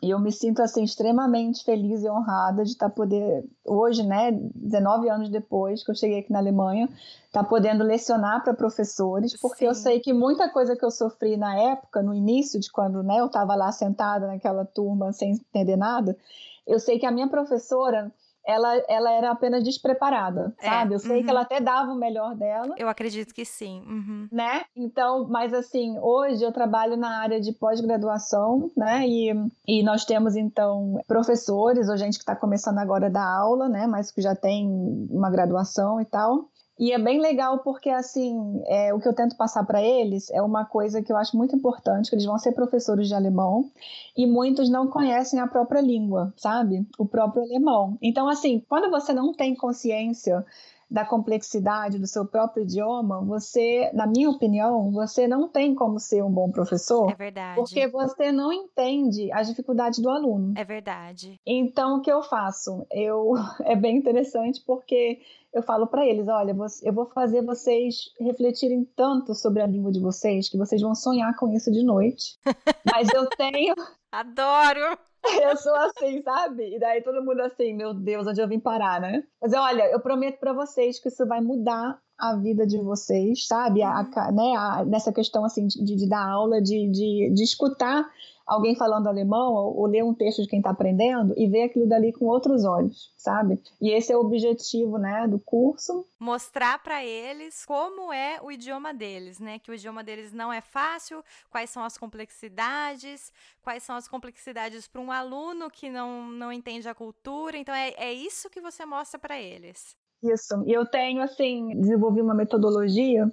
E 0.02 0.12
eu 0.12 0.20
me 0.20 0.32
sinto 0.32 0.62
assim 0.62 0.84
extremamente 0.84 1.64
feliz 1.64 2.04
e 2.04 2.10
honrada 2.10 2.64
de 2.64 2.72
estar 2.72 2.90
tá 2.90 2.96
poder 2.96 3.44
hoje, 3.66 4.02
né, 4.04 4.32
19 4.32 5.10
anos 5.10 5.30
depois 5.30 5.84
que 5.84 5.92
eu 5.92 5.96
cheguei 5.96 6.20
aqui 6.20 6.32
na 6.32 6.40
Alemanha, 6.40 6.86
estar 7.28 7.44
tá 7.44 7.50
podendo 7.50 7.84
lecionar 7.84 8.42
para 8.44 8.54
professores, 8.54 9.38
porque 9.40 9.60
Sim. 9.60 9.66
eu 9.66 9.76
sei 9.76 10.00
que 10.00 10.14
muita 10.14 10.48
coisa 10.50 10.76
que 10.76 10.86
eu 10.86 10.92
sofri 10.92 11.36
na 11.36 11.54
época, 11.56 12.02
no 12.02 12.14
início 12.14 12.60
de 12.60 12.72
quando, 12.72 13.04
né, 13.04 13.20
eu 13.20 13.26
estava 13.26 13.56
lá 13.56 13.72
sentada 13.74 14.28
naquela 14.28 14.64
turma 14.64 15.12
sem 15.12 15.32
entender 15.32 15.76
nada, 15.76 16.18
eu 16.66 16.80
sei 16.80 16.98
que 16.98 17.06
a 17.06 17.12
minha 17.12 17.28
professora 17.28 18.12
ela, 18.46 18.84
ela 18.88 19.12
era 19.12 19.32
apenas 19.32 19.64
despreparada, 19.64 20.54
é, 20.60 20.70
sabe? 20.70 20.94
Eu 20.96 21.00
sei 21.00 21.18
uhum. 21.18 21.24
que 21.24 21.30
ela 21.30 21.42
até 21.42 21.60
dava 21.60 21.92
o 21.92 21.96
melhor 21.96 22.36
dela. 22.36 22.74
Eu 22.78 22.90
acredito 22.90 23.34
que 23.34 23.46
sim. 23.46 23.84
Uhum. 23.88 24.28
Né? 24.32 24.64
Então, 24.76 25.28
mas 25.30 25.54
assim, 25.54 25.98
hoje 26.00 26.44
eu 26.44 26.52
trabalho 26.52 26.98
na 26.98 27.20
área 27.20 27.40
de 27.40 27.52
pós-graduação, 27.54 28.72
né? 28.76 29.08
E, 29.08 29.32
e 29.68 29.84
nós 29.84 30.06
temos, 30.06 30.36
então, 30.36 31.00
professores 31.08 31.90
ou 31.90 31.98
gente 31.98 32.18
que 32.18 32.24
está 32.24 32.36
começando 32.36 32.80
agora 32.80 33.08
a 33.08 33.10
dar 33.10 33.28
aula, 33.28 33.70
né? 33.70 33.86
Mas 33.88 34.12
que 34.12 34.22
já 34.22 34.36
tem 34.36 34.68
uma 35.10 35.30
graduação 35.30 36.02
e 36.02 36.06
tal. 36.06 36.49
E 36.80 36.94
é 36.94 36.98
bem 36.98 37.20
legal 37.20 37.60
porque, 37.60 37.90
assim, 37.90 38.64
é, 38.66 38.94
o 38.94 39.02
que 39.02 39.08
eu 39.08 39.14
tento 39.14 39.36
passar 39.36 39.66
para 39.66 39.84
eles 39.84 40.30
é 40.32 40.42
uma 40.42 40.64
coisa 40.64 41.02
que 41.02 41.12
eu 41.12 41.18
acho 41.18 41.36
muito 41.36 41.54
importante, 41.54 42.10
que 42.10 42.16
eles 42.16 42.26
vão 42.26 42.40
ser 42.40 42.54
professores 42.54 43.10
de 43.10 43.14
alemão 43.14 43.70
e 44.16 44.26
muitos 44.26 44.70
não 44.70 44.88
conhecem 44.88 45.42
a 45.42 45.48
própria 45.48 45.82
língua, 45.82 46.34
sabe? 46.38 46.88
O 46.98 47.06
próprio 47.06 47.44
alemão. 47.44 47.98
Então, 48.02 48.30
assim, 48.30 48.64
quando 48.70 48.90
você 48.90 49.12
não 49.12 49.34
tem 49.34 49.54
consciência 49.56 50.46
da 50.90 51.06
complexidade 51.06 52.00
do 52.00 52.08
seu 52.08 52.26
próprio 52.26 52.64
idioma, 52.64 53.24
você, 53.24 53.92
na 53.94 54.08
minha 54.08 54.30
opinião, 54.30 54.92
você 54.92 55.28
não 55.28 55.48
tem 55.48 55.76
como 55.76 56.00
ser 56.00 56.24
um 56.24 56.32
bom 56.32 56.50
professor. 56.52 57.12
É 57.12 57.16
verdade. 57.16 57.56
Porque 57.56 57.88
você 57.88 58.32
não 58.32 58.52
entende 58.52 59.32
as 59.32 59.48
dificuldades 59.48 60.00
do 60.00 60.10
aluno. 60.10 60.54
É 60.58 60.64
verdade. 60.64 61.40
Então, 61.46 61.98
o 61.98 62.02
que 62.02 62.12
eu 62.12 62.24
faço? 62.24 62.86
Eu 62.92 63.34
é 63.66 63.76
bem 63.76 63.98
interessante 63.98 64.64
porque 64.66 65.20
eu 65.54 65.64
falo 65.64 65.88
para 65.88 66.06
eles, 66.06 66.28
olha, 66.28 66.56
eu 66.84 66.94
vou 66.94 67.06
fazer 67.08 67.44
vocês 67.44 68.12
refletirem 68.20 68.88
tanto 68.96 69.34
sobre 69.34 69.62
a 69.62 69.68
língua 69.68 69.92
de 69.92 70.00
vocês 70.00 70.48
que 70.48 70.58
vocês 70.58 70.82
vão 70.82 70.94
sonhar 70.94 71.36
com 71.36 71.52
isso 71.54 71.72
de 71.72 71.84
noite. 71.84 72.38
Mas 72.92 73.10
eu 73.14 73.28
tenho 73.30 73.76
Adoro! 74.12 75.09
Eu 75.44 75.58
sou 75.58 75.76
assim, 75.76 76.22
sabe? 76.24 76.76
E 76.76 76.80
daí 76.80 77.02
todo 77.02 77.24
mundo 77.24 77.42
assim, 77.42 77.74
meu 77.74 77.94
Deus, 77.94 78.28
onde 78.28 78.42
eu 78.42 78.48
vim 78.48 78.60
parar, 78.60 79.02
né? 79.02 79.24
Mas 79.42 79.54
olha, 79.54 79.90
eu 79.92 80.00
prometo 80.00 80.40
para 80.40 80.54
vocês 80.54 81.00
que 81.00 81.10
isso 81.10 81.26
vai 81.26 81.42
mudar 81.42 82.00
a 82.18 82.36
vida 82.36 82.66
de 82.66 82.78
vocês, 82.78 83.48
sabe? 83.48 83.82
A, 83.82 84.00
a, 84.00 84.32
né, 84.32 84.56
a, 84.58 84.86
nessa 84.86 85.12
questão 85.12 85.46
assim 85.46 85.68
de, 85.68 85.96
de 85.96 86.10
dar 86.10 86.26
aula, 86.26 86.62
de, 86.62 86.90
de, 86.90 87.32
de 87.34 87.44
escutar 87.44 88.10
alguém 88.50 88.76
falando 88.76 89.08
alemão 89.08 89.54
ou, 89.54 89.78
ou 89.78 89.86
ler 89.86 90.04
um 90.04 90.14
texto 90.14 90.42
de 90.42 90.48
quem 90.48 90.60
está 90.60 90.72
aprendendo 90.72 91.34
e 91.38 91.48
ver 91.48 91.64
aquilo 91.64 91.88
dali 91.88 92.12
com 92.12 92.26
outros 92.26 92.66
olhos, 92.66 93.14
sabe? 93.16 93.62
E 93.80 93.92
esse 93.92 94.12
é 94.12 94.18
o 94.18 94.22
objetivo, 94.22 94.98
né, 94.98 95.28
do 95.28 95.40
curso. 95.40 96.06
Mostrar 96.20 96.82
para 96.82 97.06
eles 97.06 97.64
como 97.66 98.12
é 98.12 98.40
o 98.42 98.52
idioma 98.52 98.94
deles, 98.94 99.40
né? 99.40 99.60
Que 99.60 99.70
o 99.70 99.74
idioma 99.74 100.04
deles 100.04 100.34
não 100.34 100.52
é 100.52 100.62
fácil, 100.62 101.24
quais 101.50 101.70
são 101.70 101.84
as 101.84 101.98
complexidades, 101.98 103.32
quais 103.62 103.84
são 103.84 103.96
as 103.96 104.08
complexidades 104.08 104.88
para 104.88 105.00
um 105.00 105.12
aluno 105.12 105.70
que 105.70 105.90
não, 105.90 106.28
não 106.30 106.52
entende 106.52 106.90
a 106.90 106.96
cultura. 106.96 107.56
Então 107.56 107.74
é, 107.74 107.94
é 107.98 108.12
isso 108.12 108.50
que 108.50 108.60
você 108.60 108.84
mostra 108.86 109.20
para 109.20 109.40
eles. 109.40 109.96
Isso. 110.24 110.64
E 110.66 110.74
eu 110.74 110.86
tenho, 110.86 111.22
assim, 111.22 111.80
desenvolvi 111.80 112.22
uma 112.22 112.34
metodologia 112.34 113.32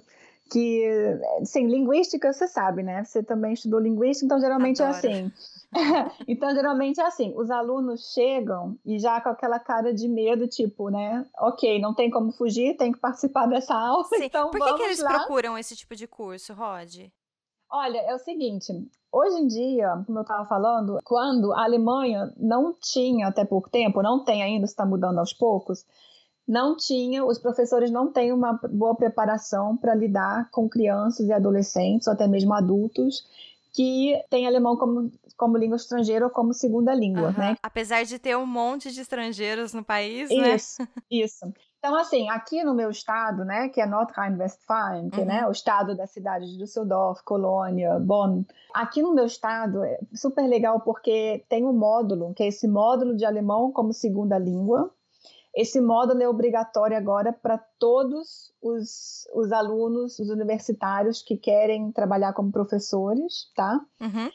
que, 0.49 0.83
sim, 1.43 1.67
linguística 1.67 2.31
você 2.31 2.47
sabe, 2.47 2.83
né? 2.83 3.03
Você 3.03 3.21
também 3.23 3.53
estudou 3.53 3.79
linguística, 3.79 4.25
então 4.25 4.39
geralmente 4.39 4.81
é 4.81 4.85
Adoro. 4.85 5.07
é 5.07 5.09
assim. 5.09 5.31
então, 6.27 6.49
geralmente 6.55 6.99
é 6.99 7.05
assim, 7.05 7.33
os 7.35 7.51
alunos 7.51 8.13
chegam 8.13 8.77
e 8.85 8.97
já 8.99 9.19
com 9.19 9.29
aquela 9.29 9.59
cara 9.59 9.93
de 9.93 10.07
medo, 10.07 10.47
tipo, 10.47 10.89
né? 10.89 11.25
Ok, 11.39 11.79
não 11.79 11.93
tem 11.93 12.09
como 12.09 12.31
fugir, 12.31 12.77
tem 12.77 12.91
que 12.91 12.99
participar 12.99 13.47
dessa 13.47 13.75
aula, 13.75 14.05
Sim. 14.05 14.23
então 14.23 14.49
Por 14.49 14.63
que, 14.63 14.73
que 14.75 14.83
eles 14.83 15.01
lá. 15.01 15.09
procuram 15.09 15.57
esse 15.57 15.75
tipo 15.75 15.95
de 15.95 16.07
curso, 16.07 16.53
Rod? 16.53 17.09
Olha, 17.69 17.97
é 17.97 18.15
o 18.15 18.19
seguinte, 18.19 18.71
hoje 19.11 19.35
em 19.41 19.47
dia, 19.47 20.01
como 20.05 20.19
eu 20.19 20.21
estava 20.21 20.45
falando, 20.45 20.99
quando 21.03 21.51
a 21.53 21.65
Alemanha 21.65 22.33
não 22.37 22.73
tinha 22.73 23.27
até 23.27 23.43
pouco 23.43 23.69
tempo, 23.69 24.01
não 24.01 24.23
tem 24.23 24.41
ainda, 24.41 24.65
está 24.65 24.85
mudando 24.85 25.19
aos 25.19 25.33
poucos, 25.33 25.85
não 26.47 26.77
tinha, 26.77 27.25
os 27.25 27.37
professores 27.37 27.91
não 27.91 28.11
têm 28.11 28.31
uma 28.31 28.53
boa 28.71 28.95
preparação 28.95 29.75
para 29.75 29.93
lidar 29.93 30.49
com 30.51 30.69
crianças 30.69 31.27
e 31.27 31.33
adolescentes, 31.33 32.07
ou 32.07 32.13
até 32.13 32.27
mesmo 32.27 32.53
adultos, 32.53 33.27
que 33.73 34.19
têm 34.29 34.47
alemão 34.47 34.77
como, 34.77 35.11
como 35.35 35.57
língua 35.57 35.75
estrangeira 35.75 36.25
ou 36.25 36.31
como 36.31 36.53
segunda 36.53 36.93
língua, 36.95 37.29
uhum. 37.29 37.37
né? 37.37 37.57
Apesar 37.61 38.03
de 38.03 38.17
ter 38.17 38.37
um 38.37 38.45
monte 38.45 38.91
de 38.91 39.01
estrangeiros 39.01 39.73
no 39.73 39.83
país, 39.83 40.31
isso, 40.31 40.81
né? 40.81 40.87
Isso. 41.11 41.53
Então, 41.79 41.95
assim, 41.95 42.27
aqui 42.29 42.63
no 42.63 42.73
meu 42.73 42.89
estado, 42.89 43.45
né, 43.45 43.69
que 43.69 43.79
é 43.79 43.85
Nordrhein-Westfalen, 43.85 45.09
que 45.09 45.21
é, 45.21 45.25
né, 45.25 45.35
uhum. 45.35 45.41
né, 45.41 45.47
o 45.47 45.51
estado 45.51 45.95
da 45.95 46.07
cidade 46.07 46.47
de 46.47 46.57
Düsseldorf, 46.57 47.21
Colônia, 47.23 47.99
Bonn, 47.99 48.43
aqui 48.73 49.01
no 49.01 49.13
meu 49.13 49.25
estado 49.25 49.83
é 49.83 49.99
super 50.13 50.47
legal 50.47 50.79
porque 50.79 51.45
tem 51.47 51.63
um 51.63 51.73
módulo, 51.73 52.33
que 52.33 52.41
é 52.41 52.47
esse 52.47 52.67
módulo 52.67 53.15
de 53.15 53.25
alemão 53.25 53.71
como 53.71 53.93
segunda 53.93 54.39
língua, 54.39 54.91
esse 55.57 55.81
módulo 55.81 56.21
é 56.21 56.29
obrigatório 56.29 56.95
agora 56.95 57.33
para 57.33 57.57
todos 57.79 58.53
os, 58.61 59.27
os 59.33 59.51
alunos, 59.51 60.19
os 60.19 60.29
universitários 60.29 61.23
que 61.23 61.35
querem 61.35 61.91
trabalhar 61.91 62.31
como 62.33 62.51
professores, 62.51 63.51
tá? 63.55 63.81
Uhum. 63.99 64.29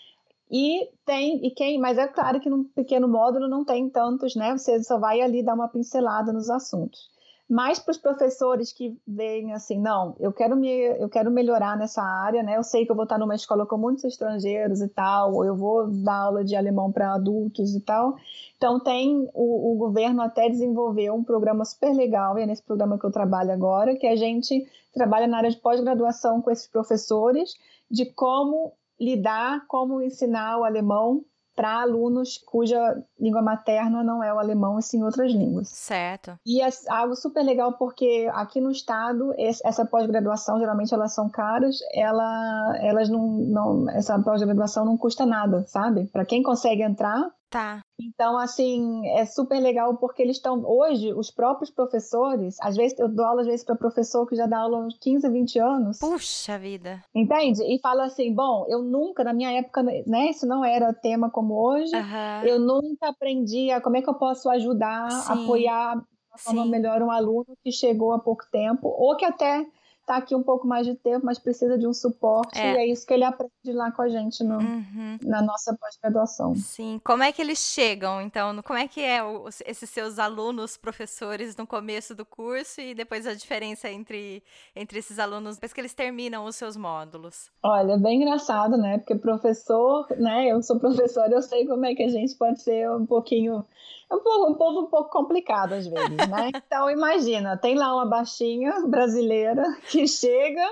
E 0.50 0.90
tem, 1.06 1.46
e 1.46 1.50
quem, 1.52 1.78
mas 1.78 1.96
é 1.96 2.08
claro 2.08 2.40
que 2.40 2.50
num 2.50 2.64
pequeno 2.64 3.06
módulo 3.06 3.48
não 3.48 3.64
tem 3.64 3.88
tantos, 3.88 4.34
né? 4.34 4.58
Você 4.58 4.82
só 4.82 4.98
vai 4.98 5.20
ali 5.20 5.44
dar 5.44 5.54
uma 5.54 5.68
pincelada 5.68 6.32
nos 6.32 6.50
assuntos 6.50 7.12
mais 7.52 7.78
para 7.78 7.90
os 7.90 7.98
professores 7.98 8.72
que 8.72 8.98
veem 9.06 9.52
assim, 9.52 9.78
não, 9.78 10.16
eu 10.18 10.32
quero 10.32 10.56
me, 10.56 10.70
eu 10.70 11.06
quero 11.06 11.30
melhorar 11.30 11.76
nessa 11.76 12.02
área, 12.02 12.42
né? 12.42 12.56
Eu 12.56 12.62
sei 12.62 12.86
que 12.86 12.90
eu 12.90 12.96
vou 12.96 13.02
estar 13.02 13.18
numa 13.18 13.34
escola 13.34 13.66
com 13.66 13.76
muitos 13.76 14.04
estrangeiros 14.04 14.80
e 14.80 14.88
tal, 14.88 15.34
ou 15.34 15.44
eu 15.44 15.54
vou 15.54 15.86
dar 15.86 16.14
aula 16.14 16.42
de 16.42 16.56
alemão 16.56 16.90
para 16.90 17.12
adultos 17.12 17.74
e 17.74 17.80
tal. 17.80 18.16
Então 18.56 18.80
tem 18.80 19.28
o, 19.34 19.74
o, 19.74 19.76
governo 19.76 20.22
até 20.22 20.48
desenvolveu 20.48 21.14
um 21.14 21.22
programa 21.22 21.62
super 21.66 21.94
legal, 21.94 22.38
e 22.38 22.42
é 22.42 22.46
nesse 22.46 22.62
programa 22.62 22.98
que 22.98 23.04
eu 23.04 23.12
trabalho 23.12 23.52
agora, 23.52 23.96
que 23.96 24.06
a 24.06 24.16
gente 24.16 24.66
trabalha 24.94 25.26
na 25.26 25.36
área 25.36 25.50
de 25.50 25.58
pós-graduação 25.58 26.40
com 26.40 26.50
esses 26.50 26.66
professores 26.66 27.52
de 27.90 28.06
como 28.06 28.72
lidar, 28.98 29.66
como 29.66 30.00
ensinar 30.00 30.56
o 30.58 30.64
alemão 30.64 31.22
para 31.54 31.82
alunos 31.82 32.38
cuja 32.46 33.02
língua 33.18 33.42
materna 33.42 34.02
não 34.02 34.22
é 34.22 34.32
o 34.32 34.38
alemão, 34.38 34.78
e 34.78 34.82
sim 34.82 35.02
outras 35.02 35.32
línguas. 35.32 35.68
Certo. 35.68 36.38
E 36.46 36.62
é 36.62 36.68
algo 36.88 37.14
super 37.14 37.42
legal 37.42 37.74
porque 37.74 38.28
aqui 38.32 38.60
no 38.60 38.70
estado 38.70 39.34
essa 39.38 39.84
pós-graduação 39.84 40.58
geralmente 40.58 40.94
elas 40.94 41.14
são 41.14 41.28
caras, 41.28 41.78
ela, 41.94 42.76
elas 42.80 43.08
não, 43.08 43.26
não 43.26 43.90
essa 43.90 44.18
pós-graduação 44.18 44.84
não 44.84 44.96
custa 44.96 45.26
nada, 45.26 45.64
sabe? 45.66 46.06
Para 46.06 46.24
quem 46.24 46.42
consegue 46.42 46.82
entrar, 46.82 47.30
Tá. 47.52 47.81
Então, 48.08 48.36
assim, 48.38 49.06
é 49.16 49.24
super 49.24 49.60
legal 49.60 49.96
porque 49.96 50.22
eles 50.22 50.36
estão. 50.36 50.62
Hoje, 50.64 51.12
os 51.12 51.30
próprios 51.30 51.70
professores, 51.70 52.56
às 52.60 52.76
vezes 52.76 52.98
eu 52.98 53.08
dou 53.08 53.24
aula 53.24 53.42
às 53.42 53.46
vezes 53.46 53.64
para 53.64 53.76
professor 53.76 54.26
que 54.26 54.36
já 54.36 54.46
dá 54.46 54.58
aula 54.58 54.78
há 54.78 54.86
uns 54.86 54.98
15, 54.98 55.28
20 55.28 55.58
anos. 55.58 55.98
Puxa 55.98 56.58
vida. 56.58 57.02
Entende? 57.14 57.62
E 57.62 57.78
fala 57.80 58.04
assim: 58.04 58.34
bom, 58.34 58.64
eu 58.68 58.82
nunca, 58.82 59.24
na 59.24 59.32
minha 59.32 59.50
época, 59.52 59.82
né, 59.82 60.30
isso 60.30 60.46
não 60.46 60.64
era 60.64 60.92
tema 60.92 61.30
como 61.30 61.54
hoje, 61.54 61.94
uhum. 61.94 62.44
eu 62.44 62.58
nunca 62.58 63.08
aprendi 63.08 63.70
a 63.70 63.80
como 63.80 63.96
é 63.96 64.02
que 64.02 64.08
eu 64.08 64.14
posso 64.14 64.48
ajudar, 64.50 65.10
Sim. 65.10 65.44
apoiar 65.44 65.96
de 65.96 66.42
forma 66.42 66.64
melhor 66.64 67.02
um 67.02 67.10
aluno 67.10 67.56
que 67.62 67.70
chegou 67.70 68.12
há 68.12 68.18
pouco 68.18 68.44
tempo, 68.50 68.88
ou 68.88 69.16
que 69.16 69.24
até 69.24 69.66
está 70.12 70.16
aqui 70.16 70.34
um 70.34 70.42
pouco 70.42 70.66
mais 70.66 70.86
de 70.86 70.94
tempo, 70.94 71.24
mas 71.24 71.38
precisa 71.38 71.78
de 71.78 71.86
um 71.86 71.94
suporte, 71.94 72.58
é. 72.58 72.74
e 72.74 72.76
é 72.76 72.86
isso 72.86 73.06
que 73.06 73.14
ele 73.14 73.24
aprende 73.24 73.72
lá 73.72 73.90
com 73.90 74.02
a 74.02 74.08
gente 74.08 74.44
no, 74.44 74.58
uhum. 74.58 75.18
na 75.22 75.40
nossa 75.42 75.74
pós-graduação. 75.74 76.54
Sim. 76.54 77.00
Como 77.02 77.22
é 77.22 77.32
que 77.32 77.40
eles 77.40 77.58
chegam, 77.58 78.20
então? 78.20 78.62
Como 78.62 78.78
é 78.78 78.86
que 78.86 79.00
é 79.00 79.22
o, 79.22 79.48
esses 79.66 79.88
seus 79.88 80.18
alunos, 80.18 80.76
professores, 80.76 81.56
no 81.56 81.66
começo 81.66 82.14
do 82.14 82.24
curso 82.24 82.80
e 82.80 82.94
depois 82.94 83.26
a 83.26 83.34
diferença 83.34 83.90
entre, 83.90 84.42
entre 84.76 84.98
esses 84.98 85.18
alunos 85.18 85.56
depois 85.56 85.72
que 85.72 85.80
eles 85.80 85.94
terminam 85.94 86.44
os 86.44 86.56
seus 86.56 86.76
módulos? 86.76 87.50
Olha, 87.62 87.96
bem 87.96 88.20
engraçado, 88.22 88.76
né? 88.76 88.98
Porque 88.98 89.14
professor, 89.14 90.06
né? 90.18 90.48
Eu 90.48 90.62
sou 90.62 90.78
professora, 90.78 91.32
eu 91.32 91.42
sei 91.42 91.66
como 91.66 91.86
é 91.86 91.94
que 91.94 92.02
a 92.02 92.08
gente 92.08 92.34
pode 92.34 92.60
ser 92.60 92.90
um 92.90 93.06
pouquinho 93.06 93.64
é 94.12 94.14
um 94.14 94.20
povo, 94.20 94.50
um 94.50 94.54
povo 94.54 94.80
um 94.80 94.86
pouco 94.86 95.10
complicado 95.10 95.72
às 95.72 95.86
vezes, 95.86 96.16
né? 96.28 96.50
Então 96.66 96.90
imagina, 96.90 97.56
tem 97.56 97.74
lá 97.74 97.94
uma 97.94 98.06
baixinha 98.06 98.86
brasileira 98.86 99.64
que 99.90 100.01
chega 100.08 100.66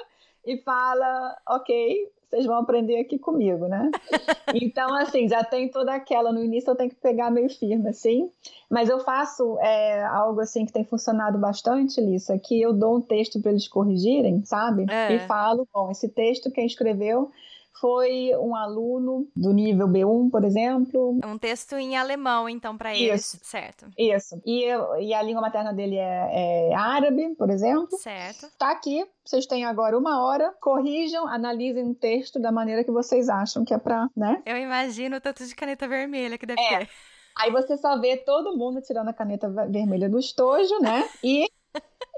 e 0.45 0.57
fala, 0.59 1.37
ok, 1.49 2.11
vocês 2.31 2.47
vão 2.47 2.59
aprender 2.59 2.99
aqui 2.99 3.19
comigo, 3.19 3.67
né? 3.67 3.91
Então, 4.53 4.93
assim, 4.97 5.29
já 5.29 5.45
tem 5.45 5.69
toda 5.69 5.95
aquela. 5.95 6.33
No 6.33 6.43
início 6.43 6.71
eu 6.71 6.75
tenho 6.75 6.91
que 6.91 6.97
pegar 6.97 7.31
meio 7.31 7.49
firme, 7.49 7.89
assim. 7.89 8.29
Mas 8.69 8.89
eu 8.89 8.99
faço 8.99 9.57
é, 9.61 10.03
algo 10.05 10.41
assim 10.41 10.67
que 10.67 10.73
tem 10.73 10.85
funcionado 10.85 11.39
bastante, 11.39 12.01
Lissa, 12.01 12.37
que 12.37 12.61
eu 12.61 12.73
dou 12.73 12.97
um 12.97 13.01
texto 13.01 13.41
para 13.41 13.53
eles 13.53 13.69
corrigirem, 13.69 14.45
sabe? 14.45 14.87
É. 14.91 15.15
E 15.15 15.19
falo, 15.21 15.69
bom, 15.73 15.89
esse 15.91 16.09
texto 16.09 16.51
quem 16.51 16.67
escreveu 16.67 17.31
foi 17.79 18.31
um 18.37 18.55
aluno 18.55 19.29
do 19.35 19.53
nível 19.53 19.89
B1, 19.89 20.31
por 20.31 20.45
exemplo. 20.45 21.19
É 21.23 21.27
um 21.27 21.39
texto 21.39 21.75
em 21.77 21.97
alemão, 21.97 22.49
então, 22.49 22.77
para 22.77 22.95
eles, 22.95 23.39
certo? 23.43 23.87
Isso. 23.97 24.41
E, 24.45 24.67
e 25.01 25.15
a 25.15 25.23
língua 25.23 25.43
materna 25.43 25.73
dele 25.73 25.97
é, 25.97 26.71
é 26.71 26.75
árabe, 26.75 27.35
por 27.37 27.51
exemplo. 27.51 27.97
Certo. 27.99 28.49
Tá 28.59 28.71
aqui, 28.71 29.07
vocês 29.25 29.47
têm 29.47 29.65
agora 29.65 29.97
uma 29.99 30.25
hora, 30.25 30.55
corrijam, 30.61 31.27
analisem 31.27 31.91
o 31.91 31.95
texto 31.95 32.41
da 32.41 32.53
maneira 32.53 32.85
que 32.85 32.91
vocês 32.91 33.29
acham 33.29 33.65
que 33.65 33.75
é 33.75 33.79
pra, 33.79 34.09
né? 34.17 34.43
Eu 34.45 34.57
imagino 34.57 35.17
o 35.17 35.21
tanto 35.21 35.47
de 35.47 35.55
caneta 35.55 35.87
vermelha 35.87 36.37
que 36.37 36.47
deve 36.47 36.61
é. 36.61 36.79
ter. 36.79 36.91
Aí 37.37 37.51
você 37.51 37.77
só 37.77 37.99
vê 37.99 38.17
todo 38.19 38.57
mundo 38.57 38.83
tirando 38.83 39.09
a 39.09 39.15
caneta 39.15 39.49
vermelha 39.49 40.09
do 40.09 40.19
estojo, 40.19 40.79
né? 40.81 41.09
E 41.23 41.47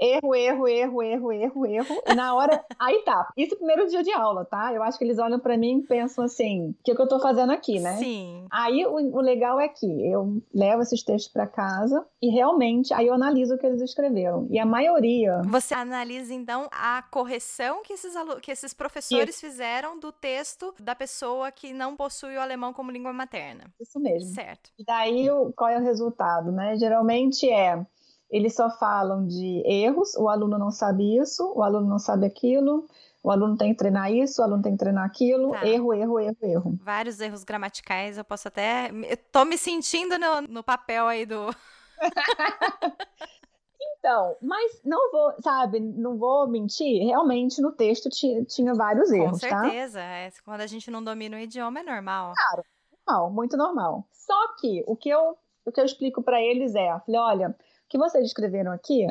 Erro, 0.03 0.35
erro, 0.35 0.67
erro, 0.67 1.03
erro, 1.03 1.33
erro, 1.33 1.67
erro. 1.67 2.03
E 2.09 2.15
na 2.17 2.35
hora. 2.35 2.65
Aí 2.77 3.03
tá. 3.05 3.33
Isso 3.37 3.55
é 3.55 3.57
primeiro 3.57 3.87
dia 3.87 4.03
de 4.03 4.11
aula, 4.11 4.45
tá? 4.45 4.75
Eu 4.75 4.83
acho 4.83 4.99
que 4.99 5.05
eles 5.05 5.17
olham 5.19 5.39
para 5.39 5.57
mim 5.57 5.79
e 5.79 5.87
pensam 5.87 6.25
assim: 6.25 6.71
o 6.71 6.77
que, 6.83 6.91
é 6.91 6.95
que 6.97 7.01
eu 7.01 7.07
tô 7.07 7.21
fazendo 7.21 7.53
aqui, 7.53 7.79
né? 7.79 7.97
Sim. 7.99 8.45
Aí 8.51 8.85
o, 8.85 8.95
o 8.95 9.21
legal 9.21 9.61
é 9.61 9.69
que 9.69 9.87
eu 9.87 10.43
levo 10.53 10.83
esses 10.83 11.05
textos 11.05 11.33
para 11.33 11.47
casa 11.47 12.05
e 12.21 12.31
realmente 12.31 12.93
aí 12.93 13.07
eu 13.07 13.15
analiso 13.15 13.55
o 13.55 13.59
que 13.59 13.65
eles 13.65 13.81
escreveram. 13.81 14.49
E 14.51 14.59
a 14.59 14.67
maioria. 14.67 15.41
Você 15.45 15.73
analisa 15.73 16.35
então 16.35 16.69
a 16.73 17.03
correção 17.09 17.83
que 17.85 17.93
esses, 17.93 18.15
que 18.41 18.51
esses 18.51 18.75
professores 18.75 19.37
Isso. 19.37 19.47
fizeram 19.47 20.01
do 20.01 20.11
texto 20.11 20.75
da 20.81 20.97
pessoa 20.97 21.53
que 21.53 21.73
não 21.73 21.95
possui 21.95 22.37
o 22.37 22.41
alemão 22.41 22.73
como 22.73 22.91
língua 22.91 23.13
materna. 23.13 23.73
Isso 23.81 24.01
mesmo. 24.01 24.35
Certo. 24.35 24.71
E 24.77 24.85
daí 24.85 25.29
qual 25.57 25.71
é 25.71 25.79
o 25.79 25.85
resultado, 25.85 26.51
né? 26.51 26.77
Geralmente 26.77 27.49
é 27.49 27.87
eles 28.33 28.57
só 28.57 28.71
falam 28.71 29.27
de 29.27 29.63
erros, 29.67 30.15
o 30.17 30.27
aluno 30.27 30.59
não 30.59 30.71
sabe 30.71 31.19
isso, 31.19 31.53
o 31.55 31.63
aluno 31.63 31.87
não 31.87 31.99
sabe 31.99 32.27
aquilo, 32.27 32.87
o 33.23 33.31
aluno 33.31 33.59
tem 33.59 33.73
que 33.73 33.79
treinar 33.79 34.11
isso, 34.11 34.41
o 34.41 34.45
aluno 34.45 34.63
tem 34.63 34.73
que 34.73 34.79
treinar 34.79 35.05
aquilo, 35.05 35.51
tá. 35.51 35.67
erro, 35.67 35.93
erro, 35.93 36.19
erro, 36.19 36.37
erro. 36.43 36.79
Vários 36.83 37.21
erros 37.21 37.45
gramaticais, 37.45 38.17
eu 38.17 38.25
posso 38.25 38.49
até. 38.49 38.91
Eu 38.91 39.19
tô 39.31 39.45
me 39.45 39.59
sentindo 39.59 40.19
no, 40.19 40.41
no 40.49 40.65
papel 40.65 41.07
aí 41.07 41.27
do. 41.27 41.55
Então, 43.99 44.37
mas 44.43 44.81
não 44.85 45.13
vou, 45.13 45.33
sabe, 45.41 45.79
não 45.79 46.19
vou 46.19 46.49
mentir, 46.49 47.05
realmente 47.05 47.63
no 47.63 47.71
texto 47.71 48.09
tinha, 48.11 48.45
tinha 48.45 48.75
vários 48.75 49.13
erros, 49.13 49.41
tá? 49.41 49.49
Com 49.49 49.63
certeza, 49.63 50.01
tá? 50.01 50.05
é, 50.05 50.31
quando 50.45 50.61
a 50.61 50.67
gente 50.67 50.91
não 50.91 51.05
domina 51.05 51.37
o 51.37 51.41
idioma 51.41 51.79
é 51.79 51.83
normal. 51.85 52.33
Claro, 52.35 52.65
normal, 53.07 53.31
muito 53.31 53.57
normal. 53.57 54.05
Só 54.11 54.57
que 54.59 54.83
o 54.89 54.97
que 54.97 55.09
eu, 55.09 55.39
o 55.65 55.71
que 55.71 55.81
eu 55.81 55.85
explico 55.85 56.21
para 56.21 56.43
eles 56.43 56.75
é, 56.75 56.89
falei, 57.07 57.21
olha, 57.21 57.57
que 57.93 57.99
vocês 57.99 58.25
escreveram 58.25 58.73
aqui 58.73 59.07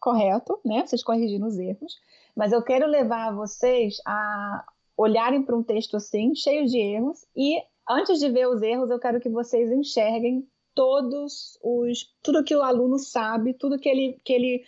correto, 0.00 0.58
né? 0.64 0.86
Vocês 0.86 1.04
corrigiram 1.04 1.46
os 1.46 1.58
erros, 1.58 2.00
mas 2.34 2.50
eu 2.50 2.62
quero 2.62 2.86
levar 2.86 3.30
vocês 3.34 4.00
a 4.06 4.64
olharem 4.96 5.42
para 5.42 5.54
um 5.54 5.62
texto 5.62 5.98
assim, 5.98 6.34
cheio 6.34 6.64
de 6.64 6.78
erros, 6.78 7.26
e 7.36 7.62
antes 7.86 8.18
de 8.18 8.30
ver 8.30 8.48
os 8.48 8.62
erros, 8.62 8.88
eu 8.88 8.98
quero 8.98 9.20
que 9.20 9.28
vocês 9.28 9.70
enxerguem 9.70 10.48
todos 10.74 11.58
os 11.62 12.10
tudo 12.22 12.42
que 12.42 12.56
o 12.56 12.62
aluno 12.62 12.98
sabe, 12.98 13.52
tudo 13.52 13.78
que 13.78 13.88
ele 13.88 14.18
que 14.24 14.32
ele 14.32 14.64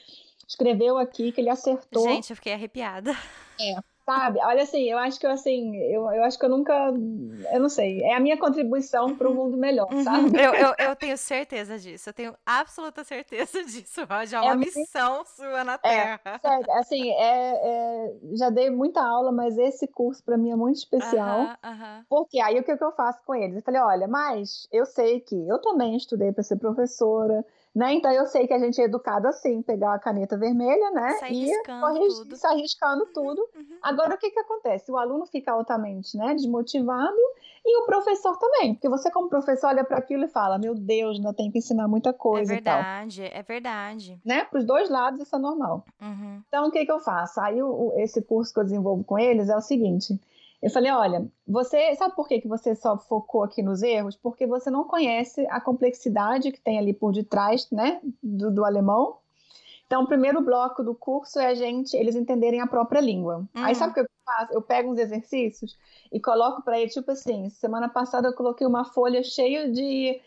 escreveu 0.47 0.99
aqui, 0.99 1.33
que 1.33 1.41
ele 1.41 1.49
acertou. 1.49 2.03
Gente, 2.03 2.29
eu 2.29 2.37
fiquei 2.37 2.53
arrepiada. 2.53 3.13
É. 3.59 3.81
Sabe? 4.09 4.39
Olha 4.41 4.63
assim, 4.63 4.91
eu 4.91 4.97
acho 4.97 5.21
que 5.21 5.27
eu 5.27 5.31
assim, 5.31 5.77
eu, 5.77 6.11
eu 6.11 6.25
acho 6.25 6.39
que 6.39 6.45
eu 6.47 6.49
nunca, 6.49 6.73
eu 7.53 7.61
não 7.61 7.69
sei, 7.69 8.03
é 8.03 8.15
a 8.15 8.21
minha 8.21 8.39
contribuição 8.39 9.15
para 9.15 9.29
um 9.29 9.35
mundo 9.35 9.55
melhor, 9.59 9.93
uhum. 9.93 10.03
sabe? 10.03 10.31
Eu, 10.43 10.55
eu, 10.55 10.75
eu, 10.79 10.97
tenho 10.97 11.19
certeza 11.19 11.79
disso, 11.79 12.09
eu 12.09 12.15
tenho 12.15 12.35
absoluta 12.47 13.05
certeza 13.05 13.63
disso, 13.69 14.07
Roger, 14.09 14.39
é 14.39 14.43
uma 14.43 14.53
é 14.53 14.57
missão 14.57 15.27
sua 15.27 15.63
na 15.63 15.75
é, 15.75 15.77
Terra. 15.77 16.41
É, 16.43 16.79
assim, 16.79 17.11
é, 17.11 17.21
é, 17.21 18.13
já 18.33 18.49
dei 18.49 18.71
muita 18.71 19.03
aula, 19.03 19.31
mas 19.31 19.59
esse 19.59 19.87
curso 19.87 20.25
para 20.25 20.39
mim 20.39 20.53
é 20.53 20.57
muito 20.57 20.77
especial, 20.77 21.41
uh 21.41 21.49
-huh, 21.49 21.71
uh 21.71 21.83
-huh. 21.83 22.05
porque 22.09 22.41
aí 22.41 22.59
o 22.59 22.65
que, 22.65 22.79
que 22.79 22.85
eu 22.85 22.93
faço 22.93 23.23
com 23.27 23.35
eles? 23.35 23.57
Eu 23.57 23.63
falei, 23.63 23.83
olha, 23.83 24.09
mas 24.09 24.67
eu 24.73 24.87
sei 24.87 25.21
que 25.21 25.37
eu 25.47 25.59
também 25.61 25.95
estudei 25.95 26.33
para 26.33 26.43
ser 26.43 26.57
professora, 26.57 27.45
né? 27.79 27.95
Então 27.95 28.11
eu 28.11 28.27
sei 28.27 28.45
que 28.45 28.53
a 28.53 28.59
gente 28.59 28.81
é 28.81 28.85
educado 28.87 29.29
assim, 29.29 29.63
pegar 29.63 29.95
a 29.95 29.99
caneta 30.01 30.37
vermelha, 30.37 30.91
né? 30.91 31.13
Sai 31.13 31.31
e 31.31 31.63
corrigir, 31.63 32.37
sair 32.37 32.61
riscando 32.61 33.05
uhum, 33.05 33.13
tudo. 33.15 33.49
Uhum. 33.55 33.79
Agora 33.81 34.17
o 34.17 34.19
que 34.19 34.33
que 34.33 34.41
acontece? 34.41 34.91
O 34.91 34.97
aluno 34.97 35.25
fica 35.27 35.53
altamente, 35.53 36.17
né, 36.17 36.35
desmotivado 36.35 37.17
e 37.65 37.81
o 37.81 37.87
professor 37.87 38.37
também, 38.37 38.75
porque 38.75 38.89
você 38.89 39.13
como 39.13 39.29
professor 39.29 39.69
olha 39.69 39.85
para 39.85 39.99
aquilo 39.99 40.25
e 40.25 40.29
fala: 40.29 40.59
"Meu 40.59 40.75
Deus, 40.75 41.19
ainda 41.19 41.33
tem 41.33 41.53
que 41.53 41.59
ensinar 41.59 41.87
muita 41.87 42.13
coisa", 42.13 42.53
É 42.53 42.57
verdade, 42.57 43.23
é 43.23 43.43
verdade. 43.45 44.21
Né? 44.25 44.45
Para 44.45 44.59
os 44.59 44.65
dois 44.65 44.91
lados 44.91 45.21
isso 45.21 45.37
é 45.37 45.39
normal. 45.39 45.85
Uhum. 46.03 46.43
Então 46.49 46.67
o 46.67 46.73
que 46.73 46.85
que 46.85 46.91
eu 46.91 46.99
faço? 46.99 47.41
Aí 47.41 47.63
o, 47.63 47.93
esse 47.99 48.21
curso 48.23 48.53
que 48.53 48.59
eu 48.59 48.65
desenvolvo 48.65 49.05
com 49.05 49.17
eles 49.17 49.49
é 49.49 49.57
o 49.57 49.61
seguinte: 49.61 50.19
eu 50.61 50.71
falei, 50.71 50.91
olha, 50.91 51.31
você 51.47 51.95
sabe 51.95 52.17
por 52.17 52.27
que, 52.27 52.41
que 52.41 52.49
você 52.49 52.75
só 52.75 52.99
focou 52.99 53.45
aqui 53.45 53.63
nos 53.63 53.83
erros? 53.83 54.17
Porque 54.17 54.47
você 54.47 54.71
não 54.71 54.85
conhece 54.85 55.47
a 55.51 55.61
complexidade 55.61 56.51
que 56.51 56.61
tem 56.61 56.79
ali 56.79 56.93
por 56.93 57.13
detrás, 57.13 57.71
né, 57.71 58.01
do, 58.23 58.51
do 58.51 58.65
alemão. 58.65 59.19
Então, 59.87 60.03
o 60.03 60.07
primeiro 60.07 60.43
bloco 60.43 60.83
do 60.83 60.95
curso 60.95 61.39
é 61.39 61.47
a 61.47 61.55
gente, 61.55 61.97
eles 61.97 62.15
entenderem 62.15 62.61
a 62.61 62.67
própria 62.67 63.01
língua. 63.01 63.37
Uhum. 63.39 63.65
Aí 63.65 63.75
sabe 63.75 63.93
o 63.93 63.95
que 63.95 64.01
eu 64.01 64.07
faço? 64.25 64.53
Eu 64.53 64.61
pego 64.61 64.91
uns 64.91 64.99
exercícios 64.99 65.79
e 66.13 66.21
coloco 66.21 66.63
para 66.63 66.79
eles, 66.79 66.93
tipo 66.93 67.11
assim, 67.11 67.49
semana 67.51 67.89
passada 67.89 68.29
eu 68.29 68.35
coloquei 68.35 68.67
uma 68.67 68.85
folha 68.85 69.23
cheia 69.23 69.71
de 69.71 70.21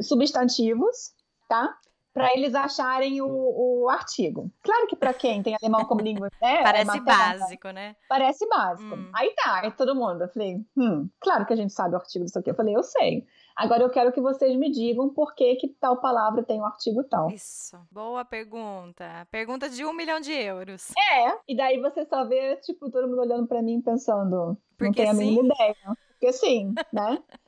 substantivos, 0.00 1.14
tá? 1.48 1.76
Para 2.12 2.32
eles 2.34 2.54
acharem 2.54 3.20
o, 3.20 3.26
o, 3.26 3.88
artigo. 3.88 4.50
Claro 4.62 4.86
que 4.86 4.96
para 4.96 5.14
quem 5.14 5.42
tem 5.42 5.54
alemão 5.54 5.84
como 5.84 6.00
língua, 6.00 6.28
né? 6.40 6.62
Parece 6.62 7.00
básico, 7.00 7.70
né? 7.70 7.96
Parece 8.08 8.46
básico. 8.48 8.94
Hum. 8.94 9.10
Aí 9.14 9.32
tá, 9.34 9.60
aí 9.62 9.70
todo 9.72 9.94
mundo. 9.94 10.22
Eu 10.22 10.28
falei, 10.28 10.60
hum, 10.76 11.08
claro 11.20 11.46
que 11.46 11.52
a 11.52 11.56
gente 11.56 11.72
sabe 11.72 11.94
o 11.94 11.98
artigo 11.98 12.24
disso 12.24 12.38
aqui. 12.38 12.50
Eu 12.50 12.54
falei, 12.54 12.76
eu 12.76 12.82
sei. 12.82 13.26
Agora 13.56 13.82
eu 13.82 13.90
quero 13.90 14.12
que 14.12 14.20
vocês 14.20 14.56
me 14.56 14.70
digam 14.70 15.10
por 15.10 15.34
que, 15.34 15.56
que 15.56 15.68
tal 15.68 15.98
palavra 16.00 16.42
tem 16.42 16.58
o 16.58 16.62
um 16.62 16.66
artigo 16.66 17.04
tal. 17.04 17.30
Isso, 17.30 17.78
boa 17.90 18.24
pergunta. 18.24 19.26
Pergunta 19.30 19.68
de 19.68 19.84
um 19.84 19.92
milhão 19.92 20.20
de 20.20 20.32
euros. 20.32 20.90
É, 20.96 21.38
e 21.46 21.56
daí 21.56 21.80
você 21.80 22.04
só 22.06 22.24
vê, 22.24 22.56
tipo, 22.56 22.90
todo 22.90 23.08
mundo 23.08 23.20
olhando 23.20 23.46
para 23.46 23.62
mim 23.62 23.80
pensando, 23.80 24.56
Porque 24.78 24.86
não 24.86 24.92
tem 24.92 25.08
a 25.10 25.14
mínima 25.14 25.54
ideia. 25.54 25.76
Porque 26.08 26.32
sim, 26.32 26.74
né? 26.92 27.18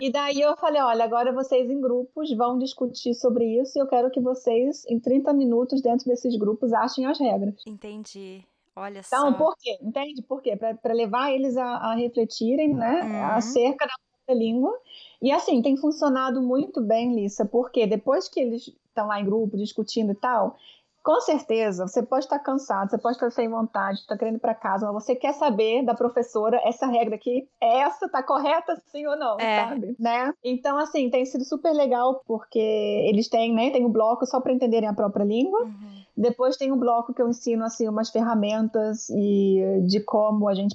E 0.00 0.10
daí 0.10 0.40
eu 0.40 0.56
falei, 0.56 0.82
olha, 0.82 1.04
agora 1.04 1.32
vocês 1.32 1.70
em 1.70 1.80
grupos 1.80 2.34
vão 2.36 2.58
discutir 2.58 3.14
sobre 3.14 3.60
isso 3.60 3.78
e 3.78 3.80
eu 3.80 3.86
quero 3.86 4.10
que 4.10 4.20
vocês, 4.20 4.84
em 4.86 4.98
30 4.98 5.32
minutos, 5.32 5.80
dentro 5.80 6.06
desses 6.06 6.36
grupos, 6.36 6.72
achem 6.72 7.06
as 7.06 7.18
regras. 7.18 7.62
Entendi. 7.66 8.44
Olha 8.76 9.00
então, 9.06 9.20
só. 9.20 9.28
Então, 9.28 9.38
por 9.38 9.56
quê? 9.56 9.78
Entende? 9.80 10.22
Por 10.22 10.42
quê? 10.42 10.56
Para 10.56 10.92
levar 10.92 11.30
eles 11.32 11.56
a, 11.56 11.64
a 11.64 11.94
refletirem, 11.94 12.74
né, 12.74 13.02
uhum. 13.02 13.24
acerca 13.36 13.86
da 14.26 14.34
língua. 14.34 14.76
E 15.22 15.30
assim, 15.30 15.62
tem 15.62 15.76
funcionado 15.76 16.42
muito 16.42 16.80
bem, 16.80 17.14
Lissa, 17.14 17.44
porque 17.44 17.86
depois 17.86 18.28
que 18.28 18.40
eles 18.40 18.74
estão 18.88 19.06
lá 19.06 19.20
em 19.20 19.24
grupo 19.24 19.56
discutindo 19.56 20.12
e 20.12 20.16
tal, 20.16 20.56
com 21.04 21.20
certeza, 21.20 21.86
você 21.86 22.02
pode 22.02 22.24
estar 22.24 22.38
cansado, 22.38 22.88
você 22.88 22.96
pode 22.96 23.16
estar 23.16 23.30
sem 23.30 23.46
vontade, 23.46 24.00
estar 24.00 24.16
querendo 24.16 24.36
ir 24.36 24.40
para 24.40 24.54
casa, 24.54 24.90
mas 24.90 25.04
você 25.04 25.14
quer 25.14 25.34
saber 25.34 25.84
da 25.84 25.94
professora 25.94 26.58
essa 26.64 26.86
regra 26.86 27.14
aqui, 27.14 27.46
essa 27.60 28.08
tá 28.08 28.22
correta 28.22 28.82
sim 28.90 29.06
ou 29.06 29.14
não, 29.14 29.38
é. 29.38 29.68
sabe? 29.68 29.94
Né? 30.00 30.32
Então, 30.42 30.78
assim, 30.78 31.10
tem 31.10 31.26
sido 31.26 31.44
super 31.44 31.74
legal 31.74 32.22
porque 32.26 32.58
eles 32.58 33.28
têm, 33.28 33.54
né, 33.54 33.70
tem 33.70 33.84
um 33.84 33.92
bloco 33.92 34.24
só 34.24 34.40
para 34.40 34.54
entenderem 34.54 34.88
a 34.88 34.94
própria 34.94 35.24
língua. 35.24 35.64
Uhum. 35.64 36.04
Depois 36.16 36.56
tem 36.56 36.72
um 36.72 36.78
bloco 36.78 37.12
que 37.12 37.20
eu 37.20 37.28
ensino 37.28 37.64
assim 37.64 37.86
umas 37.86 38.08
ferramentas 38.08 39.10
e 39.10 39.82
de 39.86 40.00
como 40.00 40.48
a 40.48 40.54
gente 40.54 40.74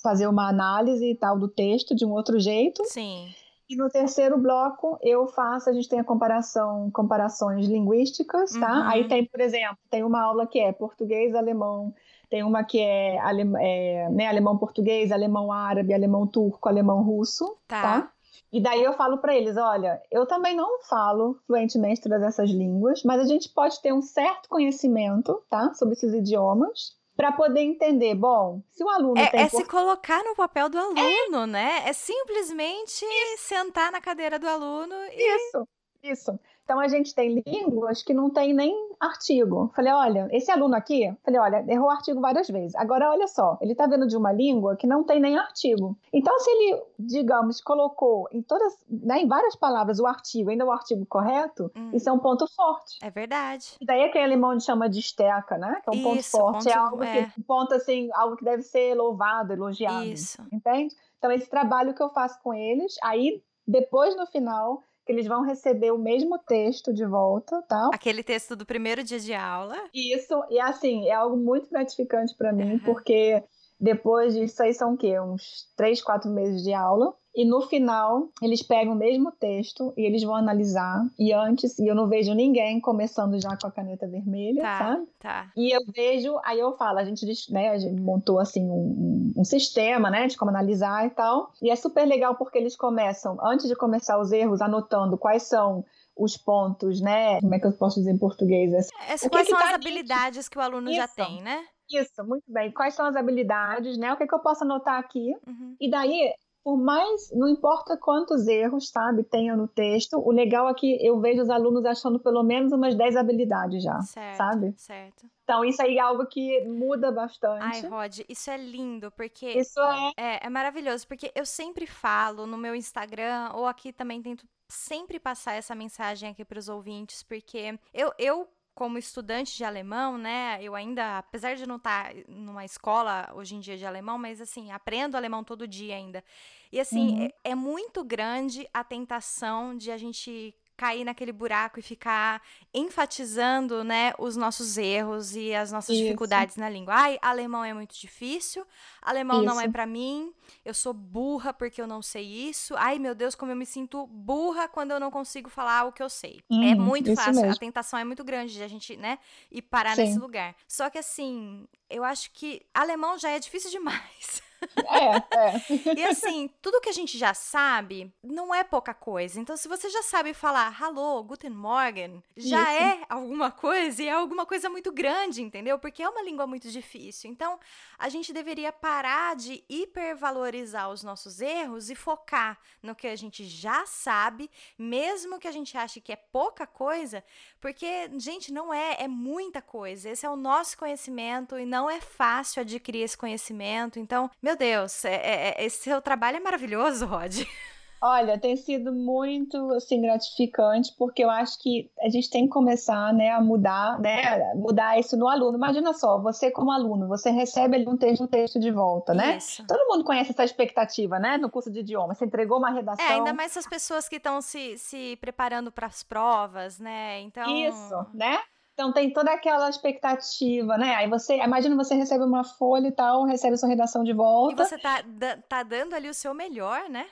fazer 0.00 0.28
uma 0.28 0.48
análise 0.48 1.10
e 1.10 1.16
tal 1.16 1.36
do 1.36 1.48
texto 1.48 1.92
de 1.92 2.06
um 2.06 2.12
outro 2.12 2.38
jeito. 2.38 2.84
Sim. 2.84 3.34
E 3.68 3.74
no 3.74 3.90
terceiro 3.90 4.38
bloco 4.38 4.96
eu 5.02 5.26
faço, 5.26 5.68
a 5.68 5.72
gente 5.72 5.88
tem 5.88 5.98
a 5.98 6.04
comparação, 6.04 6.88
comparações 6.92 7.66
linguísticas, 7.66 8.52
tá? 8.52 8.80
Uhum. 8.80 8.88
Aí 8.88 9.08
tem, 9.08 9.24
por 9.24 9.40
exemplo, 9.40 9.78
tem 9.90 10.04
uma 10.04 10.22
aula 10.22 10.46
que 10.46 10.60
é 10.60 10.72
português, 10.72 11.34
alemão, 11.34 11.92
tem 12.30 12.44
uma 12.44 12.62
que 12.62 12.80
é, 12.80 13.18
alem, 13.18 13.52
é 13.58 14.08
né, 14.10 14.26
alemão 14.28 14.56
português, 14.56 15.10
alemão 15.10 15.50
árabe, 15.50 15.92
alemão 15.92 16.26
turco, 16.26 16.68
alemão 16.68 17.02
russo, 17.02 17.56
tá? 17.66 17.82
tá? 17.82 18.12
E 18.52 18.60
daí 18.60 18.82
eu 18.82 18.92
falo 18.92 19.18
para 19.18 19.36
eles, 19.36 19.56
olha, 19.56 20.00
eu 20.10 20.26
também 20.26 20.54
não 20.54 20.80
falo 20.82 21.36
fluentemente 21.46 22.00
todas 22.00 22.22
essas 22.22 22.48
línguas, 22.48 23.02
mas 23.02 23.20
a 23.20 23.24
gente 23.24 23.48
pode 23.48 23.80
ter 23.82 23.92
um 23.92 24.00
certo 24.00 24.48
conhecimento, 24.48 25.42
tá, 25.50 25.74
sobre 25.74 25.94
esses 25.94 26.14
idiomas 26.14 26.96
para 27.16 27.32
poder 27.32 27.60
entender. 27.60 28.14
Bom, 28.14 28.62
se 28.70 28.84
o 28.84 28.88
aluno 28.88 29.18
é, 29.18 29.28
tem 29.28 29.40
é 29.40 29.48
se 29.48 29.64
colocar 29.64 30.22
no 30.22 30.36
papel 30.36 30.68
do 30.68 30.78
aluno, 30.78 31.44
é. 31.44 31.46
né? 31.46 31.82
É 31.86 31.92
simplesmente 31.92 33.04
Isso. 33.04 33.48
sentar 33.48 33.90
na 33.90 34.00
cadeira 34.00 34.38
do 34.38 34.46
aluno 34.46 34.94
e 35.10 35.36
Isso. 35.36 35.68
Isso. 36.02 36.40
Então 36.66 36.80
a 36.80 36.88
gente 36.88 37.14
tem 37.14 37.44
línguas 37.46 38.02
que 38.02 38.12
não 38.12 38.28
tem 38.28 38.52
nem 38.52 38.74
artigo. 38.98 39.70
Falei, 39.72 39.92
olha, 39.92 40.28
esse 40.32 40.50
aluno 40.50 40.74
aqui, 40.74 41.16
falei, 41.24 41.38
olha, 41.38 41.64
errou 41.68 41.86
o 41.86 41.90
artigo 41.90 42.20
várias 42.20 42.48
vezes. 42.48 42.74
Agora 42.74 43.08
olha 43.08 43.28
só, 43.28 43.56
ele 43.60 43.70
está 43.70 43.86
vendo 43.86 44.04
de 44.08 44.16
uma 44.16 44.32
língua 44.32 44.74
que 44.74 44.84
não 44.84 45.04
tem 45.04 45.20
nem 45.20 45.38
artigo. 45.38 45.96
Então 46.12 46.36
se 46.40 46.50
ele, 46.50 46.82
digamos, 46.98 47.60
colocou 47.60 48.28
em 48.32 48.42
todas, 48.42 48.76
né, 48.90 49.20
em 49.20 49.28
várias 49.28 49.54
palavras 49.54 50.00
o 50.00 50.06
artigo, 50.06 50.50
ainda 50.50 50.66
o 50.66 50.72
artigo 50.72 51.06
correto, 51.06 51.70
hum. 51.76 51.90
isso 51.92 52.08
é 52.08 52.12
um 52.12 52.18
ponto 52.18 52.44
forte. 52.52 52.98
É 53.00 53.10
verdade. 53.10 53.76
E 53.80 53.86
daí 53.86 54.02
aquele 54.02 54.24
alemão 54.24 54.58
chama 54.58 54.88
de 54.88 54.98
esteca, 54.98 55.56
né? 55.56 55.80
Que 55.84 55.90
é 55.90 56.00
um 56.00 56.02
ponto 56.02 56.22
forte, 56.24 56.64
ponto, 56.64 56.68
é 56.68 56.74
algo 56.74 57.04
é. 57.04 57.26
que 57.26 57.42
ponto 57.44 57.74
assim, 57.74 58.10
algo 58.12 58.36
que 58.36 58.44
deve 58.44 58.62
ser 58.62 58.94
louvado, 58.94 59.52
elogiado. 59.52 60.04
Isso. 60.04 60.42
Entende? 60.52 60.92
Então 61.18 61.30
esse 61.30 61.48
trabalho 61.48 61.94
que 61.94 62.02
eu 62.02 62.08
faço 62.08 62.42
com 62.42 62.52
eles, 62.52 62.96
aí 63.04 63.40
depois 63.66 64.16
no 64.16 64.26
final 64.26 64.82
que 65.06 65.12
eles 65.12 65.26
vão 65.28 65.42
receber 65.42 65.92
o 65.92 65.98
mesmo 65.98 66.36
texto 66.36 66.92
de 66.92 67.06
volta, 67.06 67.62
tá? 67.62 67.90
Aquele 67.94 68.24
texto 68.24 68.56
do 68.56 68.66
primeiro 68.66 69.04
dia 69.04 69.20
de 69.20 69.32
aula. 69.32 69.76
Isso, 69.94 70.34
e 70.50 70.58
assim, 70.58 71.06
é 71.06 71.12
algo 71.12 71.36
muito 71.36 71.70
gratificante 71.70 72.34
para 72.36 72.52
mim, 72.52 72.72
uhum. 72.72 72.78
porque 72.80 73.40
depois 73.78 74.34
disso 74.34 74.62
aí 74.64 74.74
são 74.74 74.94
o 74.94 74.96
quê? 74.96 75.18
Uns 75.20 75.70
três, 75.76 76.02
quatro 76.02 76.28
meses 76.28 76.62
de 76.64 76.72
aula. 76.72 77.14
E 77.36 77.44
no 77.44 77.60
final, 77.60 78.30
eles 78.40 78.62
pegam 78.62 78.94
o 78.94 78.96
mesmo 78.96 79.30
texto 79.30 79.92
e 79.94 80.06
eles 80.06 80.22
vão 80.22 80.34
analisar. 80.34 81.06
E 81.18 81.34
antes, 81.34 81.78
e 81.78 81.86
eu 81.86 81.94
não 81.94 82.08
vejo 82.08 82.32
ninguém 82.32 82.80
começando 82.80 83.38
já 83.38 83.54
com 83.60 83.66
a 83.66 83.70
caneta 83.70 84.08
vermelha, 84.08 84.62
tá, 84.62 84.78
sabe? 84.78 85.06
Tá. 85.20 85.52
E 85.54 85.70
eu 85.70 85.80
vejo, 85.94 86.40
aí 86.42 86.58
eu 86.58 86.74
falo, 86.78 86.98
a 86.98 87.04
gente, 87.04 87.26
né, 87.52 87.68
a 87.68 87.78
gente 87.78 88.00
montou 88.00 88.38
assim 88.38 88.64
um, 88.64 89.34
um, 89.36 89.44
sistema, 89.44 90.10
né, 90.10 90.26
de 90.26 90.36
como 90.38 90.50
analisar 90.50 91.06
e 91.06 91.10
tal. 91.10 91.52
E 91.60 91.70
é 91.70 91.76
super 91.76 92.06
legal 92.06 92.36
porque 92.36 92.56
eles 92.56 92.74
começam, 92.74 93.36
antes 93.44 93.68
de 93.68 93.76
começar 93.76 94.18
os 94.18 94.32
erros, 94.32 94.62
anotando 94.62 95.18
quais 95.18 95.42
são 95.42 95.84
os 96.16 96.38
pontos, 96.38 97.02
né? 97.02 97.38
Como 97.42 97.54
é 97.54 97.60
que 97.60 97.66
eu 97.66 97.72
posso 97.72 97.98
dizer 97.98 98.12
em 98.12 98.18
português? 98.18 98.72
É, 98.72 99.28
quais 99.28 99.46
são 99.46 99.58
tá 99.58 99.66
as 99.66 99.74
habilidades 99.74 100.48
que 100.48 100.56
o 100.56 100.62
aluno 100.62 100.88
Isso. 100.88 100.96
já 100.96 101.06
tem, 101.06 101.42
né? 101.42 101.62
Isso, 101.90 102.24
muito 102.24 102.44
bem. 102.48 102.72
Quais 102.72 102.94
são 102.94 103.06
as 103.06 103.14
habilidades, 103.14 103.96
né? 103.96 104.12
O 104.12 104.16
que, 104.16 104.24
é 104.24 104.26
que 104.26 104.34
eu 104.34 104.40
posso 104.40 104.64
anotar 104.64 104.98
aqui? 104.98 105.32
Uhum. 105.46 105.76
E 105.80 105.90
daí, 105.90 106.32
por 106.66 106.76
mais, 106.76 107.30
não 107.30 107.46
importa 107.46 107.96
quantos 107.96 108.48
erros, 108.48 108.88
sabe, 108.88 109.22
tenha 109.22 109.54
no 109.54 109.68
texto, 109.68 110.18
o 110.18 110.32
legal 110.32 110.68
é 110.68 110.74
que 110.74 110.98
eu 111.00 111.20
vejo 111.20 111.40
os 111.40 111.48
alunos 111.48 111.84
achando 111.84 112.18
pelo 112.18 112.42
menos 112.42 112.72
umas 112.72 112.96
10 112.96 113.14
habilidades 113.14 113.84
já, 113.84 114.00
certo, 114.00 114.36
sabe? 114.36 114.74
Certo. 114.76 115.30
Então, 115.44 115.64
isso 115.64 115.80
aí 115.80 115.96
é 115.96 116.00
algo 116.00 116.26
que 116.26 116.64
muda 116.64 117.12
bastante. 117.12 117.62
Ai, 117.62 117.82
Rod, 117.82 118.18
isso 118.28 118.50
é 118.50 118.56
lindo, 118.56 119.12
porque. 119.12 119.46
Isso 119.46 119.78
é. 119.80 120.10
É, 120.16 120.46
é 120.46 120.50
maravilhoso, 120.50 121.06
porque 121.06 121.30
eu 121.36 121.46
sempre 121.46 121.86
falo 121.86 122.48
no 122.48 122.58
meu 122.58 122.74
Instagram, 122.74 123.52
ou 123.54 123.66
aqui 123.66 123.92
também 123.92 124.20
tento 124.20 124.44
sempre 124.68 125.20
passar 125.20 125.52
essa 125.52 125.72
mensagem 125.72 126.30
aqui 126.30 126.44
para 126.44 126.58
os 126.58 126.68
ouvintes, 126.68 127.22
porque 127.22 127.78
eu, 127.94 128.12
eu 128.18 128.48
como 128.76 128.98
estudante 128.98 129.56
de 129.56 129.64
alemão, 129.64 130.18
né, 130.18 130.58
eu 130.60 130.74
ainda, 130.74 131.16
apesar 131.16 131.56
de 131.56 131.66
não 131.66 131.76
estar 131.76 132.12
tá 132.12 132.14
numa 132.28 132.62
escola 132.62 133.32
hoje 133.34 133.54
em 133.54 133.60
dia 133.60 133.74
de 133.74 133.86
alemão, 133.86 134.18
mas 134.18 134.38
assim, 134.38 134.70
aprendo 134.70 135.16
alemão 135.16 135.42
todo 135.42 135.66
dia 135.66 135.96
ainda. 135.96 136.22
E 136.70 136.78
assim, 136.78 137.20
uhum. 137.20 137.24
é, 137.24 137.50
é 137.52 137.54
muito 137.54 138.04
grande 138.04 138.68
a 138.74 138.84
tentação 138.84 139.74
de 139.74 139.90
a 139.90 139.96
gente 139.96 140.54
cair 140.76 141.04
naquele 141.04 141.32
buraco 141.32 141.78
e 141.80 141.82
ficar 141.82 142.42
enfatizando, 142.72 143.82
né, 143.82 144.12
os 144.18 144.36
nossos 144.36 144.76
erros 144.76 145.34
e 145.34 145.54
as 145.54 145.72
nossas 145.72 145.96
Isso. 145.96 146.04
dificuldades 146.04 146.56
na 146.56 146.68
língua. 146.68 146.94
Ai, 146.94 147.18
alemão 147.22 147.64
é 147.64 147.72
muito 147.72 147.98
difícil, 147.98 148.66
alemão 149.00 149.38
isso. 149.38 149.46
não 149.46 149.60
é 149.60 149.68
para 149.68 149.86
mim, 149.86 150.32
eu 150.64 150.74
sou 150.74 150.92
burra 150.92 151.52
porque 151.52 151.80
eu 151.80 151.86
não 151.86 152.02
sei 152.02 152.24
isso. 152.24 152.74
Ai, 152.76 152.98
meu 152.98 153.14
Deus, 153.14 153.34
como 153.34 153.52
eu 153.52 153.56
me 153.56 153.66
sinto 153.66 154.06
burra 154.06 154.68
quando 154.68 154.90
eu 154.90 155.00
não 155.00 155.10
consigo 155.10 155.48
falar 155.48 155.84
o 155.84 155.92
que 155.92 156.02
eu 156.02 156.10
sei. 156.10 156.40
É 156.50 156.54
uhum, 156.54 156.70
é 156.70 156.74
muito 156.74 157.14
fácil, 157.14 157.34
mesmo. 157.34 157.52
a 157.52 157.56
tentação 157.56 157.98
é 157.98 158.04
muito 158.04 158.22
grande 158.22 158.52
de 158.52 158.62
a 158.62 158.68
gente, 158.68 158.96
né, 158.96 159.18
ir 159.50 159.62
parar 159.62 159.94
Sim. 159.94 160.02
nesse 160.02 160.18
lugar. 160.18 160.54
Só 160.68 160.90
que 160.90 160.98
assim, 160.98 161.66
eu 161.88 162.04
acho 162.04 162.30
que 162.32 162.64
alemão 162.74 163.18
já 163.18 163.30
é 163.30 163.38
difícil 163.38 163.70
demais. 163.70 164.42
É, 164.86 165.16
é. 165.36 165.94
e 165.96 166.04
assim, 166.04 166.50
tudo 166.62 166.80
que 166.80 166.88
a 166.88 166.92
gente 166.92 167.18
já 167.18 167.34
sabe 167.34 168.12
não 168.22 168.54
é 168.54 168.64
pouca 168.64 168.94
coisa. 168.94 169.40
Então, 169.40 169.56
se 169.56 169.68
você 169.68 169.88
já 169.90 170.02
sabe 170.02 170.32
falar 170.34 170.68
Hallo, 170.80 171.22
Guten 171.24 171.50
Morgen, 171.50 172.22
já 172.36 172.62
Isso. 172.62 172.82
é 172.82 173.06
alguma 173.08 173.50
coisa 173.50 174.02
e 174.02 174.08
é 174.08 174.12
alguma 174.12 174.46
coisa 174.46 174.68
muito 174.68 174.92
grande, 174.92 175.42
entendeu? 175.42 175.78
Porque 175.78 176.02
é 176.02 176.08
uma 176.08 176.22
língua 176.22 176.46
muito 176.46 176.70
difícil. 176.70 177.30
Então, 177.30 177.58
a 177.98 178.08
gente 178.08 178.32
deveria 178.32 178.72
parar 178.72 179.36
de 179.36 179.64
hipervalorizar 179.68 180.90
os 180.90 181.02
nossos 181.02 181.40
erros 181.40 181.90
e 181.90 181.94
focar 181.94 182.58
no 182.82 182.94
que 182.94 183.06
a 183.06 183.16
gente 183.16 183.44
já 183.44 183.84
sabe, 183.86 184.50
mesmo 184.78 185.38
que 185.38 185.48
a 185.48 185.52
gente 185.52 185.76
ache 185.76 186.00
que 186.00 186.12
é 186.12 186.16
pouca 186.16 186.66
coisa, 186.66 187.24
porque, 187.60 188.10
gente, 188.18 188.52
não 188.52 188.72
é, 188.72 188.96
é 189.02 189.08
muita 189.08 189.60
coisa. 189.60 190.10
Esse 190.10 190.26
é 190.26 190.30
o 190.30 190.36
nosso 190.36 190.76
conhecimento 190.78 191.58
e 191.58 191.66
não 191.66 191.90
é 191.90 192.00
fácil 192.00 192.60
adquirir 192.60 193.02
esse 193.02 193.16
conhecimento. 193.16 193.98
Então, 193.98 194.30
meu 194.46 194.56
Deus, 194.56 195.04
é, 195.04 195.14
é, 195.14 195.48
é, 195.58 195.64
esse 195.64 195.82
seu 195.82 196.00
trabalho 196.00 196.36
é 196.36 196.40
maravilhoso, 196.40 197.04
Rod. 197.04 197.34
Olha, 198.00 198.38
tem 198.38 198.54
sido 198.56 198.92
muito 198.92 199.72
assim 199.72 200.00
gratificante 200.00 200.94
porque 200.96 201.24
eu 201.24 201.30
acho 201.30 201.60
que 201.60 201.90
a 202.00 202.08
gente 202.08 202.30
tem 202.30 202.44
que 202.44 202.50
começar, 202.50 203.12
né, 203.12 203.30
a 203.30 203.40
mudar, 203.40 203.98
né, 203.98 204.54
mudar 204.54 205.00
isso 205.00 205.16
no 205.16 205.26
aluno. 205.26 205.56
Imagina 205.56 205.92
só, 205.92 206.20
você 206.20 206.48
como 206.48 206.70
aluno, 206.70 207.08
você 207.08 207.30
recebe 207.30 207.74
ali 207.74 207.88
um 207.88 207.96
texto, 207.96 208.22
um 208.22 208.26
texto 208.28 208.60
de 208.60 208.70
volta, 208.70 209.14
né? 209.14 209.38
Isso. 209.38 209.66
Todo 209.66 209.88
mundo 209.88 210.04
conhece 210.04 210.30
essa 210.30 210.44
expectativa, 210.44 211.18
né, 211.18 211.38
no 211.38 211.50
curso 211.50 211.72
de 211.72 211.80
idioma. 211.80 212.14
Você 212.14 212.26
entregou 212.26 212.58
uma 212.58 212.70
redação. 212.70 213.04
É, 213.04 213.14
ainda 213.14 213.32
mais 213.32 213.56
as 213.56 213.66
pessoas 213.66 214.08
que 214.08 214.16
estão 214.16 214.40
se, 214.40 214.78
se 214.78 215.16
preparando 215.16 215.72
para 215.72 215.88
as 215.88 216.04
provas, 216.04 216.78
né? 216.78 217.20
Então. 217.22 217.50
Isso, 217.50 218.06
né? 218.14 218.38
Então 218.76 218.92
tem 218.92 219.10
toda 219.10 219.32
aquela 219.32 219.70
expectativa, 219.70 220.76
né? 220.76 220.96
Aí 220.96 221.08
você, 221.08 221.38
imagina 221.38 221.74
você 221.74 221.94
recebe 221.94 222.22
uma 222.22 222.44
folha 222.44 222.88
e 222.88 222.92
tal, 222.92 223.24
recebe 223.24 223.56
sua 223.56 223.70
redação 223.70 224.04
de 224.04 224.12
volta. 224.12 224.64
E 224.64 224.66
você 224.66 224.76
tá, 224.76 225.02
tá 225.48 225.62
dando 225.62 225.94
ali 225.94 226.10
o 226.10 226.14
seu 226.14 226.34
melhor, 226.34 226.86
né? 226.90 227.06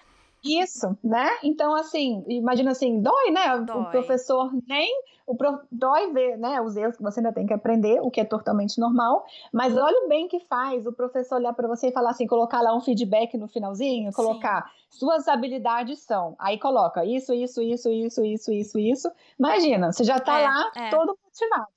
Isso, 0.44 0.94
né? 1.02 1.26
Então, 1.42 1.74
assim, 1.74 2.22
imagina 2.28 2.72
assim, 2.72 3.00
dói, 3.00 3.30
né? 3.30 3.58
Dói. 3.60 3.80
O 3.80 3.90
professor 3.90 4.52
nem. 4.68 4.92
O 5.26 5.34
prof, 5.34 5.64
dói 5.72 6.12
ver, 6.12 6.36
né? 6.36 6.60
Os 6.60 6.76
erros 6.76 6.98
que 6.98 7.02
você 7.02 7.20
ainda 7.20 7.32
tem 7.32 7.46
que 7.46 7.54
aprender, 7.54 7.98
o 8.02 8.10
que 8.10 8.20
é 8.20 8.26
totalmente 8.26 8.78
normal. 8.78 9.24
Mas 9.50 9.74
olha 9.74 10.04
o 10.04 10.06
bem 10.06 10.28
que 10.28 10.40
faz 10.40 10.86
o 10.86 10.92
professor 10.92 11.36
olhar 11.36 11.54
para 11.54 11.66
você 11.66 11.88
e 11.88 11.92
falar 11.92 12.10
assim, 12.10 12.26
colocar 12.26 12.60
lá 12.60 12.76
um 12.76 12.82
feedback 12.82 13.38
no 13.38 13.48
finalzinho, 13.48 14.12
colocar 14.12 14.70
Sim. 14.90 14.98
suas 14.98 15.26
habilidades 15.26 16.00
são. 16.00 16.36
Aí 16.38 16.58
coloca 16.58 17.06
isso, 17.06 17.32
isso, 17.32 17.62
isso, 17.62 17.88
isso, 17.88 18.22
isso, 18.22 18.52
isso, 18.52 18.78
isso. 18.78 19.10
Imagina, 19.38 19.92
você 19.92 20.04
já 20.04 20.20
tá 20.20 20.38
é, 20.38 20.44
lá 20.44 20.72
é. 20.76 20.90
todo 20.90 21.16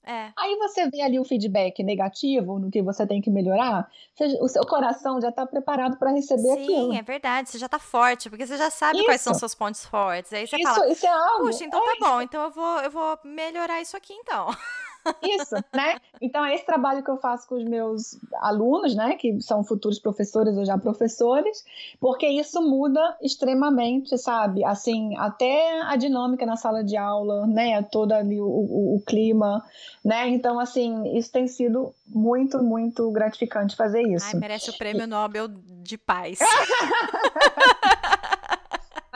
É. 0.05 0.31
Aí 0.37 0.55
você 0.57 0.89
vê 0.89 1.01
ali 1.01 1.19
o 1.19 1.23
feedback 1.23 1.83
negativo 1.83 2.59
no 2.59 2.69
que 2.69 2.81
você 2.81 3.07
tem 3.07 3.21
que 3.21 3.29
melhorar, 3.29 3.89
você, 4.13 4.25
o 4.39 4.47
seu 4.47 4.65
coração 4.65 5.19
já 5.19 5.29
está 5.29 5.45
preparado 5.45 5.97
para 5.97 6.11
receber 6.11 6.41
Sim, 6.41 6.63
aquilo. 6.63 6.91
Sim, 6.91 6.97
é 6.97 7.01
verdade. 7.01 7.49
Você 7.49 7.57
já 7.57 7.65
está 7.65 7.79
forte, 7.79 8.29
porque 8.29 8.45
você 8.45 8.57
já 8.57 8.69
sabe 8.69 8.97
isso. 8.97 9.05
quais 9.05 9.21
são 9.21 9.33
seus 9.33 9.55
pontos 9.55 9.85
fortes. 9.85 10.31
Aí 10.33 10.47
você 10.47 10.57
isso, 10.57 10.73
fala, 10.73 10.87
isso 10.89 11.05
é 11.05 11.09
algo, 11.09 11.45
puxa, 11.45 11.65
então 11.65 11.83
tá 11.83 11.91
é 11.91 11.99
bom, 11.99 12.21
então 12.21 12.43
eu 12.43 12.51
vou, 12.51 12.79
eu 12.79 12.91
vou 12.91 13.19
melhorar 13.23 13.81
isso 13.81 13.97
aqui 13.97 14.13
então. 14.13 14.47
Isso, 15.23 15.55
né? 15.73 15.99
Então 16.21 16.45
é 16.45 16.55
esse 16.55 16.65
trabalho 16.65 17.03
que 17.03 17.09
eu 17.09 17.17
faço 17.17 17.47
com 17.47 17.55
os 17.55 17.63
meus 17.63 18.17
alunos, 18.41 18.95
né, 18.95 19.15
que 19.15 19.39
são 19.41 19.63
futuros 19.63 19.99
professores 19.99 20.57
ou 20.57 20.65
já 20.65 20.77
professores, 20.77 21.63
porque 21.99 22.27
isso 22.27 22.61
muda 22.61 23.17
extremamente, 23.21 24.17
sabe? 24.17 24.63
Assim, 24.63 25.15
até 25.17 25.81
a 25.81 25.95
dinâmica 25.95 26.45
na 26.45 26.55
sala 26.55 26.83
de 26.83 26.97
aula, 26.97 27.45
né, 27.47 27.81
todo 27.83 28.11
ali 28.11 28.39
o, 28.39 28.45
o, 28.45 28.95
o 28.95 29.01
clima, 29.01 29.63
né? 30.03 30.27
Então, 30.29 30.59
assim, 30.59 31.17
isso 31.17 31.31
tem 31.31 31.47
sido 31.47 31.93
muito, 32.07 32.63
muito 32.63 33.11
gratificante 33.11 33.75
fazer 33.75 34.01
isso. 34.01 34.27
Ai, 34.27 34.39
merece 34.39 34.69
o 34.69 34.77
prêmio 34.77 35.07
Nobel 35.07 35.47
de 35.47 35.97
paz. 35.97 36.39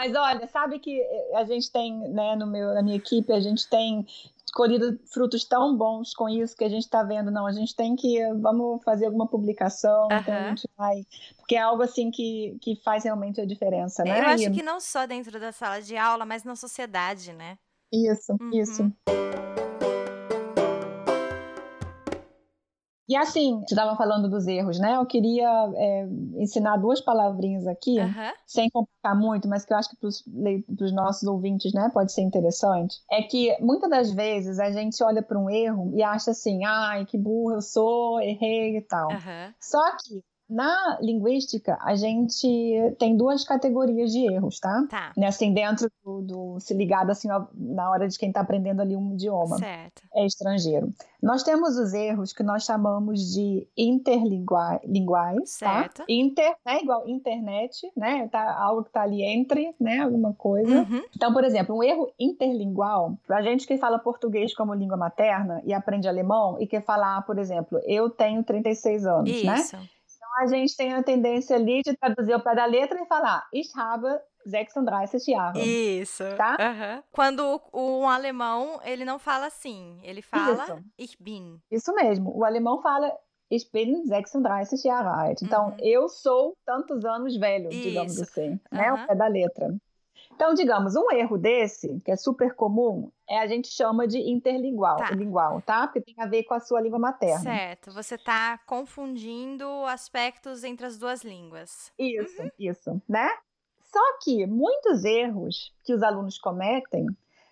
Mas 0.01 0.15
olha, 0.15 0.47
sabe 0.47 0.79
que 0.79 0.99
a 1.35 1.43
gente 1.43 1.71
tem, 1.71 1.95
né, 2.09 2.35
no 2.35 2.47
meu, 2.47 2.73
na 2.73 2.81
minha 2.81 2.97
equipe, 2.97 3.31
a 3.31 3.39
gente 3.39 3.69
tem 3.69 4.03
colhido 4.51 4.99
frutos 5.13 5.43
tão 5.43 5.77
bons 5.77 6.15
com 6.15 6.27
isso 6.27 6.57
que 6.57 6.63
a 6.63 6.69
gente 6.69 6.85
está 6.85 7.03
vendo. 7.03 7.29
Não, 7.29 7.45
a 7.45 7.51
gente 7.51 7.75
tem 7.75 7.95
que, 7.95 8.19
vamos 8.33 8.83
fazer 8.83 9.05
alguma 9.05 9.27
publicação, 9.27 10.07
uhum. 10.07 10.17
então 10.17 10.33
a 10.33 10.49
gente 10.49 10.67
vai. 10.75 11.05
Porque 11.37 11.55
é 11.55 11.61
algo 11.61 11.83
assim 11.83 12.09
que, 12.09 12.57
que 12.61 12.75
faz 12.77 13.03
realmente 13.03 13.39
a 13.39 13.45
diferença, 13.45 14.03
né? 14.03 14.21
Eu 14.21 14.25
acho 14.25 14.43
e... 14.45 14.51
que 14.51 14.63
não 14.63 14.79
só 14.79 15.05
dentro 15.05 15.39
da 15.39 15.51
sala 15.51 15.79
de 15.79 15.95
aula, 15.95 16.25
mas 16.25 16.43
na 16.43 16.55
sociedade, 16.55 17.31
né? 17.31 17.59
Isso, 17.93 18.35
uhum. 18.41 18.49
isso. 18.53 18.91
E 23.11 23.15
assim, 23.17 23.59
você 23.59 23.73
estava 23.73 23.93
falando 23.97 24.29
dos 24.29 24.47
erros, 24.47 24.79
né? 24.79 24.95
Eu 24.95 25.05
queria 25.05 25.69
é, 25.75 26.07
ensinar 26.37 26.77
duas 26.77 27.01
palavrinhas 27.01 27.67
aqui, 27.67 27.99
uhum. 27.99 28.31
sem 28.47 28.69
complicar 28.69 29.13
muito, 29.19 29.49
mas 29.49 29.65
que 29.65 29.73
eu 29.73 29.77
acho 29.77 29.89
que 29.89 29.97
para 29.97 30.07
os 30.85 30.93
nossos 30.93 31.27
ouvintes, 31.27 31.73
né, 31.73 31.91
pode 31.93 32.13
ser 32.13 32.21
interessante. 32.21 33.01
É 33.11 33.21
que 33.21 33.53
muitas 33.59 33.89
das 33.89 34.13
vezes 34.13 34.59
a 34.59 34.71
gente 34.71 35.03
olha 35.03 35.21
para 35.21 35.37
um 35.37 35.49
erro 35.49 35.91
e 35.93 36.01
acha 36.01 36.31
assim, 36.31 36.63
ai, 36.63 37.05
que 37.05 37.17
burro 37.17 37.55
eu 37.55 37.61
sou, 37.61 38.21
errei 38.21 38.77
e 38.77 38.81
tal. 38.81 39.09
Uhum. 39.09 39.53
Só 39.59 39.97
que 39.97 40.23
na 40.51 40.97
linguística, 41.01 41.77
a 41.81 41.95
gente 41.95 42.45
tem 42.99 43.15
duas 43.15 43.45
categorias 43.45 44.11
de 44.11 44.25
erros, 44.33 44.59
tá? 44.59 44.85
Tá. 44.89 45.13
Né, 45.15 45.27
assim, 45.27 45.53
dentro 45.53 45.89
do, 46.03 46.21
do 46.21 46.59
se 46.59 46.73
ligado 46.73 47.09
assim 47.09 47.29
na 47.55 47.89
hora 47.89 48.05
de 48.05 48.19
quem 48.19 48.27
está 48.29 48.41
aprendendo 48.41 48.81
ali 48.81 48.95
um 48.95 49.13
idioma 49.13 49.57
certo. 49.57 50.03
é 50.13 50.25
estrangeiro. 50.25 50.89
Nós 51.23 51.43
temos 51.43 51.77
os 51.77 51.93
erros 51.93 52.33
que 52.33 52.43
nós 52.43 52.65
chamamos 52.65 53.33
de 53.33 53.65
interlinguais, 53.77 54.81
tá? 55.57 55.81
certo. 55.81 55.97
tá? 55.99 56.05
Inter, 56.09 56.53
né, 56.65 56.81
igual 56.81 57.07
internet, 57.07 57.89
né? 57.95 58.27
Tá 58.27 58.53
algo 58.61 58.83
que 58.83 58.89
está 58.89 59.03
ali 59.03 59.23
entre, 59.23 59.73
né, 59.79 59.99
alguma 59.99 60.33
coisa. 60.33 60.81
Uhum. 60.81 61.01
Então, 61.15 61.31
por 61.31 61.45
exemplo, 61.45 61.77
um 61.77 61.83
erro 61.83 62.11
interlingual, 62.19 63.17
para 63.25 63.41
gente 63.41 63.65
que 63.65 63.77
fala 63.77 63.99
português 63.99 64.53
como 64.53 64.73
língua 64.73 64.97
materna 64.97 65.61
e 65.63 65.73
aprende 65.73 66.09
alemão 66.09 66.59
e 66.59 66.67
quer 66.67 66.83
falar, 66.83 67.21
por 67.21 67.39
exemplo, 67.39 67.79
eu 67.85 68.09
tenho 68.09 68.43
36 68.43 69.05
anos, 69.05 69.43
né? 69.43 69.55
Isso. 69.55 69.77
né? 69.77 69.89
A 70.37 70.47
gente 70.47 70.75
tem 70.75 70.93
a 70.93 71.03
tendência 71.03 71.55
ali 71.55 71.81
de 71.81 71.95
traduzir 71.95 72.35
o 72.35 72.43
pé 72.43 72.55
da 72.55 72.65
letra 72.65 72.99
e 73.01 73.05
falar 73.05 73.47
Ich 73.53 73.69
habe 73.77 74.07
36 74.43 75.25
Jahre. 75.25 75.61
Isso. 76.01 76.23
Tá? 76.35 76.57
Uhum. 76.59 77.03
Quando 77.11 77.61
um 77.73 78.07
alemão, 78.07 78.79
ele 78.83 79.05
não 79.05 79.19
fala 79.19 79.47
assim, 79.47 79.99
ele 80.03 80.21
fala 80.21 80.63
Isso. 80.63 80.83
Ich 80.97 81.17
bin. 81.19 81.59
Isso 81.69 81.93
mesmo. 81.93 82.35
O 82.35 82.43
alemão 82.43 82.81
fala 82.81 83.11
Ich 83.51 83.69
bin 83.71 84.03
36 84.07 84.81
Jahre 84.81 85.07
alt. 85.07 85.41
Então, 85.41 85.69
uhum. 85.69 85.77
eu 85.79 86.07
sou 86.07 86.55
tantos 86.65 87.03
anos 87.03 87.37
velho, 87.37 87.69
Isso. 87.69 87.81
digamos 87.81 88.21
assim, 88.21 88.59
né? 88.71 88.93
O 88.93 89.07
pé 89.07 89.15
da 89.15 89.27
letra. 89.27 89.75
Então, 90.41 90.55
digamos, 90.55 90.95
um 90.95 91.11
erro 91.11 91.37
desse, 91.37 92.01
que 92.03 92.09
é 92.09 92.15
super 92.15 92.55
comum, 92.55 93.11
é 93.29 93.37
a 93.37 93.45
gente 93.45 93.67
chama 93.67 94.07
de 94.07 94.17
interlingual, 94.17 94.97
tá. 94.97 95.11
lingual, 95.11 95.61
tá? 95.61 95.85
Porque 95.85 96.01
tem 96.01 96.15
a 96.17 96.25
ver 96.25 96.45
com 96.45 96.55
a 96.55 96.59
sua 96.59 96.81
língua 96.81 96.97
materna. 96.97 97.43
Certo, 97.43 97.91
você 97.91 98.15
está 98.15 98.57
confundindo 98.65 99.67
aspectos 99.85 100.63
entre 100.63 100.87
as 100.87 100.97
duas 100.97 101.23
línguas. 101.23 101.91
Isso, 101.95 102.41
uhum. 102.41 102.49
isso, 102.57 103.01
né? 103.07 103.29
Só 103.83 103.99
que 104.23 104.47
muitos 104.47 105.05
erros 105.05 105.71
que 105.83 105.93
os 105.93 106.01
alunos 106.01 106.39
cometem 106.39 107.05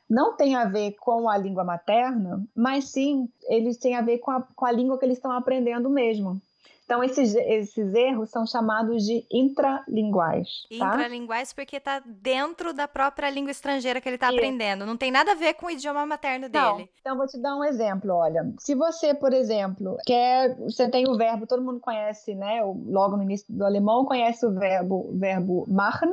não 0.09 0.35
têm 0.35 0.55
a 0.55 0.65
ver 0.65 0.93
com 0.93 1.29
a 1.29 1.37
língua 1.37 1.63
materna, 1.63 2.43
mas 2.55 2.85
sim 2.85 3.29
eles 3.43 3.77
têm 3.77 3.95
a 3.97 4.01
ver 4.01 4.17
com 4.17 4.31
a, 4.31 4.41
com 4.41 4.65
a 4.65 4.71
língua 4.71 4.97
que 4.97 5.05
eles 5.05 5.19
estão 5.19 5.31
aprendendo 5.31 5.91
mesmo. 5.91 6.41
Então, 6.89 7.03
esses, 7.03 7.35
esses 7.35 7.93
erros 7.93 8.31
são 8.31 8.47
chamados 8.47 9.05
de 9.05 9.23
intralinguais. 9.31 10.65
Tá? 10.79 10.87
Intralinguais 10.87 11.53
porque 11.53 11.75
está 11.75 12.01
dentro 12.03 12.73
da 12.73 12.87
própria 12.87 13.29
língua 13.29 13.51
estrangeira 13.51 14.01
que 14.01 14.09
ele 14.09 14.15
está 14.15 14.29
aprendendo. 14.29 14.87
Não 14.87 14.97
tem 14.97 15.11
nada 15.11 15.33
a 15.33 15.35
ver 15.35 15.53
com 15.53 15.67
o 15.67 15.69
idioma 15.69 16.03
materno 16.07 16.49
Não. 16.51 16.77
dele. 16.77 16.89
Então, 16.99 17.15
vou 17.15 17.27
te 17.27 17.37
dar 17.37 17.55
um 17.55 17.63
exemplo. 17.63 18.11
Olha, 18.11 18.51
se 18.57 18.73
você, 18.73 19.13
por 19.13 19.33
exemplo, 19.33 19.97
quer. 20.03 20.55
Você 20.61 20.89
tem 20.89 21.07
o 21.07 21.15
verbo, 21.15 21.45
todo 21.45 21.61
mundo 21.61 21.79
conhece, 21.79 22.33
né? 22.33 22.59
Logo 22.63 23.15
no 23.17 23.21
início 23.21 23.45
do 23.53 23.63
alemão, 23.63 24.03
conhece 24.03 24.43
o 24.47 24.51
verbo, 24.51 25.11
verbo 25.13 25.65
machen. 25.67 26.09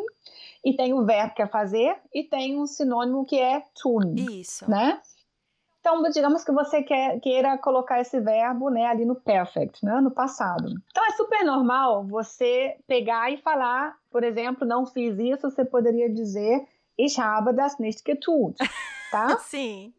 E 0.63 0.77
tem 0.77 0.93
o 0.93 1.07
verbo 1.07 1.35
que 1.35 1.41
é 1.41 1.47
fazer, 1.47 1.97
e 2.13 2.23
tem 2.23 2.61
um 2.61 2.67
sinônimo 2.67 3.25
que 3.25 3.41
é 3.41 3.63
tun. 3.81 4.15
Isso. 4.15 4.71
Né? 4.71 5.01
Então, 5.87 6.03
digamos 6.11 6.43
que 6.43 6.51
você 6.51 6.83
quer, 6.83 7.21
queira 7.21 7.57
colocar 7.59 8.01
esse 8.01 8.19
verbo 8.19 8.71
né, 8.71 8.87
ali 8.87 9.05
no 9.05 9.15
perfect, 9.15 9.85
né, 9.85 10.01
no 10.01 10.11
passado. 10.11 10.75
Então, 10.91 11.07
é 11.07 11.13
super 11.13 11.45
normal 11.45 12.05
você 12.05 12.77
pegar 12.89 13.31
e 13.31 13.37
falar, 13.37 13.97
por 14.11 14.25
exemplo, 14.25 14.67
não 14.67 14.85
fiz 14.85 15.17
isso, 15.17 15.49
você 15.49 15.65
poderia 15.65 16.13
dizer 16.13 16.67
Ich 16.99 17.21
habe 17.21 17.53
das 17.53 17.79
nicht 17.79 18.03
getut. 18.05 18.57
tá? 19.13 19.39
Sim. 19.39 19.95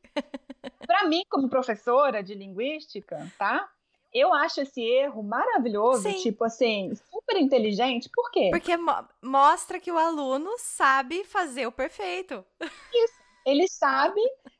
Para 0.85 1.07
mim, 1.07 1.21
como 1.29 1.47
professora 1.47 2.21
de 2.21 2.33
linguística, 2.35 3.31
tá? 3.39 3.69
Eu 4.13 4.33
acho 4.33 4.59
esse 4.59 4.81
erro 4.81 5.23
maravilhoso, 5.23 6.01
Sim. 6.01 6.17
tipo 6.17 6.43
assim, 6.43 6.93
super 7.09 7.37
inteligente. 7.37 8.09
Por 8.13 8.29
quê? 8.31 8.49
Porque 8.51 8.75
mo 8.75 8.91
mostra 9.21 9.79
que 9.79 9.91
o 9.91 9.97
aluno 9.97 10.49
sabe 10.57 11.23
fazer 11.23 11.65
o 11.65 11.71
perfeito. 11.71 12.43
Ele 13.45 13.65
sabe 13.69 14.19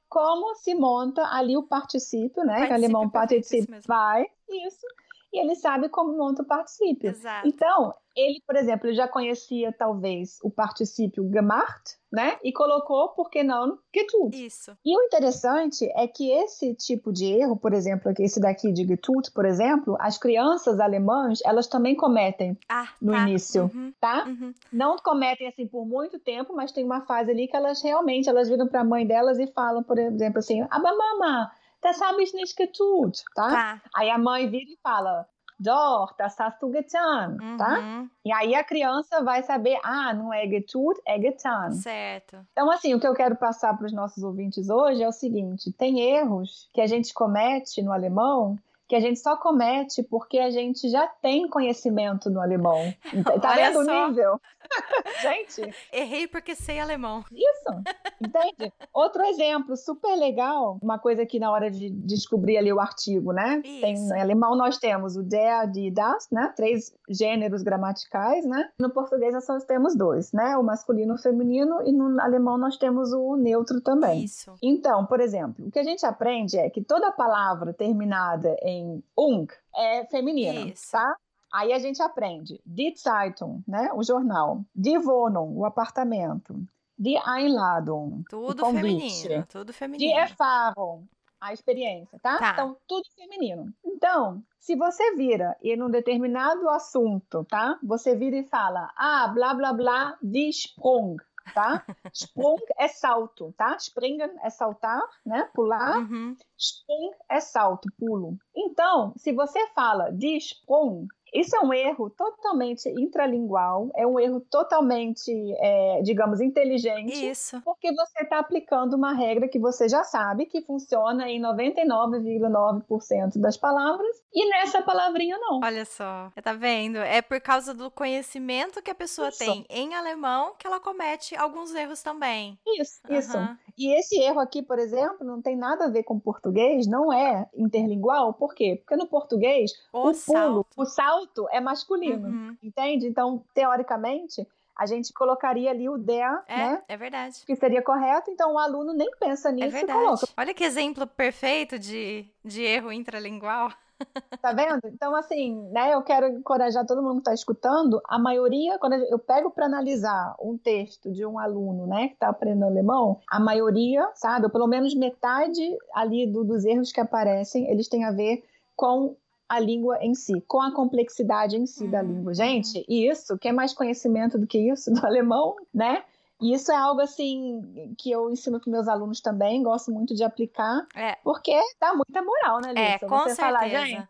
como 0.09 0.55
se 0.55 0.73
monta 0.73 1.23
ali 1.33 1.57
o 1.57 1.63
particípio, 1.63 2.43
né? 2.43 2.55
Que 2.55 2.73
particípio 2.73 2.75
alemão 2.75 3.09
particípio 3.09 3.71
mesmo. 3.71 3.87
vai, 3.87 4.25
isso. 4.49 4.85
E 5.33 5.39
ele 5.39 5.55
sabe 5.55 5.89
como 5.89 6.17
monta 6.17 6.41
o 6.41 6.45
particípio. 6.45 7.09
Exato. 7.09 7.47
Então, 7.47 7.93
ele, 8.17 8.41
por 8.45 8.55
exemplo, 8.55 8.91
já 8.93 9.07
conhecia 9.07 9.71
talvez 9.71 10.39
o 10.43 10.49
particípio 10.49 11.29
gemacht, 11.31 11.95
né? 12.11 12.37
E 12.43 12.51
colocou, 12.51 13.09
por 13.09 13.29
que 13.29 13.43
não, 13.43 13.77
getut. 13.93 14.45
Isso. 14.45 14.75
E 14.83 14.97
o 14.97 15.03
interessante 15.03 15.85
é 15.95 16.07
que 16.07 16.31
esse 16.31 16.73
tipo 16.73 17.11
de 17.13 17.25
erro, 17.25 17.55
por 17.57 17.73
exemplo, 17.73 18.11
esse 18.19 18.39
daqui 18.39 18.71
de 18.71 18.85
getut, 18.85 19.31
por 19.31 19.45
exemplo, 19.45 19.95
as 19.99 20.17
crianças 20.17 20.79
alemãs, 20.79 21.39
elas 21.45 21.67
também 21.67 21.95
cometem, 21.95 22.57
Ah, 22.69 22.89
No 23.01 23.11
tá. 23.11 23.27
início. 23.27 23.69
Uhum, 23.73 23.93
tá? 23.99 24.25
uhum. 24.25 24.53
Não 24.71 24.97
cometem 24.97 25.47
assim 25.47 25.67
por 25.67 25.85
muito 25.85 26.17
tempo, 26.19 26.53
mas 26.55 26.71
tem 26.71 26.83
uma 26.83 27.01
fase 27.05 27.31
ali 27.31 27.47
que 27.47 27.55
elas 27.55 27.81
realmente, 27.81 28.29
elas 28.29 28.49
viram 28.49 28.67
para 28.67 28.81
a 28.81 28.85
mãe 28.85 29.05
delas 29.05 29.37
e 29.37 29.47
falam, 29.47 29.83
por 29.83 29.97
exemplo, 29.99 30.39
assim, 30.39 30.61
aber 30.71 30.91
Mama, 30.97 31.51
das 31.81 32.01
habe 32.01 32.23
ich 32.23 32.33
nicht 32.33 32.55
getut, 32.57 33.21
tá? 33.35 33.49
Tá. 33.49 33.81
Aí 33.95 34.09
a 34.09 34.17
mãe 34.17 34.49
vira 34.49 34.65
e 34.71 34.79
fala, 34.81 35.27
hast 35.65 36.59
du 36.61 36.71
getan, 36.71 37.37
tá? 37.57 37.79
Uhum, 37.79 38.09
E 38.23 38.31
aí 38.31 38.55
a 38.55 38.63
criança 38.63 39.23
vai 39.23 39.41
saber, 39.43 39.79
ah, 39.83 40.13
não 40.13 40.33
é 40.33 40.47
getut, 40.47 40.99
é 41.05 41.19
getan. 41.19 41.71
Certo. 41.71 42.37
Então, 42.51 42.69
assim, 42.71 42.93
o 42.93 42.99
que 42.99 43.07
eu 43.07 43.13
quero 43.13 43.35
passar 43.35 43.75
para 43.77 43.87
os 43.87 43.93
nossos 43.93 44.23
ouvintes 44.23 44.69
hoje 44.69 45.01
é 45.01 45.07
o 45.07 45.11
seguinte: 45.11 45.71
tem 45.71 45.99
erros 45.99 46.69
que 46.73 46.81
a 46.81 46.87
gente 46.87 47.13
comete 47.13 47.81
no 47.81 47.91
alemão 47.91 48.57
que 48.87 48.95
a 48.95 48.99
gente 48.99 49.19
só 49.19 49.35
comete 49.35 50.01
porque 50.03 50.39
a 50.39 50.49
gente 50.49 50.89
já 50.89 51.07
tem 51.07 51.47
conhecimento 51.49 52.29
no 52.29 52.39
alemão. 52.39 52.93
Tá 53.41 53.51
Olha 53.51 53.71
vendo 53.71 53.79
o 53.79 54.07
nível? 54.07 54.39
gente, 55.21 55.75
Errei 55.93 56.27
porque 56.27 56.55
sei 56.55 56.79
alemão. 56.79 57.23
isso, 57.31 57.83
entende? 58.21 58.71
Outro 58.93 59.23
exemplo 59.25 59.75
super 59.75 60.15
legal, 60.15 60.77
uma 60.81 60.99
coisa 60.99 61.25
que 61.25 61.39
na 61.39 61.51
hora 61.51 61.71
de 61.71 61.89
descobrir 61.89 62.57
ali 62.57 62.71
o 62.71 62.79
artigo, 62.79 63.31
né? 63.31 63.61
Tem, 63.61 63.93
Isso. 63.93 64.13
em 64.13 64.21
alemão 64.21 64.55
nós 64.55 64.77
temos 64.77 65.15
o 65.15 65.23
der, 65.23 65.67
die, 65.69 65.91
das, 65.91 66.27
né? 66.31 66.51
Três 66.55 66.93
gêneros 67.09 67.63
gramaticais, 67.63 68.45
né? 68.45 68.69
No 68.79 68.89
português 68.89 69.33
nós 69.33 69.45
só 69.45 69.57
temos 69.59 69.95
dois, 69.95 70.31
né? 70.31 70.57
O 70.57 70.63
masculino 70.63 71.13
e 71.13 71.15
o 71.15 71.21
feminino, 71.21 71.81
e 71.85 71.91
no 71.91 72.19
alemão 72.21 72.57
nós 72.57 72.77
temos 72.77 73.13
o 73.13 73.35
neutro 73.35 73.81
também. 73.81 74.23
Isso. 74.23 74.53
Então, 74.61 75.05
por 75.05 75.19
exemplo, 75.19 75.67
o 75.67 75.71
que 75.71 75.79
a 75.79 75.83
gente 75.83 76.05
aprende 76.05 76.57
é 76.57 76.69
que 76.69 76.81
toda 76.81 77.11
palavra 77.11 77.73
terminada 77.73 78.55
em 78.61 78.76
ung 79.15 79.47
é 79.75 80.05
feminina, 80.05 80.71
Isso. 80.71 80.91
tá? 80.91 81.15
Aí 81.51 81.71
a 81.71 81.79
gente 81.79 82.01
aprende 82.01 82.61
die 82.65 82.93
Zeitung, 82.95 83.61
né, 83.67 83.89
o 83.93 84.03
jornal, 84.03 84.63
die 84.75 84.97
Wohnung, 84.97 85.57
o 85.57 85.65
apartamento, 85.65 86.55
die 86.97 87.17
Einladung, 87.17 88.23
Tudo 88.29 88.61
o 88.61 88.65
convite, 88.65 89.23
feminino. 89.23 89.45
Tudo 89.47 89.65
die 89.65 89.73
feminino. 89.73 90.19
Erfahrung, 90.19 91.07
a 91.39 91.53
experiência, 91.53 92.19
tá? 92.19 92.37
Tá. 92.37 92.51
Então, 92.53 92.77
tudo 92.87 93.05
feminino. 93.15 93.73
Então, 93.85 94.43
se 94.59 94.75
você 94.75 95.15
vira 95.15 95.55
e 95.61 95.75
num 95.75 95.89
determinado 95.89 96.67
assunto, 96.69 97.45
tá? 97.45 97.79
Você 97.83 98.15
vira 98.15 98.37
e 98.37 98.43
fala, 98.43 98.91
ah, 98.97 99.27
blá, 99.33 99.53
blá, 99.53 99.73
blá, 99.73 100.17
die 100.21 100.49
Sprung, 100.49 101.17
tá? 101.53 101.85
Sprung 102.13 102.59
é 102.77 102.87
salto, 102.87 103.53
tá? 103.57 103.77
Springen 103.77 104.31
é 104.43 104.49
saltar, 104.49 105.01
né? 105.25 105.49
Pular. 105.53 105.99
Uhum. 105.99 106.35
Sprung 106.57 107.11
é 107.29 107.39
salto, 107.39 107.89
pulo. 107.97 108.37
Então, 108.55 109.13
se 109.17 109.33
você 109.33 109.67
fala 109.73 110.11
de 110.11 110.37
Sprung, 110.37 111.07
isso 111.39 111.55
é 111.55 111.59
um 111.61 111.73
erro 111.73 112.09
totalmente 112.09 112.87
intralingual, 112.89 113.89
é 113.95 114.05
um 114.05 114.19
erro 114.19 114.39
totalmente, 114.41 115.31
é, 115.59 116.01
digamos, 116.03 116.41
inteligente. 116.41 117.29
Isso. 117.29 117.61
Porque 117.63 117.93
você 117.93 118.23
está 118.23 118.39
aplicando 118.39 118.95
uma 118.95 119.13
regra 119.13 119.47
que 119.47 119.59
você 119.59 119.87
já 119.89 120.03
sabe 120.03 120.45
que 120.45 120.61
funciona 120.61 121.29
em 121.29 121.41
99,9% 121.41 123.39
das 123.39 123.57
palavras 123.57 124.15
e 124.33 124.49
nessa 124.49 124.81
palavrinha 124.81 125.37
não. 125.37 125.59
Olha 125.63 125.85
só. 125.85 126.31
Tá 126.43 126.53
vendo? 126.53 126.97
É 126.97 127.21
por 127.21 127.39
causa 127.41 127.73
do 127.73 127.89
conhecimento 127.91 128.81
que 128.81 128.91
a 128.91 128.95
pessoa 128.95 129.29
Isso. 129.29 129.39
tem 129.39 129.65
em 129.69 129.95
alemão 129.95 130.53
que 130.57 130.65
ela 130.67 130.79
comete 130.79 131.35
alguns 131.35 131.73
erros 131.73 132.01
também. 132.01 132.57
Isso, 132.79 133.01
isso. 133.09 133.37
Aham. 133.37 133.57
E 133.77 133.93
esse 133.97 134.19
erro 134.19 134.39
aqui, 134.39 134.63
por 134.63 134.79
exemplo, 134.79 135.25
não 135.25 135.41
tem 135.41 135.55
nada 135.55 135.85
a 135.85 135.89
ver 135.89 136.03
com 136.03 136.19
português, 136.19 136.87
não 136.87 137.13
é 137.13 137.47
interlingual. 137.55 138.33
Por 138.33 138.55
quê? 138.55 138.81
Porque 138.83 138.95
no 138.95 139.07
português 139.07 139.71
O, 139.93 139.99
o 139.99 140.01
pulo, 140.03 140.13
salto. 140.15 140.67
o 140.75 140.85
salto 140.85 141.26
é 141.51 141.59
masculino, 141.59 142.27
Uhum. 142.29 142.57
entende? 142.61 143.07
Então, 143.07 143.43
teoricamente, 143.53 144.47
a 144.75 144.85
gente 144.85 145.11
colocaria 145.13 145.71
ali 145.71 145.89
o 145.89 145.97
der, 145.97 146.43
É, 146.47 146.57
né? 146.57 146.83
é 146.87 146.97
verdade. 146.97 147.43
Que 147.45 147.55
seria 147.55 147.81
correto, 147.81 148.29
então 148.29 148.53
o 148.53 148.59
aluno 148.59 148.93
nem 148.93 149.09
pensa 149.19 149.49
É 149.49 149.51
nisso 149.51 149.67
e 149.67 149.71
verdade. 149.71 150.03
coloca, 150.03 150.27
Olha 150.37 150.53
que 150.53 150.63
exemplo 150.63 151.07
perfeito 151.07 151.79
de, 151.79 152.25
de 152.45 152.61
erro 152.63 152.91
intralingual. 152.91 153.71
tá 154.39 154.53
vendo? 154.53 154.79
Então, 154.85 155.15
assim, 155.15 155.59
né, 155.71 155.95
eu 155.95 156.03
quero 156.03 156.27
encorajar 156.27 156.85
todo 156.85 157.01
mundo 157.01 157.13
que 157.15 157.21
está 157.21 157.33
escutando, 157.33 157.99
a 158.07 158.19
maioria, 158.19 158.77
quando 158.77 158.93
eu 158.93 159.17
pego 159.17 159.49
para 159.49 159.65
analisar 159.65 160.35
um 160.39 160.55
texto 160.55 161.11
de 161.11 161.25
um 161.25 161.39
aluno, 161.39 161.87
né, 161.87 162.09
que 162.09 162.13
está 162.13 162.29
aprendendo 162.29 162.65
alemão, 162.65 163.19
a 163.27 163.39
maioria, 163.39 164.07
sabe, 164.13 164.45
ou 164.45 164.51
pelo 164.51 164.67
menos 164.67 164.93
metade 164.93 165.67
ali 165.95 166.27
do- 166.27 166.43
dos 166.43 166.63
erros 166.65 166.91
que 166.91 167.01
aparecem, 167.01 167.67
eles 167.71 167.87
têm 167.87 168.03
a 168.05 168.11
ver 168.11 168.43
com 168.75 169.15
a 169.49 169.59
língua 169.59 169.97
em 170.01 170.13
si, 170.13 170.41
com 170.47 170.61
a 170.61 170.73
complexidade 170.73 171.55
em 171.57 171.65
si 171.65 171.87
da 171.87 172.01
Uhum, 172.01 172.11
língua. 172.13 172.33
Gente, 172.33 172.85
isso, 172.87 173.37
quer 173.37 173.51
mais 173.53 173.73
conhecimento 173.73 174.37
do 174.37 174.47
que 174.47 174.57
isso 174.59 174.91
do 174.93 175.05
alemão, 175.05 175.55
né? 175.73 176.03
E 176.41 176.53
isso 176.53 176.71
é 176.71 176.75
algo 176.75 177.01
assim 177.01 177.95
que 177.97 178.11
eu 178.11 178.29
ensino 178.29 178.59
para 178.59 178.71
meus 178.71 178.87
alunos 178.87 179.21
também, 179.21 179.63
gosto 179.63 179.91
muito 179.91 180.13
de 180.15 180.23
aplicar, 180.23 180.85
É, 180.95 181.17
porque 181.23 181.51
dá 181.79 181.93
muita 181.95 182.21
moral, 182.21 182.61
né, 182.61 182.73
É, 182.75 182.97
Lissa? 182.97 183.07
com 183.07 183.09
Você 183.09 183.35
falar, 183.35 183.67
certeza. 183.67 183.69
gente, 183.69 184.07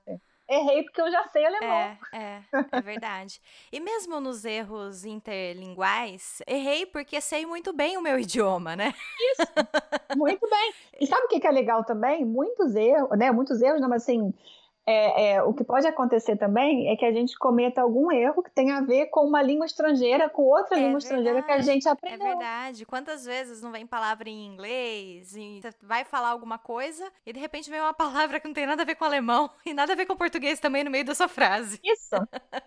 errei 0.50 0.84
porque 0.84 1.02
eu 1.02 1.12
já 1.12 1.26
sei 1.30 1.46
alemão. 1.46 1.90
é, 2.12 2.18
é, 2.18 2.44
é 2.72 2.82
verdade. 2.82 3.42
E 3.72 3.80
mesmo 3.80 4.20
nos 4.20 4.46
erros 4.46 5.06
interlinguais, 5.06 6.42
errei 6.48 6.86
porque 6.86 7.22
sei 7.22 7.46
muito 7.46 7.74
bem 7.74 7.98
o 7.98 8.02
meu 8.02 8.20
idioma, 8.20 8.76
né? 8.76 8.94
Muito 10.14 10.50
bem. 10.50 10.74
E 11.00 11.06
sabe 11.08 11.26
o 11.26 11.28
que 11.28 11.40
que 11.40 11.48
é 11.48 11.52
legal 11.52 11.84
também? 11.84 12.26
Muitos 12.26 12.76
erros, 12.76 13.18
né? 13.18 13.32
Muitos 13.32 13.62
erros, 13.62 13.82
não, 13.82 13.90
mas 13.90 14.04
assim, 14.04 14.34
é, 14.88 15.32
é, 15.34 15.44
o 15.44 15.54
que 15.54 15.64
pode 15.66 15.86
acontecer 15.86 16.38
também 16.38 16.90
é 16.90 16.96
que 16.96 17.04
a 17.06 17.12
gente 17.12 17.38
cometa 17.38 17.82
algum 17.82 18.10
erro 18.12 18.42
que 18.42 18.50
tem 18.52 18.72
a 18.72 18.80
ver 18.80 19.08
com 19.08 19.28
uma 19.28 19.42
língua 19.42 19.66
estrangeira, 19.66 20.30
com 20.30 20.44
outra 20.44 20.78
É 20.78 20.82
língua 20.82 21.00
estrangeira 21.00 21.44
que 21.44 21.52
a 21.52 21.56
verdade, 21.58 21.66
gente 21.66 21.88
É 21.88 21.92
aprendeu. 21.92 22.26
verdade. 22.28 22.86
Quantas 22.86 23.26
vezes 23.26 23.62
não 23.62 23.72
vem 23.72 23.86
palavra 23.86 24.30
em 24.30 24.46
inglês 24.46 25.36
e 25.36 25.60
vai 25.84 26.06
falar 26.06 26.30
alguma 26.30 26.58
coisa 26.58 27.12
e 27.26 27.34
de 27.34 27.40
repente 27.40 27.70
vem 27.70 27.82
uma 27.82 27.94
palavra 27.94 28.40
que 28.40 28.48
não 28.48 28.54
tem 28.54 28.66
nada 28.66 28.84
a 28.84 28.86
ver 28.86 28.96
com 28.96 29.04
alemão 29.04 29.50
e 29.66 29.74
nada 29.74 29.92
a 29.92 29.96
ver 29.96 30.06
com 30.06 30.16
português 30.16 30.60
também 30.60 30.84
no 30.86 30.90
meio 30.92 31.04
da 31.04 31.14
sua 31.14 31.28
frase. 31.28 31.80
Isso, 31.84 32.16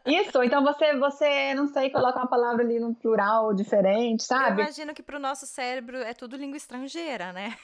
isso. 0.06 0.42
Então 0.42 0.62
você, 0.62 0.94
você, 0.96 1.54
não 1.54 1.66
sei, 1.68 1.88
coloca 1.90 2.18
uma 2.18 2.28
palavra 2.28 2.62
ali 2.62 2.78
no 2.78 2.94
plural 2.94 3.54
diferente, 3.54 4.20
Eu 4.20 4.26
sabe? 4.26 4.62
imagino 4.62 4.92
que 4.94 5.02
pro 5.02 5.18
nosso 5.18 5.46
cérebro 5.46 5.96
é 5.98 6.12
tudo 6.12 6.36
língua 6.36 6.56
estrangeira, 6.56 7.32
né? 7.32 7.56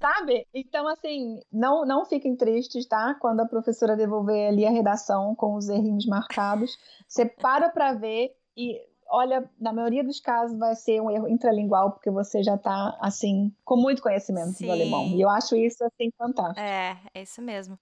Sabe? 0.00 0.46
Então, 0.54 0.88
assim, 0.88 1.40
não, 1.52 1.84
não 1.84 2.06
fiquem 2.06 2.34
tristes, 2.34 2.86
tá? 2.86 3.14
Quando 3.20 3.40
a 3.40 3.46
professora 3.46 3.96
devolver 3.96 4.48
ali 4.48 4.66
a 4.66 4.70
redação 4.70 5.34
com 5.34 5.54
os 5.54 5.68
errinhos 5.68 6.06
marcados, 6.06 6.78
você 7.06 7.26
para 7.26 7.68
pra 7.68 7.92
ver 7.92 8.34
e 8.56 8.80
olha, 9.10 9.50
na 9.60 9.72
maioria 9.72 10.04
dos 10.04 10.20
casos 10.20 10.56
vai 10.56 10.74
ser 10.76 11.00
um 11.02 11.10
erro 11.10 11.28
intralingual, 11.28 11.90
porque 11.90 12.10
você 12.10 12.42
já 12.42 12.56
tá, 12.56 12.96
assim, 13.00 13.52
com 13.64 13.76
muito 13.76 14.00
conhecimento 14.00 14.52
Sim. 14.52 14.66
do 14.66 14.72
alemão. 14.72 15.06
E 15.08 15.20
eu 15.20 15.28
acho 15.28 15.56
isso, 15.56 15.84
assim, 15.84 16.10
fantástico. 16.16 16.60
É, 16.60 16.96
é 17.12 17.22
isso 17.22 17.42
mesmo. 17.42 17.76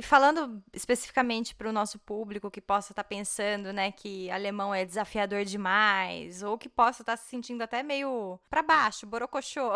E 0.00 0.02
falando 0.02 0.62
especificamente 0.72 1.54
para 1.54 1.68
o 1.68 1.72
nosso 1.74 1.98
público 1.98 2.50
que 2.50 2.62
possa 2.62 2.90
estar 2.90 3.04
pensando, 3.04 3.70
né, 3.70 3.92
que 3.92 4.30
alemão 4.30 4.74
é 4.74 4.82
desafiador 4.82 5.44
demais, 5.44 6.42
ou 6.42 6.56
que 6.56 6.70
possa 6.70 7.02
estar 7.02 7.18
se 7.18 7.28
sentindo 7.28 7.60
até 7.60 7.82
meio 7.82 8.40
para 8.48 8.62
baixo, 8.62 9.06
borocochô, 9.06 9.72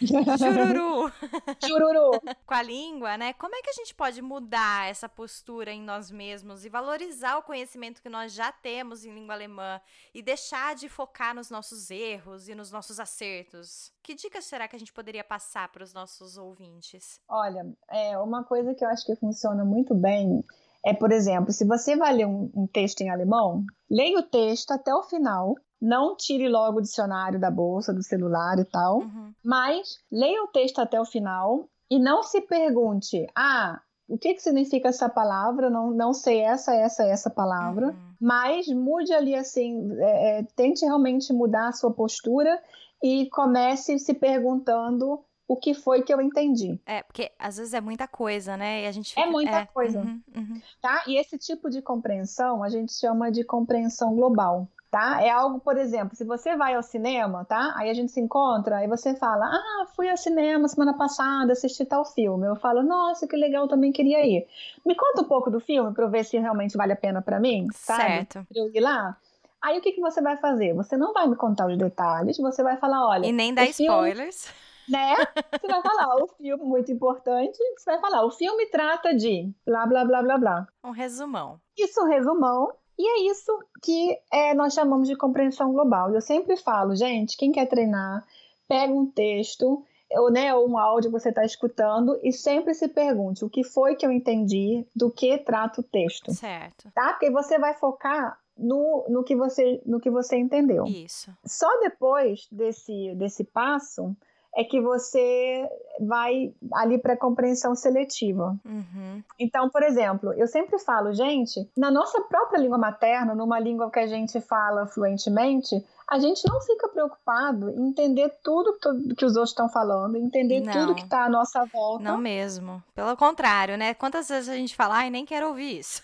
chururu 0.00 1.12
Chururu! 1.62 2.18
com 2.46 2.54
a 2.54 2.62
língua, 2.62 3.18
né? 3.18 3.34
Como 3.34 3.54
é 3.54 3.60
que 3.60 3.68
a 3.68 3.74
gente 3.74 3.94
pode 3.94 4.22
mudar 4.22 4.88
essa 4.88 5.06
postura 5.06 5.70
em 5.70 5.82
nós 5.82 6.10
mesmos 6.10 6.64
e 6.64 6.70
valorizar 6.70 7.36
o 7.36 7.42
conhecimento 7.42 8.00
que 8.00 8.08
nós 8.08 8.32
já 8.32 8.50
temos 8.50 9.04
em 9.04 9.12
língua 9.12 9.34
alemã 9.34 9.82
e 10.14 10.22
deixar 10.22 10.74
de 10.74 10.88
focar 10.88 11.34
nos 11.34 11.50
nossos 11.50 11.90
erros 11.90 12.48
e 12.48 12.54
nos 12.54 12.70
nossos 12.70 12.98
acertos? 12.98 13.92
Que 14.02 14.14
dicas 14.14 14.46
será 14.46 14.66
que 14.66 14.74
a 14.74 14.78
gente 14.78 14.94
poderia 14.94 15.22
passar 15.22 15.68
para 15.68 15.84
os 15.84 15.92
nossos 15.92 16.38
ouvintes? 16.38 17.20
Olha, 17.28 17.70
é 17.90 18.16
uma 18.16 18.42
coisa 18.42 18.74
que 18.74 18.82
eu 18.82 18.88
acho 18.88 19.04
que 19.04 19.09
funciona 19.16 19.64
muito 19.64 19.94
bem 19.94 20.44
é, 20.84 20.94
por 20.94 21.12
exemplo, 21.12 21.52
se 21.52 21.64
você 21.64 21.96
vai 21.96 22.14
ler 22.14 22.26
um, 22.26 22.50
um 22.54 22.66
texto 22.66 23.02
em 23.02 23.10
alemão, 23.10 23.64
leia 23.90 24.18
o 24.18 24.22
texto 24.22 24.70
até 24.70 24.94
o 24.94 25.02
final, 25.02 25.54
não 25.80 26.16
tire 26.16 26.48
logo 26.48 26.78
o 26.78 26.82
dicionário 26.82 27.38
da 27.38 27.50
bolsa, 27.50 27.92
do 27.92 28.02
celular 28.02 28.58
e 28.58 28.64
tal, 28.64 28.98
uhum. 28.98 29.32
mas 29.44 29.98
leia 30.10 30.42
o 30.42 30.48
texto 30.48 30.78
até 30.78 31.00
o 31.00 31.04
final 31.04 31.68
e 31.90 31.98
não 31.98 32.22
se 32.22 32.40
pergunte, 32.40 33.26
ah, 33.36 33.80
o 34.08 34.16
que, 34.16 34.34
que 34.34 34.42
significa 34.42 34.88
essa 34.88 35.08
palavra? 35.08 35.70
Não, 35.70 35.90
não 35.90 36.12
sei 36.12 36.40
essa, 36.40 36.74
essa, 36.74 37.04
essa 37.04 37.30
palavra, 37.30 37.88
uhum. 37.88 38.14
mas 38.20 38.66
mude 38.68 39.12
ali 39.12 39.34
assim, 39.34 39.90
é, 39.98 40.38
é, 40.38 40.42
tente 40.56 40.84
realmente 40.84 41.32
mudar 41.32 41.68
a 41.68 41.72
sua 41.72 41.92
postura 41.92 42.60
e 43.02 43.28
comece 43.30 43.98
se 43.98 44.14
perguntando 44.14 45.20
o 45.50 45.56
que 45.56 45.74
foi 45.74 46.02
que 46.02 46.14
eu 46.14 46.20
entendi. 46.20 46.78
É, 46.86 47.02
porque 47.02 47.32
às 47.36 47.56
vezes 47.56 47.74
é 47.74 47.80
muita 47.80 48.06
coisa, 48.06 48.56
né? 48.56 48.84
E 48.84 48.86
a 48.86 48.92
gente 48.92 49.10
é 49.10 49.14
fica... 49.16 49.28
É 49.28 49.32
muita 49.32 49.56
é, 49.56 49.66
coisa, 49.66 49.98
uhum, 49.98 50.22
uhum. 50.36 50.60
tá? 50.80 51.02
E 51.08 51.16
esse 51.16 51.36
tipo 51.36 51.68
de 51.68 51.82
compreensão 51.82 52.62
a 52.62 52.68
gente 52.68 52.92
chama 52.92 53.32
de 53.32 53.42
compreensão 53.42 54.14
global 54.14 54.68
tá? 54.92 55.22
É 55.22 55.30
algo, 55.30 55.60
por 55.60 55.76
exemplo, 55.76 56.16
se 56.16 56.24
você 56.24 56.56
vai 56.56 56.74
ao 56.74 56.82
cinema, 56.82 57.44
tá? 57.44 57.72
Aí 57.76 57.88
a 57.88 57.94
gente 57.94 58.10
se 58.10 58.20
encontra, 58.20 58.78
aí 58.78 58.88
você 58.88 59.14
fala, 59.14 59.46
ah, 59.46 59.86
fui 59.94 60.10
ao 60.10 60.16
cinema 60.16 60.66
semana 60.66 60.94
passada, 60.94 61.52
assisti 61.52 61.84
tal 61.84 62.04
filme. 62.04 62.44
Eu 62.44 62.56
falo, 62.56 62.82
nossa, 62.82 63.24
que 63.24 63.36
legal, 63.36 63.68
também 63.68 63.92
queria 63.92 64.26
ir. 64.26 64.48
Me 64.84 64.96
conta 64.96 65.22
um 65.22 65.28
pouco 65.28 65.48
do 65.48 65.60
filme 65.60 65.94
para 65.94 66.04
eu 66.04 66.10
ver 66.10 66.24
se 66.24 66.36
realmente 66.38 66.76
vale 66.76 66.92
a 66.92 66.96
pena 66.96 67.22
para 67.22 67.38
mim, 67.38 67.68
sabe? 67.72 68.02
Certo. 68.02 68.46
Pra 68.52 68.62
eu 68.62 68.74
ir 68.74 68.80
lá. 68.80 69.16
Aí 69.62 69.78
o 69.78 69.80
que, 69.80 69.92
que 69.92 70.00
você 70.00 70.20
vai 70.20 70.36
fazer? 70.38 70.74
Você 70.74 70.96
não 70.96 71.12
vai 71.12 71.28
me 71.28 71.36
contar 71.36 71.68
os 71.68 71.78
detalhes, 71.78 72.36
você 72.36 72.60
vai 72.60 72.76
falar, 72.76 73.06
olha... 73.06 73.26
E 73.28 73.30
nem 73.30 73.54
dar 73.54 73.66
spoilers. 73.66 74.46
Filme, 74.46 74.69
né? 74.90 75.14
Você 75.60 75.66
vai 75.66 75.82
falar, 75.82 76.22
o 76.22 76.26
filme, 76.28 76.64
muito 76.64 76.92
importante, 76.92 77.58
você 77.76 77.92
vai 77.92 78.00
falar, 78.00 78.24
o 78.24 78.30
filme 78.30 78.66
trata 78.66 79.14
de 79.14 79.52
blá, 79.64 79.86
blá, 79.86 80.04
blá, 80.04 80.22
blá, 80.22 80.38
blá. 80.38 80.68
Um 80.84 80.90
resumão. 80.90 81.60
Isso, 81.76 82.02
um 82.02 82.08
resumão. 82.08 82.72
E 82.98 83.06
é 83.08 83.30
isso 83.30 83.50
que 83.82 84.18
é, 84.30 84.52
nós 84.52 84.74
chamamos 84.74 85.08
de 85.08 85.16
compreensão 85.16 85.72
global. 85.72 86.12
Eu 86.12 86.20
sempre 86.20 86.56
falo, 86.56 86.94
gente, 86.94 87.36
quem 87.36 87.50
quer 87.50 87.66
treinar, 87.66 88.26
pega 88.68 88.92
um 88.92 89.06
texto 89.06 89.82
ou, 90.12 90.30
né, 90.30 90.54
ou 90.54 90.68
um 90.68 90.76
áudio 90.76 91.10
que 91.10 91.18
você 91.18 91.28
está 91.28 91.44
escutando 91.44 92.18
e 92.22 92.32
sempre 92.32 92.74
se 92.74 92.88
pergunte 92.88 93.44
o 93.44 93.50
que 93.50 93.62
foi 93.62 93.94
que 93.94 94.04
eu 94.04 94.10
entendi, 94.10 94.86
do 94.94 95.10
que 95.10 95.38
trata 95.38 95.80
o 95.80 95.84
texto. 95.84 96.32
Certo. 96.34 96.90
Tá? 96.92 97.12
Porque 97.12 97.30
você 97.30 97.58
vai 97.58 97.74
focar 97.74 98.38
no, 98.56 99.06
no, 99.08 99.24
que, 99.24 99.34
você, 99.34 99.80
no 99.86 100.00
que 100.00 100.10
você 100.10 100.36
entendeu. 100.36 100.84
Isso. 100.84 101.32
Só 101.44 101.68
depois 101.80 102.46
desse, 102.50 103.14
desse 103.14 103.44
passo 103.44 104.14
é 104.56 104.64
que 104.64 104.80
você 104.80 105.68
vai 106.00 106.52
ali 106.74 106.98
para 106.98 107.16
compreensão 107.16 107.74
seletiva. 107.74 108.56
Uhum. 108.64 109.22
Então, 109.38 109.68
por 109.70 109.82
exemplo, 109.82 110.32
eu 110.32 110.46
sempre 110.46 110.78
falo, 110.78 111.12
gente, 111.12 111.68
na 111.76 111.90
nossa 111.90 112.20
própria 112.22 112.58
língua 112.58 112.78
materna, 112.78 113.34
numa 113.34 113.60
língua 113.60 113.90
que 113.90 113.98
a 113.98 114.06
gente 114.06 114.40
fala 114.40 114.86
fluentemente, 114.86 115.84
a 116.10 116.18
gente 116.18 116.42
não 116.48 116.60
fica 116.60 116.88
preocupado 116.88 117.70
em 117.70 117.90
entender 117.90 118.32
tudo 118.42 118.76
que 119.16 119.24
os 119.24 119.36
outros 119.36 119.50
estão 119.50 119.68
falando, 119.68 120.16
entender 120.16 120.60
não. 120.60 120.72
tudo 120.72 120.94
que 120.94 121.04
está 121.04 121.24
à 121.24 121.28
nossa 121.28 121.64
volta. 121.66 122.02
Não 122.02 122.18
mesmo. 122.18 122.82
Pelo 122.94 123.16
contrário, 123.16 123.76
né? 123.76 123.94
Quantas 123.94 124.28
vezes 124.28 124.48
a 124.48 124.56
gente 124.56 124.74
fala, 124.74 124.96
ai, 124.96 125.10
nem 125.10 125.24
quero 125.24 125.48
ouvir 125.48 125.78
isso. 125.78 126.02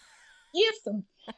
Isso. 0.55 0.91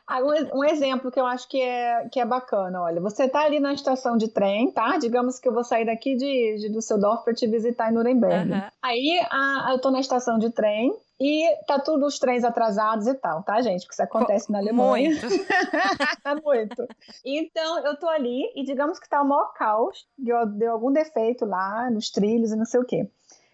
Ah, 0.07 0.21
um 0.55 0.65
exemplo 0.65 1.11
que 1.11 1.21
eu 1.21 1.27
acho 1.27 1.49
que 1.49 1.61
é, 1.61 2.09
que 2.11 2.21
é 2.21 2.25
bacana, 2.25 2.83
olha, 2.83 3.01
você 3.01 3.25
está 3.25 3.43
ali 3.43 3.61
na 3.61 3.73
estação 3.73 4.17
de 4.17 4.29
trem, 4.29 4.71
tá? 4.71 4.99
Digamos 4.99 5.39
que 5.39 5.49
eu 5.49 5.53
vou 5.53 5.65
sair 5.65 5.87
daqui 5.87 6.17
de, 6.17 6.57
de 6.59 6.69
Düsseldorf 6.69 7.25
para 7.25 7.35
te 7.35 7.47
visitar 7.47 7.91
em 7.91 7.95
Nuremberg. 7.95 8.53
Uhum. 8.53 8.63
Aí 8.83 9.21
a, 9.31 9.69
eu 9.71 9.77
estou 9.77 9.91
na 9.91 10.01
estação 10.01 10.39
de 10.39 10.51
trem 10.51 10.95
e 11.21 11.57
tá 11.67 11.79
tudo 11.79 12.07
os 12.07 12.19
trens 12.19 12.45
atrasados 12.45 13.07
e 13.07 13.15
tal, 13.15 13.43
tá, 13.43 13.61
gente? 13.61 13.83
Porque 13.83 13.95
isso 13.95 14.03
acontece 14.03 14.53
na 14.53 14.59
Alemanha. 14.59 15.11
Muito. 15.11 15.27
Muito. 16.45 16.89
Então, 17.25 17.85
eu 17.85 17.99
tô 17.99 18.09
ali 18.09 18.53
e 18.55 18.65
digamos 18.65 18.99
que 18.99 19.09
tá 19.09 19.21
o 19.21 19.29
maior 19.29 19.53
caos, 19.55 20.07
deu, 20.17 20.47
deu 20.47 20.73
algum 20.73 20.93
defeito 20.93 21.45
lá 21.45 21.91
nos 21.91 22.11
trilhos 22.11 22.53
e 22.53 22.57
não 22.57 22.65
sei 22.65 22.81
o 22.81 22.85
quê. 22.85 23.09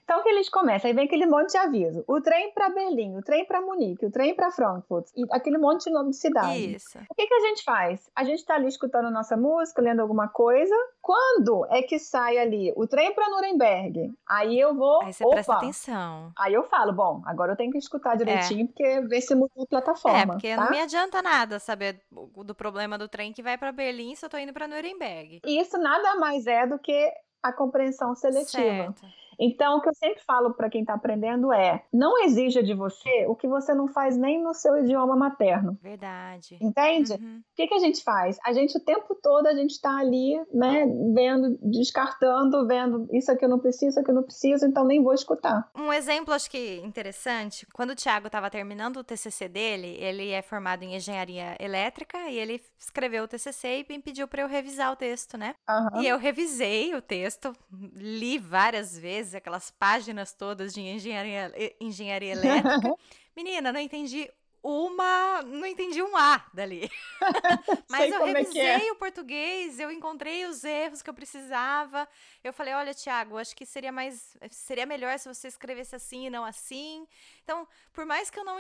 Então 0.05 0.23
que 0.23 0.29
eles 0.29 0.51
começam, 0.51 0.89
aí 0.89 0.95
vem 0.95 1.07
aquele 1.07 1.25
monte 1.25 1.53
de 1.53 1.57
aviso. 1.57 2.05
O 2.07 2.21
trem 2.21 2.53
para 2.53 2.69
Berlim, 2.69 3.17
o 3.17 3.23
trem 3.23 3.45
para 3.47 3.63
Munique, 3.63 4.05
o 4.05 4.11
trem 4.11 4.35
para 4.35 4.51
Frankfurt, 4.51 5.09
e 5.17 5.25
aquele 5.33 5.57
monte 5.57 5.85
de 5.85 5.91
nome 5.91 6.11
de 6.11 6.17
cidade. 6.17 6.75
Isso. 6.75 6.99
O 7.11 7.15
que, 7.15 7.27
que 7.27 7.35
a 7.35 7.41
gente 7.41 7.65
faz? 7.65 8.11
A 8.15 8.23
gente 8.23 8.41
está 8.41 8.55
ali 8.55 8.69
escutando 8.69 9.11
nossa 9.11 9.35
música, 9.35 9.81
lendo 9.81 10.01
alguma 10.01 10.29
coisa. 10.29 10.75
Quando 11.01 11.67
é 11.71 11.83
que 11.83 11.99
sai 11.99 12.37
ali 12.37 12.73
o 12.77 12.87
trem 12.87 13.15
para 13.15 13.31
Nuremberg? 13.31 14.13
Aí 14.29 14.61
eu 14.61 14.75
vou. 14.75 15.03
Aí 15.03 15.13
você 15.13 15.25
opa, 15.25 15.35
presta 15.37 15.55
atenção. 15.55 16.33
Aí 16.39 16.53
eu 16.53 16.65
falo, 16.65 16.93
bom, 16.93 17.23
agora 17.25 17.53
eu 17.53 17.57
tenho 17.57 17.73
que 17.73 17.79
escutar 17.79 18.15
direitinho, 18.15 18.65
é. 18.65 18.67
porque 18.67 19.01
ver 19.09 19.21
se 19.23 19.35
muda 19.35 19.53
a 19.59 19.67
plataforma. 19.67 20.19
É, 20.19 20.27
porque 20.27 20.55
tá? 20.55 20.65
não 20.65 20.71
me 20.71 20.81
adianta 20.81 21.23
nada 21.23 21.59
saber 21.59 22.03
do 22.11 22.55
problema 22.55 22.99
do 22.99 23.09
trem 23.09 23.33
que 23.33 23.43
vai 23.43 23.57
para 23.57 23.73
Berlim 23.73 24.15
se 24.15 24.27
eu 24.27 24.29
tô 24.29 24.37
indo 24.37 24.53
para 24.53 24.69
Nuremberg. 24.69 25.41
E 25.47 25.61
isso 25.61 25.79
nada 25.79 26.17
mais 26.17 26.47
é 26.47 26.67
do 26.67 26.79
que 26.79 27.11
a 27.43 27.53
compreensão 27.53 28.15
seletiva. 28.15 28.93
Certo. 28.93 29.07
Então, 29.39 29.79
o 29.79 29.81
que 29.81 29.89
eu 29.89 29.95
sempre 29.95 30.23
falo 30.25 30.55
para 30.55 30.71
quem 30.71 30.83
está 30.83 30.95
aprendendo 30.95 31.53
é: 31.53 31.85
não 31.93 32.23
exija 32.25 32.63
de 32.63 32.75
você 32.75 33.27
o 33.27 33.35
que 33.35 33.47
você 33.47 33.75
não 33.75 33.89
faz 33.89 34.17
nem 34.17 34.43
no 34.43 34.55
seu 34.55 34.79
idioma 34.79 35.17
materno. 35.17 35.79
Verdade. 35.83 36.59
Entende? 36.61 37.13
Uhum. 37.13 37.39
O 37.39 37.57
que, 37.57 37.67
que 37.67 37.75
a 37.75 37.79
gente 37.79 38.03
faz? 38.03 38.39
A 38.45 38.53
gente, 38.53 38.77
o 38.77 38.81
tempo 38.81 39.15
todo, 39.23 39.47
a 39.47 39.55
gente 39.55 39.73
está 39.73 39.97
ali, 39.99 40.41
né, 40.53 40.87
vendo, 41.15 41.59
descartando, 41.63 42.67
vendo 42.67 43.09
isso 43.13 43.31
aqui 43.31 43.45
eu 43.45 43.49
não 43.49 43.59
preciso, 43.59 43.91
isso 43.91 44.01
aqui 44.01 44.11
eu 44.11 44.15
não 44.15 44.23
preciso, 44.23 44.67
então 44.67 44.85
nem 44.85 45.03
vou 45.03 45.15
escutar. 45.15 45.71
Um 45.77 45.93
exemplo, 45.93 46.35
acho 46.35 46.51
que 46.51 46.81
interessante: 46.85 47.67
quando 47.73 47.91
o 47.91 47.97
Thiago 47.97 48.27
estava 48.27 48.51
terminando 48.51 48.99
o 48.99 49.05
TCC 49.05 49.49
dele, 49.49 49.97
ele 50.01 50.31
é 50.31 50.43
formado 50.43 50.83
em 50.83 50.95
engenharia 50.95 51.57
elétrica 51.59 52.19
e 52.29 52.39
ele 52.39 52.61
escreveu 52.79 53.25
o 53.25 53.29
TCC 53.29 53.85
e 53.89 53.93
me 53.93 54.01
pediu 54.01 54.29
para 54.29 54.43
eu 54.43 54.49
revisar 54.49 54.93
o 54.93 54.97
texto, 54.97 55.37
né? 55.37 55.55
Uhum. 55.69 56.03
E 56.03 56.09
eu 56.09 56.19
revisei 56.19 56.95
o 56.95 57.03
texto, 57.03 57.53
li 57.95 58.39
várias 58.39 58.99
vezes 58.99 59.24
vezes, 59.25 59.35
aquelas 59.35 59.71
páginas 59.71 60.33
todas 60.33 60.73
de 60.75 60.81
engenharia, 60.81 61.53
engenharia 61.81 62.33
elétrica. 62.33 62.95
Menina, 63.35 63.73
não 63.73 63.81
entendi 63.81 64.31
uma. 64.63 65.43
Não 65.43 65.67
entendi 65.67 66.03
um 66.03 66.17
A 66.17 66.43
dali. 66.53 66.91
Mas 67.91 68.11
eu 68.11 68.27
é 68.27 68.33
revisei 68.33 68.63
é 68.63 68.89
é. 68.89 68.93
o 68.93 68.97
português, 68.97 69.79
eu 69.79 69.91
encontrei 69.91 70.47
os 70.47 70.65
erros 70.65 71.03
que 71.03 71.11
eu 71.11 71.15
precisava. 71.15 72.09
Eu 72.43 72.53
falei: 72.53 72.73
olha, 72.73 72.95
Tiago, 72.95 73.37
acho 73.37 73.55
que 73.55 73.67
seria 73.67 73.93
mais. 73.93 74.37
Seria 74.51 74.87
melhor 74.87 75.19
se 75.19 75.29
você 75.33 75.49
escrevesse 75.49 75.95
assim 75.95 76.27
e 76.27 76.31
não 76.31 76.45
assim. 76.45 77.07
Então, 77.43 77.69
por 77.93 78.07
mais 78.07 78.31
que 78.31 78.39
eu 78.39 78.45
não. 78.45 78.57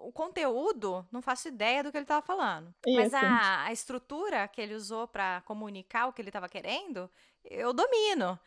O 0.00 0.12
conteúdo, 0.12 1.04
não 1.10 1.20
faço 1.20 1.48
ideia 1.48 1.82
do 1.82 1.90
que 1.90 1.98
ele 1.98 2.04
estava 2.04 2.24
falando. 2.24 2.72
Isso. 2.86 2.96
Mas 2.96 3.12
a, 3.12 3.64
a 3.64 3.72
estrutura 3.72 4.46
que 4.46 4.60
ele 4.60 4.74
usou 4.74 5.08
para 5.08 5.40
comunicar 5.40 6.06
o 6.06 6.12
que 6.12 6.22
ele 6.22 6.28
estava 6.28 6.48
querendo, 6.48 7.10
eu 7.44 7.72
domino. 7.72 8.38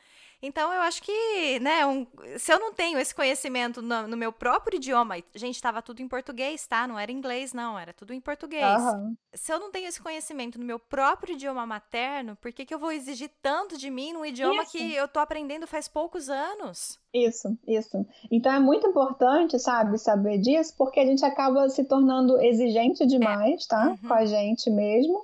Então 0.41 0.73
eu 0.73 0.81
acho 0.81 1.03
que, 1.03 1.59
né, 1.59 1.85
um, 1.85 2.07
se 2.37 2.51
eu 2.51 2.59
não 2.59 2.73
tenho 2.73 2.97
esse 2.97 3.13
conhecimento 3.13 3.81
no, 3.81 4.07
no 4.07 4.17
meu 4.17 4.31
próprio 4.31 4.77
idioma, 4.77 5.15
gente, 5.35 5.55
estava 5.55 5.81
tudo 5.81 6.01
em 6.01 6.07
português, 6.07 6.65
tá? 6.65 6.87
Não 6.87 6.97
era 6.97 7.11
inglês, 7.11 7.53
não, 7.53 7.77
era 7.77 7.93
tudo 7.93 8.13
em 8.13 8.19
português. 8.19 8.81
Uhum. 8.81 9.15
Se 9.33 9.53
eu 9.53 9.59
não 9.59 9.71
tenho 9.71 9.87
esse 9.87 10.01
conhecimento 10.01 10.59
no 10.59 10.65
meu 10.65 10.79
próprio 10.79 11.35
idioma 11.35 11.65
materno, 11.65 12.35
por 12.37 12.51
que, 12.51 12.65
que 12.65 12.73
eu 12.73 12.79
vou 12.79 12.91
exigir 12.91 13.29
tanto 13.41 13.77
de 13.77 13.91
mim 13.91 14.13
num 14.13 14.25
idioma 14.25 14.63
isso. 14.63 14.71
que 14.71 14.95
eu 14.95 15.07
tô 15.07 15.19
aprendendo 15.19 15.67
faz 15.67 15.87
poucos 15.87 16.29
anos? 16.29 16.99
Isso, 17.13 17.55
isso. 17.67 18.05
Então 18.31 18.51
é 18.51 18.59
muito 18.59 18.87
importante, 18.87 19.59
sabe, 19.59 19.97
saber 19.97 20.39
disso, 20.39 20.73
porque 20.77 20.99
a 20.99 21.05
gente 21.05 21.23
acaba 21.23 21.69
se 21.69 21.83
tornando 21.83 22.41
exigente 22.41 23.05
demais, 23.05 23.65
é. 23.65 23.67
tá? 23.67 23.87
Uhum. 23.89 24.07
Com 24.07 24.13
a 24.13 24.25
gente 24.25 24.69
mesmo 24.69 25.21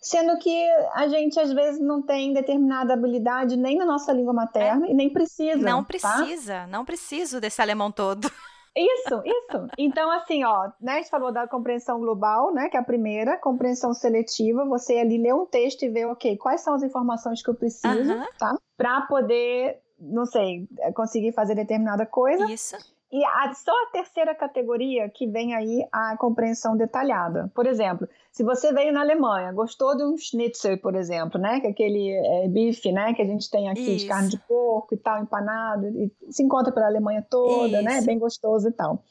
sendo 0.00 0.38
que 0.38 0.68
a 0.94 1.08
gente 1.08 1.38
às 1.38 1.52
vezes 1.52 1.80
não 1.80 2.02
tem 2.02 2.32
determinada 2.32 2.94
habilidade 2.94 3.56
nem 3.56 3.76
na 3.76 3.84
nossa 3.84 4.12
língua 4.12 4.32
materna 4.32 4.86
é. 4.86 4.90
e 4.90 4.94
nem 4.94 5.10
precisa. 5.10 5.58
Não 5.58 5.82
tá? 5.82 5.88
precisa, 5.88 6.54
tá? 6.60 6.66
não 6.66 6.84
preciso 6.84 7.40
desse 7.40 7.60
alemão 7.60 7.90
todo. 7.90 8.30
Isso, 8.78 9.22
isso. 9.24 9.68
Então, 9.78 10.10
assim, 10.10 10.44
ó, 10.44 10.70
né, 10.78 10.92
a 10.92 10.96
gente 10.96 11.08
falou 11.08 11.32
da 11.32 11.48
compreensão 11.48 11.98
global, 11.98 12.52
né, 12.52 12.68
que 12.68 12.76
é 12.76 12.80
a 12.80 12.84
primeira, 12.84 13.38
compreensão 13.38 13.94
seletiva, 13.94 14.66
você 14.66 14.98
ali 14.98 15.16
lê 15.16 15.32
um 15.32 15.46
texto 15.46 15.82
e 15.84 15.88
vê, 15.88 16.04
ok, 16.04 16.36
quais 16.36 16.60
são 16.60 16.74
as 16.74 16.82
informações 16.82 17.42
que 17.42 17.48
eu 17.48 17.54
preciso, 17.54 18.14
tá, 18.38 18.54
para 18.76 19.00
poder, 19.06 19.80
não 19.98 20.26
sei, 20.26 20.68
conseguir 20.94 21.32
fazer 21.32 21.54
determinada 21.54 22.04
coisa. 22.04 22.44
Isso. 22.52 22.76
E 23.12 23.24
a, 23.24 23.54
só 23.54 23.70
a 23.70 23.90
terceira 23.92 24.34
categoria 24.34 25.08
que 25.08 25.28
vem 25.28 25.54
aí 25.54 25.86
a 25.92 26.16
compreensão 26.16 26.76
detalhada. 26.76 27.50
Por 27.54 27.64
exemplo, 27.64 28.08
se 28.32 28.42
você 28.42 28.72
veio 28.72 28.92
na 28.92 29.00
Alemanha, 29.00 29.52
gostou 29.52 29.96
de 29.96 30.04
um 30.04 30.16
schnitzel, 30.16 30.78
por 30.78 30.96
exemplo, 30.96 31.40
né? 31.40 31.60
Que 31.60 31.68
é 31.68 31.70
aquele 31.70 32.10
é, 32.10 32.48
bife, 32.48 32.90
né? 32.90 33.14
Que 33.14 33.22
a 33.22 33.24
gente 33.24 33.48
tem 33.48 33.68
aqui 33.68 33.94
Isso. 33.94 34.04
de 34.04 34.06
carne 34.06 34.28
de 34.28 34.38
porco 34.38 34.94
e 34.94 34.98
tal, 34.98 35.22
empanado, 35.22 35.86
e 35.86 36.12
se 36.30 36.42
encontra 36.42 36.72
pela 36.72 36.86
Alemanha 36.86 37.24
toda, 37.30 37.80
né? 37.80 37.92
Isso. 37.92 38.00
né? 38.00 38.06
Bem 38.06 38.18
gostoso 38.18 38.68
e 38.68 38.72
tal. 38.72 39.02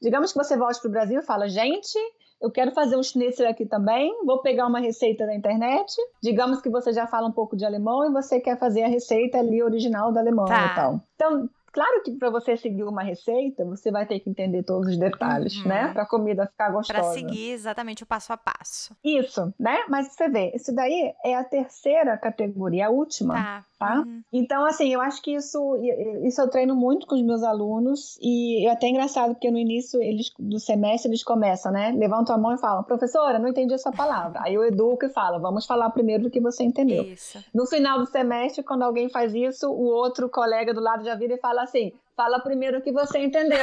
Digamos 0.00 0.32
que 0.32 0.38
você 0.38 0.56
volte 0.56 0.80
para 0.80 0.88
o 0.88 0.92
Brasil 0.92 1.20
e 1.20 1.24
fala, 1.24 1.48
gente, 1.48 1.98
eu 2.40 2.50
quero 2.50 2.70
fazer 2.70 2.96
um 2.96 3.02
schnitzel 3.02 3.48
aqui 3.48 3.66
também, 3.66 4.12
vou 4.24 4.40
pegar 4.40 4.66
uma 4.66 4.78
receita 4.78 5.26
da 5.26 5.34
internet. 5.34 5.92
Digamos 6.22 6.60
que 6.60 6.70
você 6.70 6.92
já 6.92 7.06
fala 7.06 7.26
um 7.26 7.32
pouco 7.32 7.56
de 7.56 7.64
alemão 7.64 8.04
e 8.04 8.12
você 8.12 8.38
quer 8.38 8.58
fazer 8.58 8.84
a 8.84 8.88
receita 8.88 9.38
ali 9.38 9.62
original 9.62 10.12
da 10.12 10.20
Alemanha 10.20 10.48
tá. 10.48 10.66
e 10.66 10.74
tal. 10.76 11.00
Então, 11.16 11.50
Claro 11.72 12.02
que 12.02 12.12
para 12.12 12.30
você 12.30 12.56
seguir 12.56 12.84
uma 12.84 13.02
receita, 13.02 13.64
você 13.64 13.90
vai 13.90 14.06
ter 14.06 14.20
que 14.20 14.30
entender 14.30 14.62
todos 14.62 14.88
os 14.88 14.98
detalhes, 14.98 15.64
né? 15.64 15.80
uhum. 15.80 15.86
né? 15.86 15.92
Para 15.92 16.02
a 16.02 16.06
comida 16.06 16.46
ficar 16.46 16.70
gostosa. 16.70 17.00
Para 17.00 17.12
seguir 17.12 17.50
exatamente 17.50 18.02
o 18.02 18.06
passo 18.06 18.32
a 18.32 18.36
passo. 18.36 18.96
Isso, 19.04 19.52
né? 19.58 19.84
Mas 19.88 20.08
você 20.08 20.28
vê, 20.28 20.52
isso 20.54 20.74
daí 20.74 21.14
é 21.24 21.36
a 21.36 21.44
terceira 21.44 22.16
categoria, 22.16 22.86
a 22.86 22.90
última. 22.90 23.34
Tá. 23.34 23.64
Tá? 23.78 24.00
Uhum. 24.00 24.22
Então, 24.32 24.66
assim, 24.66 24.92
eu 24.92 25.00
acho 25.00 25.22
que 25.22 25.34
isso, 25.34 25.76
isso 26.24 26.40
eu 26.40 26.50
treino 26.50 26.74
muito 26.74 27.06
com 27.06 27.14
os 27.14 27.22
meus 27.22 27.42
alunos 27.42 28.18
e 28.20 28.66
é 28.66 28.70
até 28.70 28.88
engraçado 28.88 29.34
porque 29.34 29.50
no 29.50 29.58
início 29.58 30.02
eles, 30.02 30.32
do 30.38 30.58
semestre 30.58 31.08
eles 31.08 31.22
começam, 31.22 31.70
né? 31.70 31.94
Levantam 31.96 32.34
a 32.34 32.38
mão 32.38 32.54
e 32.54 32.58
falam, 32.58 32.82
professora, 32.82 33.38
não 33.38 33.48
entendi 33.48 33.72
essa 33.72 33.92
palavra. 33.92 34.40
Aí 34.42 34.54
eu 34.54 34.64
educo 34.64 35.06
e 35.06 35.08
falo, 35.08 35.40
vamos 35.40 35.64
falar 35.64 35.90
primeiro 35.90 36.24
do 36.24 36.30
que 36.30 36.40
você 36.40 36.64
entendeu. 36.64 37.04
Isso. 37.04 37.42
No 37.54 37.66
final 37.66 38.00
do 38.00 38.06
semestre, 38.06 38.64
quando 38.64 38.82
alguém 38.82 39.08
faz 39.08 39.32
isso, 39.34 39.70
o 39.70 39.84
outro 39.84 40.28
colega 40.28 40.74
do 40.74 40.80
lado 40.80 41.04
já 41.04 41.14
vira 41.14 41.34
e 41.34 41.38
fala 41.38 41.62
assim, 41.62 41.92
fala 42.16 42.40
primeiro 42.40 42.78
o 42.78 42.82
que 42.82 42.90
você 42.90 43.20
entendeu. 43.20 43.58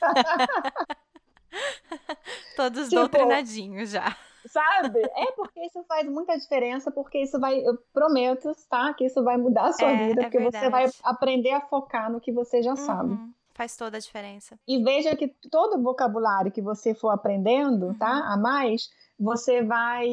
Todos 2.54 2.88
tipo, 2.88 3.00
doutrinadinhos 3.00 3.90
já. 3.90 4.14
Sabe? 4.50 5.00
É 5.00 5.32
porque 5.32 5.60
isso 5.60 5.82
faz 5.84 6.08
muita 6.08 6.36
diferença, 6.38 6.90
porque 6.90 7.18
isso 7.18 7.38
vai, 7.38 7.60
eu 7.60 7.76
prometo, 7.92 8.52
tá? 8.68 8.92
Que 8.94 9.06
isso 9.06 9.22
vai 9.22 9.36
mudar 9.36 9.66
a 9.66 9.72
sua 9.72 9.90
é, 9.90 10.08
vida, 10.08 10.20
é 10.20 10.24
porque 10.24 10.38
verdade. 10.38 10.64
você 10.64 10.70
vai 10.70 10.86
aprender 11.02 11.52
a 11.52 11.60
focar 11.60 12.10
no 12.10 12.20
que 12.20 12.32
você 12.32 12.62
já 12.62 12.70
uhum. 12.70 12.76
sabe. 12.76 13.18
Faz 13.54 13.76
toda 13.76 13.96
a 13.96 14.00
diferença. 14.00 14.58
E 14.68 14.82
veja 14.82 15.16
que 15.16 15.28
todo 15.50 15.82
vocabulário 15.82 16.52
que 16.52 16.62
você 16.62 16.94
for 16.94 17.10
aprendendo, 17.10 17.86
uhum. 17.88 17.94
tá? 17.94 18.32
A 18.32 18.36
mais, 18.36 18.88
você 19.18 19.62
vai, 19.62 20.08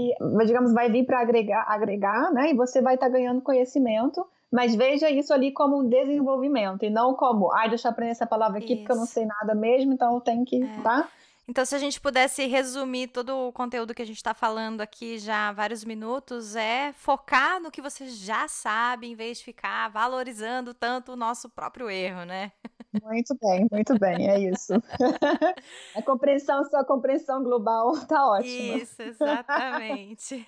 digamos, 0.46 0.74
vai 0.74 0.90
vir 0.90 1.06
para 1.06 1.20
agregar, 1.20 1.66
agregar, 1.68 2.32
né? 2.32 2.50
E 2.50 2.56
você 2.56 2.82
vai 2.82 2.96
estar 2.96 3.06
tá 3.06 3.12
ganhando 3.12 3.42
conhecimento. 3.42 4.26
Mas 4.52 4.74
veja 4.74 5.10
isso 5.10 5.34
ali 5.34 5.52
como 5.52 5.80
um 5.80 5.90
desenvolvimento 5.90 6.86
e 6.86 6.90
não 6.90 7.14
como, 7.14 7.52
ai, 7.52 7.68
deixa 7.68 7.88
eu 7.88 7.92
aprender 7.92 8.12
essa 8.12 8.26
palavra 8.26 8.60
aqui 8.60 8.74
isso. 8.74 8.82
porque 8.82 8.92
eu 8.92 8.96
não 8.96 9.06
sei 9.06 9.26
nada 9.26 9.54
mesmo, 9.54 9.92
então 9.92 10.14
eu 10.14 10.22
tenho 10.22 10.46
que, 10.46 10.64
é. 10.64 10.82
tá? 10.82 11.10
Então, 11.48 11.64
se 11.64 11.76
a 11.76 11.80
gente 11.80 12.02
pudesse 12.02 12.46
resumir 12.48 13.10
todo 13.10 13.30
o 13.30 13.54
conteúdo 13.54 13.94
que 13.94 14.02
a 14.02 14.06
gente 14.06 14.18
está 14.18 14.34
falando 14.34 14.82
aqui 14.82 15.20
já 15.20 15.50
há 15.50 15.52
vários 15.52 15.86
minutos, 15.86 16.56
é 16.56 16.92
focar 16.94 17.62
no 17.62 17.70
que 17.70 17.82
você 17.82 18.08
já 18.08 18.48
sabe, 18.48 19.08
em 19.08 19.16
vez 19.16 19.38
de 19.38 19.44
ficar 19.44 19.90
valorizando 19.90 20.74
tanto 20.74 21.12
o 21.12 21.16
nosso 21.16 21.48
próprio 21.48 21.88
erro, 21.90 22.26
né? 22.26 22.52
Muito 23.04 23.38
bem, 23.40 23.68
muito 23.72 24.00
bem, 24.00 24.30
é 24.30 24.40
isso. 24.40 24.74
a 25.96 26.02
compreensão, 26.02 26.64
sua 26.66 26.84
compreensão 26.84 27.44
global 27.44 27.94
tá 28.08 28.28
ótima. 28.28 28.78
Isso, 28.78 29.02
exatamente. 29.02 30.48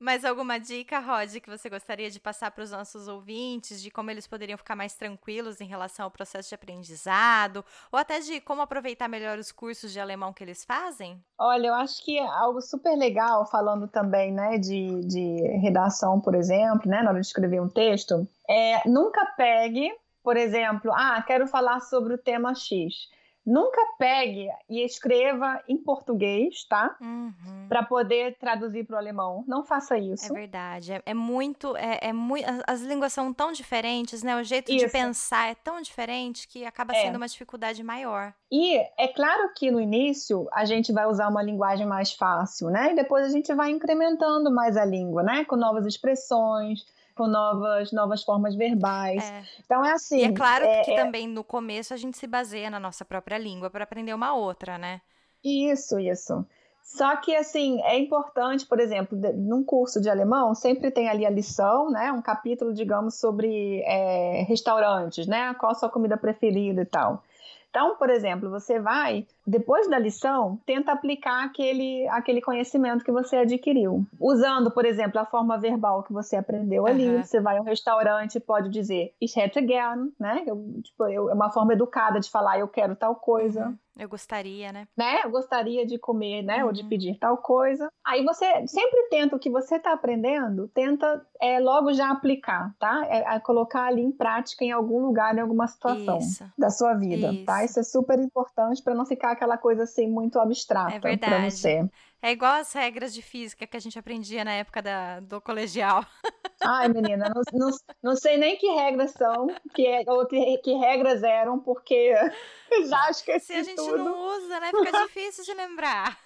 Mais 0.00 0.24
alguma 0.24 0.58
dica, 0.58 0.98
Rod, 0.98 1.40
que 1.40 1.50
você 1.50 1.68
gostaria 1.68 2.10
de 2.10 2.18
passar 2.18 2.50
para 2.52 2.64
os 2.64 2.70
nossos 2.70 3.06
ouvintes, 3.06 3.82
de 3.82 3.90
como 3.90 4.10
eles 4.10 4.26
poderiam 4.26 4.56
ficar 4.56 4.74
mais 4.74 4.94
tranquilos 4.94 5.60
em 5.60 5.66
relação 5.66 6.06
ao 6.06 6.10
processo 6.10 6.48
de 6.48 6.54
aprendizado, 6.54 7.62
ou 7.92 7.98
até 7.98 8.18
de 8.18 8.40
como 8.40 8.62
aproveitar 8.62 9.08
melhor 9.08 9.38
os 9.38 9.52
cursos 9.52 9.92
de 9.92 10.00
alemão 10.00 10.32
que 10.32 10.42
eles 10.42 10.64
fazem? 10.64 11.22
Olha, 11.38 11.66
eu 11.66 11.74
acho 11.74 12.02
que 12.02 12.18
é 12.18 12.26
algo 12.26 12.62
super 12.62 12.96
legal, 12.96 13.44
falando 13.44 13.86
também 13.86 14.32
né, 14.32 14.56
de, 14.56 15.02
de 15.02 15.42
redação, 15.58 16.18
por 16.18 16.34
exemplo, 16.34 16.90
né, 16.90 17.02
na 17.02 17.10
hora 17.10 17.20
de 17.20 17.26
escrever 17.26 17.60
um 17.60 17.68
texto, 17.68 18.26
é 18.48 18.88
nunca 18.88 19.26
pegue, 19.36 19.92
por 20.22 20.38
exemplo, 20.38 20.90
ah, 20.94 21.22
quero 21.26 21.46
falar 21.46 21.78
sobre 21.80 22.14
o 22.14 22.18
tema 22.18 22.54
X 22.54 23.10
Nunca 23.44 23.80
pegue 23.98 24.48
e 24.68 24.84
escreva 24.84 25.62
em 25.66 25.76
português, 25.76 26.64
tá? 26.68 26.96
Uhum. 27.00 27.66
Para 27.68 27.82
poder 27.82 28.36
traduzir 28.38 28.84
para 28.84 28.96
o 28.96 28.98
alemão. 28.98 29.44
Não 29.46 29.64
faça 29.64 29.96
isso. 29.96 30.30
É 30.30 30.40
verdade. 30.40 30.92
É, 30.92 31.02
é 31.06 31.14
muito. 31.14 31.74
É, 31.76 31.98
é 32.02 32.12
muito. 32.12 32.46
As 32.66 32.82
línguas 32.82 33.12
são 33.12 33.32
tão 33.32 33.50
diferentes, 33.50 34.22
né? 34.22 34.36
O 34.36 34.44
jeito 34.44 34.70
isso. 34.70 34.84
de 34.84 34.92
pensar 34.92 35.50
é 35.50 35.54
tão 35.54 35.80
diferente 35.80 36.46
que 36.46 36.66
acaba 36.66 36.94
é. 36.94 37.02
sendo 37.02 37.16
uma 37.16 37.26
dificuldade 37.26 37.82
maior. 37.82 38.34
E 38.52 38.76
é 38.98 39.08
claro 39.08 39.52
que 39.56 39.70
no 39.70 39.80
início 39.80 40.46
a 40.52 40.64
gente 40.64 40.92
vai 40.92 41.06
usar 41.06 41.28
uma 41.28 41.42
linguagem 41.42 41.86
mais 41.86 42.12
fácil, 42.12 42.68
né? 42.68 42.92
E 42.92 42.94
depois 42.94 43.24
a 43.24 43.30
gente 43.30 43.54
vai 43.54 43.70
incrementando 43.70 44.50
mais 44.50 44.76
a 44.76 44.84
língua, 44.84 45.22
né? 45.22 45.44
Com 45.46 45.56
novas 45.56 45.86
expressões 45.86 46.84
com 47.14 47.26
novas, 47.26 47.92
novas 47.92 48.22
formas 48.22 48.54
verbais. 48.54 49.22
É. 49.22 49.42
Então 49.64 49.84
é 49.84 49.92
assim. 49.92 50.18
E 50.18 50.24
é 50.24 50.32
claro 50.32 50.64
é, 50.64 50.82
que 50.82 50.92
é... 50.92 50.96
também 50.96 51.28
no 51.28 51.44
começo 51.44 51.94
a 51.94 51.96
gente 51.96 52.16
se 52.16 52.26
baseia 52.26 52.70
na 52.70 52.80
nossa 52.80 53.04
própria 53.04 53.38
língua 53.38 53.70
para 53.70 53.84
aprender 53.84 54.14
uma 54.14 54.34
outra, 54.34 54.78
né? 54.78 55.00
Isso, 55.44 55.98
isso. 55.98 56.44
Só 56.82 57.14
que, 57.16 57.36
assim, 57.36 57.80
é 57.82 57.96
importante, 57.98 58.66
por 58.66 58.80
exemplo, 58.80 59.16
num 59.36 59.62
curso 59.62 60.00
de 60.00 60.10
alemão, 60.10 60.54
sempre 60.54 60.90
tem 60.90 61.08
ali 61.08 61.24
a 61.24 61.30
lição, 61.30 61.88
né? 61.88 62.10
Um 62.10 62.20
capítulo, 62.20 62.74
digamos, 62.74 63.14
sobre 63.14 63.80
é, 63.84 64.42
restaurantes, 64.48 65.26
né? 65.26 65.54
Qual 65.54 65.70
a 65.70 65.74
sua 65.74 65.88
comida 65.88 66.16
preferida 66.16 66.82
e 66.82 66.86
tal. 66.86 67.22
Então, 67.70 67.94
por 67.96 68.10
exemplo, 68.10 68.50
você 68.50 68.80
vai, 68.80 69.24
depois 69.46 69.88
da 69.88 69.98
lição, 69.98 70.58
tenta 70.66 70.92
aplicar 70.92 71.44
aquele, 71.44 72.06
aquele 72.08 72.40
conhecimento 72.40 73.04
que 73.04 73.12
você 73.12 73.36
adquiriu. 73.36 74.06
Usando, 74.18 74.70
por 74.70 74.84
exemplo, 74.84 75.20
a 75.20 75.24
forma 75.24 75.58
verbal 75.58 76.02
que 76.02 76.12
você 76.12 76.36
aprendeu 76.36 76.86
ali. 76.86 77.08
Uhum. 77.08 77.22
Você 77.22 77.40
vai 77.40 77.56
a 77.56 77.60
um 77.60 77.64
restaurante 77.64 78.36
e 78.36 78.40
pode 78.40 78.68
dizer 78.68 79.14
ich 79.20 79.36
hätte 79.38 79.60
gern, 79.66 80.12
né? 80.18 80.44
Eu, 80.46 80.80
tipo, 80.82 81.04
eu, 81.06 81.30
é 81.30 81.34
uma 81.34 81.50
forma 81.50 81.72
educada 81.72 82.20
de 82.20 82.30
falar 82.30 82.58
eu 82.58 82.68
quero 82.68 82.94
tal 82.96 83.14
coisa. 83.16 83.66
Uhum. 83.66 83.78
Eu 83.98 84.08
gostaria, 84.08 84.72
né? 84.72 84.88
Né? 84.96 85.20
Eu 85.24 85.30
gostaria 85.30 85.84
de 85.84 85.98
comer, 85.98 86.42
né? 86.42 86.60
Uhum. 86.60 86.68
Ou 86.68 86.72
de 86.72 86.82
uhum. 86.82 86.88
pedir 86.88 87.18
tal 87.18 87.36
coisa. 87.36 87.90
Aí 88.04 88.24
você 88.24 88.66
sempre 88.66 89.08
tenta 89.10 89.36
o 89.36 89.38
que 89.38 89.50
você 89.50 89.76
está 89.76 89.92
aprendendo, 89.92 90.68
tenta 90.68 91.24
é, 91.40 91.60
logo 91.60 91.92
já 91.92 92.10
aplicar, 92.10 92.74
tá? 92.78 93.06
É, 93.10 93.34
é, 93.34 93.40
colocar 93.40 93.84
ali 93.84 94.00
em 94.00 94.10
prática 94.10 94.64
em 94.64 94.72
algum 94.72 95.04
lugar, 95.04 95.36
em 95.36 95.40
alguma 95.40 95.66
situação 95.66 96.18
Isso. 96.18 96.44
da 96.56 96.70
sua 96.70 96.94
vida, 96.94 97.26
tá? 97.26 97.32
Isso. 97.32 97.44
tá? 97.44 97.64
Isso 97.64 97.80
é 97.80 97.82
super 97.82 98.18
importante 98.18 98.82
para 98.82 98.94
não 98.94 99.04
ficar 99.04 99.29
aquela 99.32 99.56
coisa 99.58 99.84
assim 99.84 100.08
muito 100.08 100.38
abstrata 100.38 101.08
é 101.08 101.16
para 101.16 101.50
você. 101.50 101.88
É 102.22 102.32
igual 102.32 102.52
as 102.52 102.72
regras 102.72 103.14
de 103.14 103.22
física 103.22 103.66
que 103.66 103.76
a 103.76 103.80
gente 103.80 103.98
aprendia 103.98 104.44
na 104.44 104.52
época 104.52 104.82
da, 104.82 105.20
do 105.20 105.40
colegial. 105.40 106.04
Ai, 106.62 106.88
menina, 106.88 107.32
não, 107.34 107.42
não, 107.54 107.76
não 108.02 108.16
sei 108.16 108.36
nem 108.36 108.58
que 108.58 108.66
regras 108.66 109.12
são, 109.12 109.46
que, 109.74 109.86
é, 109.86 110.04
ou 110.06 110.26
que, 110.26 110.58
que 110.58 110.74
regras 110.74 111.22
eram, 111.22 111.58
porque 111.58 112.12
já 112.86 113.10
esqueci 113.10 113.46
Se 113.46 113.52
a 113.54 113.62
gente 113.62 113.76
tudo. 113.76 113.96
não 113.96 114.36
usa, 114.36 114.60
né? 114.60 114.70
Fica 114.70 115.06
difícil 115.06 115.44
de 115.44 115.54
lembrar. 115.54 116.18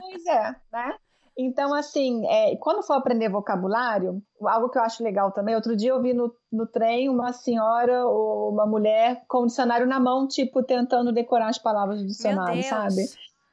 Pois 0.00 0.26
é, 0.26 0.56
né? 0.72 0.96
Então, 1.40 1.72
assim, 1.72 2.26
é, 2.26 2.56
quando 2.56 2.82
for 2.82 2.94
aprender 2.94 3.28
vocabulário, 3.28 4.20
algo 4.42 4.68
que 4.68 4.76
eu 4.76 4.82
acho 4.82 5.04
legal 5.04 5.30
também, 5.30 5.54
outro 5.54 5.76
dia 5.76 5.90
eu 5.90 6.02
vi 6.02 6.12
no, 6.12 6.34
no 6.50 6.66
trem 6.66 7.08
uma 7.08 7.32
senhora 7.32 8.04
ou 8.06 8.52
uma 8.52 8.66
mulher 8.66 9.22
com 9.28 9.42
o 9.42 9.46
dicionário 9.46 9.86
na 9.86 10.00
mão, 10.00 10.26
tipo, 10.26 10.64
tentando 10.64 11.12
decorar 11.12 11.46
as 11.46 11.58
palavras 11.58 12.00
do 12.00 12.08
dicionário, 12.08 12.60
sabe? 12.64 13.06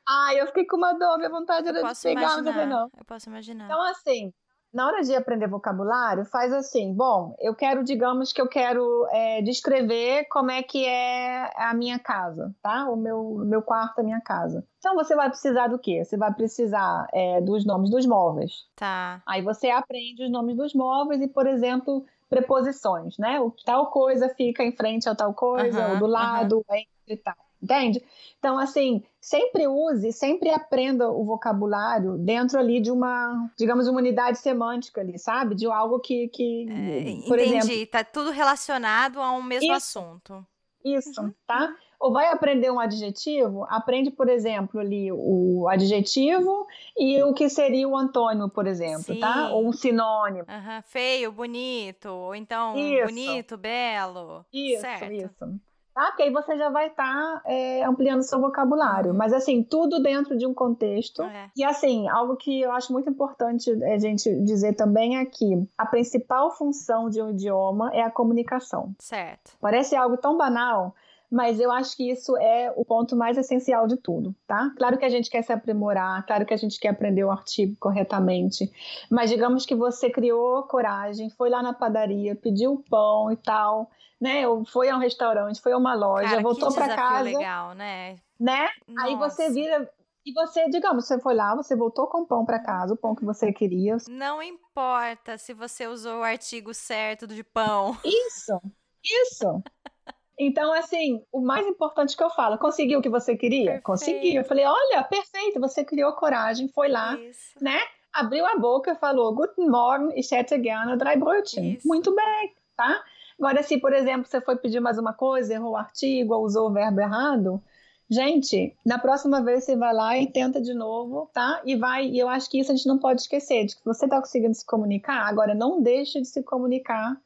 Ai, 0.08 0.42
eu 0.42 0.48
fiquei 0.48 0.66
com 0.66 0.78
uma 0.78 0.94
dor, 0.94 1.18
minha 1.18 1.30
vontade 1.30 1.68
era 1.68 1.84
de 1.84 2.02
pegar, 2.02 2.22
imaginar, 2.22 2.56
mas 2.56 2.70
não. 2.70 2.90
Eu 2.98 3.06
posso 3.06 3.30
imaginar. 3.30 3.66
Então, 3.66 3.80
assim, 3.84 4.34
na 4.76 4.88
hora 4.88 5.02
de 5.02 5.16
aprender 5.16 5.48
vocabulário, 5.48 6.26
faz 6.26 6.52
assim: 6.52 6.94
bom, 6.94 7.34
eu 7.40 7.56
quero, 7.56 7.82
digamos 7.82 8.34
que 8.34 8.42
eu 8.42 8.48
quero 8.48 9.08
é, 9.10 9.42
descrever 9.42 10.26
como 10.26 10.52
é 10.52 10.62
que 10.62 10.86
é 10.86 11.50
a 11.56 11.74
minha 11.74 11.98
casa, 11.98 12.54
tá? 12.62 12.90
O 12.90 12.98
meu, 12.98 13.36
meu 13.46 13.62
quarto, 13.62 14.00
a 14.00 14.04
minha 14.04 14.20
casa. 14.20 14.68
Então 14.78 14.94
você 14.94 15.16
vai 15.16 15.30
precisar 15.30 15.70
do 15.70 15.80
quê? 15.80 16.04
Você 16.04 16.18
vai 16.18 16.34
precisar 16.34 17.08
é, 17.14 17.40
dos 17.40 17.66
nomes 17.66 17.90
dos 17.90 18.06
móveis. 18.06 18.68
Tá. 18.76 19.22
Aí 19.26 19.42
você 19.42 19.70
aprende 19.70 20.26
os 20.26 20.30
nomes 20.30 20.58
dos 20.58 20.74
móveis 20.74 21.22
e, 21.22 21.28
por 21.30 21.48
exemplo, 21.48 22.06
preposições, 22.30 23.18
né? 23.18 23.40
O 23.40 23.52
tal 23.64 23.90
coisa 23.90 24.28
fica 24.28 24.62
em 24.62 24.76
frente 24.76 25.08
a 25.08 25.16
tal 25.16 25.34
coisa, 25.34 25.94
ou 25.94 26.00
do 26.00 26.06
lado, 26.06 26.58
uhum. 26.58 26.76
entre 26.76 27.14
e 27.14 27.18
tal. 27.18 27.45
Entende? 27.66 28.04
Então, 28.38 28.60
assim, 28.60 29.04
sempre 29.20 29.68
use, 29.68 30.12
sempre 30.14 30.52
aprenda 30.52 31.10
o 31.10 31.26
vocabulário 31.26 32.16
dentro 32.16 32.60
ali 32.60 32.80
de 32.80 32.92
uma, 32.92 33.50
digamos, 33.58 33.88
uma 33.88 33.98
unidade 33.98 34.38
semântica 34.38 35.02
ali, 35.02 35.18
sabe? 35.18 35.56
De 35.56 35.66
algo 35.66 36.00
que. 36.00 36.28
que 36.28 36.68
é, 36.70 37.28
por 37.28 37.40
entendi, 37.40 37.58
exemplo, 37.58 37.88
tá 37.88 38.04
tudo 38.04 38.30
relacionado 38.30 39.20
a 39.20 39.32
um 39.32 39.42
mesmo 39.42 39.74
isso, 39.74 39.98
assunto. 39.98 40.46
Isso, 40.84 41.20
uhum. 41.20 41.34
tá? 41.48 41.74
Ou 42.00 42.14
vai 42.14 42.28
aprender 42.28 42.70
um 42.70 42.80
adjetivo, 42.80 43.66
aprende, 43.68 44.12
por 44.12 44.30
exemplo, 44.30 44.80
ali 44.80 45.12
o 45.12 45.68
adjetivo 45.68 46.68
e 46.96 47.24
o 47.24 47.34
que 47.34 47.50
seria 47.50 47.88
o 47.88 47.98
antônimo, 47.98 48.48
por 48.48 48.68
exemplo, 48.68 49.06
tá? 49.06 49.14
Sim. 49.14 49.20
tá? 49.20 49.50
Ou 49.54 49.68
um 49.68 49.72
sinônimo. 49.72 50.46
Uhum. 50.48 50.82
Feio, 50.84 51.32
bonito, 51.32 52.10
ou 52.10 52.36
então 52.36 52.78
isso. 52.78 53.06
bonito, 53.06 53.58
belo. 53.58 54.46
Isso, 54.54 54.82
certo. 54.82 55.12
isso 55.12 55.60
tá? 55.96 56.08
Porque 56.08 56.24
aí 56.24 56.30
você 56.30 56.58
já 56.58 56.70
vai 56.70 56.88
estar 56.88 57.42
tá, 57.42 57.42
é, 57.46 57.84
ampliando 57.86 58.22
seu 58.22 58.40
vocabulário. 58.40 59.14
Mas, 59.14 59.32
assim, 59.32 59.64
tudo 59.64 60.04
dentro 60.04 60.38
de 60.38 60.46
um 60.46 60.54
contexto. 60.54 61.24
É. 61.24 61.50
E, 61.56 61.64
assim, 61.64 62.08
algo 62.10 62.36
que 62.36 62.62
eu 62.62 62.72
acho 62.74 62.92
muito 62.92 63.10
importante 63.10 63.72
a 63.84 63.98
gente 63.98 64.30
dizer 64.42 64.74
também 64.74 65.18
é 65.18 65.26
que 65.26 65.66
a 65.78 65.86
principal 65.86 66.52
função 66.52 67.10
de 67.10 67.22
um 67.22 67.32
idioma 67.32 67.90
é 67.94 68.02
a 68.02 68.12
comunicação. 68.12 68.94
Certo. 69.00 69.54
Parece 69.62 69.96
algo 69.96 70.18
tão 70.18 70.38
banal, 70.38 70.94
mas 71.32 71.60
eu 71.60 71.72
acho 71.72 71.96
que 71.96 72.10
isso 72.10 72.36
é 72.38 72.72
o 72.76 72.86
ponto 72.86 73.16
mais 73.16 73.38
essencial 73.38 73.88
de 73.88 73.98
tudo, 73.98 74.36
tá? 74.48 74.72
Claro 74.78 74.98
que 74.98 75.06
a 75.06 75.10
gente 75.10 75.30
quer 75.30 75.42
se 75.44 75.52
aprimorar, 75.52 76.26
claro 76.26 76.46
que 76.46 76.54
a 76.54 76.58
gente 76.58 76.80
quer 76.80 76.90
aprender 76.90 77.24
o 77.24 77.32
artigo 77.32 77.76
corretamente, 77.80 78.72
mas 79.10 79.30
digamos 79.30 79.66
que 79.66 79.76
você 79.76 80.10
criou 80.10 80.64
coragem, 80.64 81.30
foi 81.30 81.50
lá 81.50 81.62
na 81.62 81.74
padaria, 81.74 82.36
pediu 82.36 82.84
pão 82.90 83.32
e 83.32 83.38
tal, 83.38 83.90
né? 84.20 84.48
Ou 84.48 84.66
foi 84.66 84.90
a 84.90 84.96
um 84.96 85.00
restaurante, 85.00 85.62
foi 85.62 85.74
a 85.74 85.78
uma 85.78 85.94
loja, 85.94 86.30
Cara, 86.30 86.42
voltou 86.42 86.74
para 86.74 86.96
casa, 86.96 87.24
legal, 87.24 87.74
né? 87.74 88.18
Né? 88.40 88.68
Nossa. 88.88 89.08
Aí 89.08 89.16
você 89.16 89.50
vira 89.50 89.90
e 90.26 90.34
você, 90.34 90.68
digamos, 90.70 91.06
você 91.06 91.20
foi 91.20 91.36
lá, 91.36 91.56
você 91.56 91.76
voltou 91.76 92.08
com 92.08 92.22
o 92.22 92.26
pão 92.26 92.44
para 92.44 92.58
casa, 92.58 92.96
o 92.96 92.98
pão 92.98 93.14
que 93.14 93.24
você 93.24 93.54
queria. 93.54 93.98
Não 94.10 94.42
importa 94.42 95.38
se 95.38 95.54
você 95.54 95.86
usou 95.86 96.20
o 96.20 96.24
artigo 96.24 96.74
certo 96.74 97.28
de 97.28 97.44
pão. 97.44 97.96
Isso, 98.04 98.60
isso. 99.04 99.64
Então, 100.38 100.74
assim, 100.74 101.24
o 101.32 101.40
mais 101.40 101.66
importante 101.66 102.16
que 102.16 102.24
eu 102.24 102.30
falo, 102.30 102.58
conseguiu 102.58 103.00
o 103.00 103.02
que 103.02 103.10
você 103.10 103.36
queria? 103.38 103.66
Perfeito. 103.66 103.84
Conseguiu. 103.84 104.42
Eu 104.42 104.46
falei, 104.46 104.66
olha, 104.66 105.04
perfeito, 105.04 105.60
você 105.60 105.84
criou 105.84 106.12
coragem, 106.14 106.68
foi 106.68 106.90
lá, 106.90 107.18
Isso. 107.18 107.54
né? 107.62 107.80
Abriu 108.14 108.46
a 108.46 108.58
boca 108.58 108.92
e 108.92 108.96
falou, 108.96 109.34
Guten 109.34 109.68
Morgen, 109.68 110.18
ich 110.18 110.34
hätte 110.34 110.58
gerne 110.58 110.98
drei 110.98 111.18
Brötchen. 111.18 111.74
Isso. 111.74 111.88
Muito 111.88 112.14
bem, 112.16 112.54
tá? 112.76 113.04
Agora, 113.38 113.62
se, 113.64 113.78
por 113.78 113.94
exemplo, 113.94 114.26
você 114.26 114.40
foi 114.40 114.56
pedir 114.56 114.80
mais 114.80 114.98
uma 114.98 115.14
coisa, 115.14 115.54
errou 115.54 115.72
o 115.72 115.78
artigo 115.78 116.34
ou 116.34 116.44
usou 116.44 116.70
o 116.70 116.74
verbo 116.74 117.02
errado, 117.02 117.62
gente, 118.10 118.74
na 118.86 118.98
próxima 118.98 119.42
vez 119.42 119.66
você 119.66 119.76
vai 119.76 119.94
lá 119.94 120.18
e 120.18 120.28
tenta 120.28 120.62
de 120.62 120.74
novo, 120.74 121.30
tá? 121.34 121.62
E 121.66 121.76
vai, 121.76 122.08
e 122.08 122.18
eu 122.18 122.30
acho 122.30 122.50
que 122.50 122.60
isso 122.60 122.72
a 122.72 122.76
gente 122.76 122.88
não 122.88 122.98
pode 122.98 123.22
esquecer, 123.22 123.66
de 123.66 123.76
que 123.76 123.84
você 123.84 124.08
tá 124.08 124.20
conseguindo 124.22 124.54
se 124.54 124.66
comunicar, 124.66 125.28
agora 125.28 125.54
não 125.54 125.82
deixe 125.82 126.22
de 126.22 126.28
se 126.28 126.42
comunicar 126.44 127.20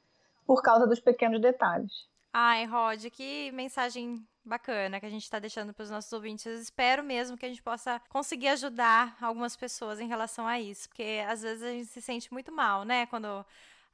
por 0.47 0.63
causa 0.63 0.87
dos 0.87 0.99
pequenos 0.99 1.39
detalhes. 1.39 2.08
Ai, 2.33 2.65
Rod, 2.65 3.05
que 3.09 3.51
mensagem 3.51 4.25
bacana 4.45 4.99
que 4.99 5.05
a 5.05 5.09
gente 5.09 5.23
está 5.23 5.39
deixando 5.39 5.73
para 5.73 5.83
os 5.83 5.89
nossos 5.89 6.11
ouvintes. 6.13 6.45
Eu 6.45 6.59
espero 6.59 7.03
mesmo 7.03 7.37
que 7.37 7.45
a 7.45 7.49
gente 7.49 7.61
possa 7.61 8.01
conseguir 8.09 8.49
ajudar 8.49 9.17
algumas 9.21 9.55
pessoas 9.55 9.99
em 9.99 10.07
relação 10.07 10.47
a 10.47 10.59
isso, 10.59 10.89
porque 10.89 11.23
às 11.27 11.41
vezes 11.41 11.63
a 11.63 11.71
gente 11.71 11.87
se 11.87 12.01
sente 12.01 12.31
muito 12.31 12.51
mal, 12.51 12.83
né? 12.83 13.05
Quando 13.07 13.45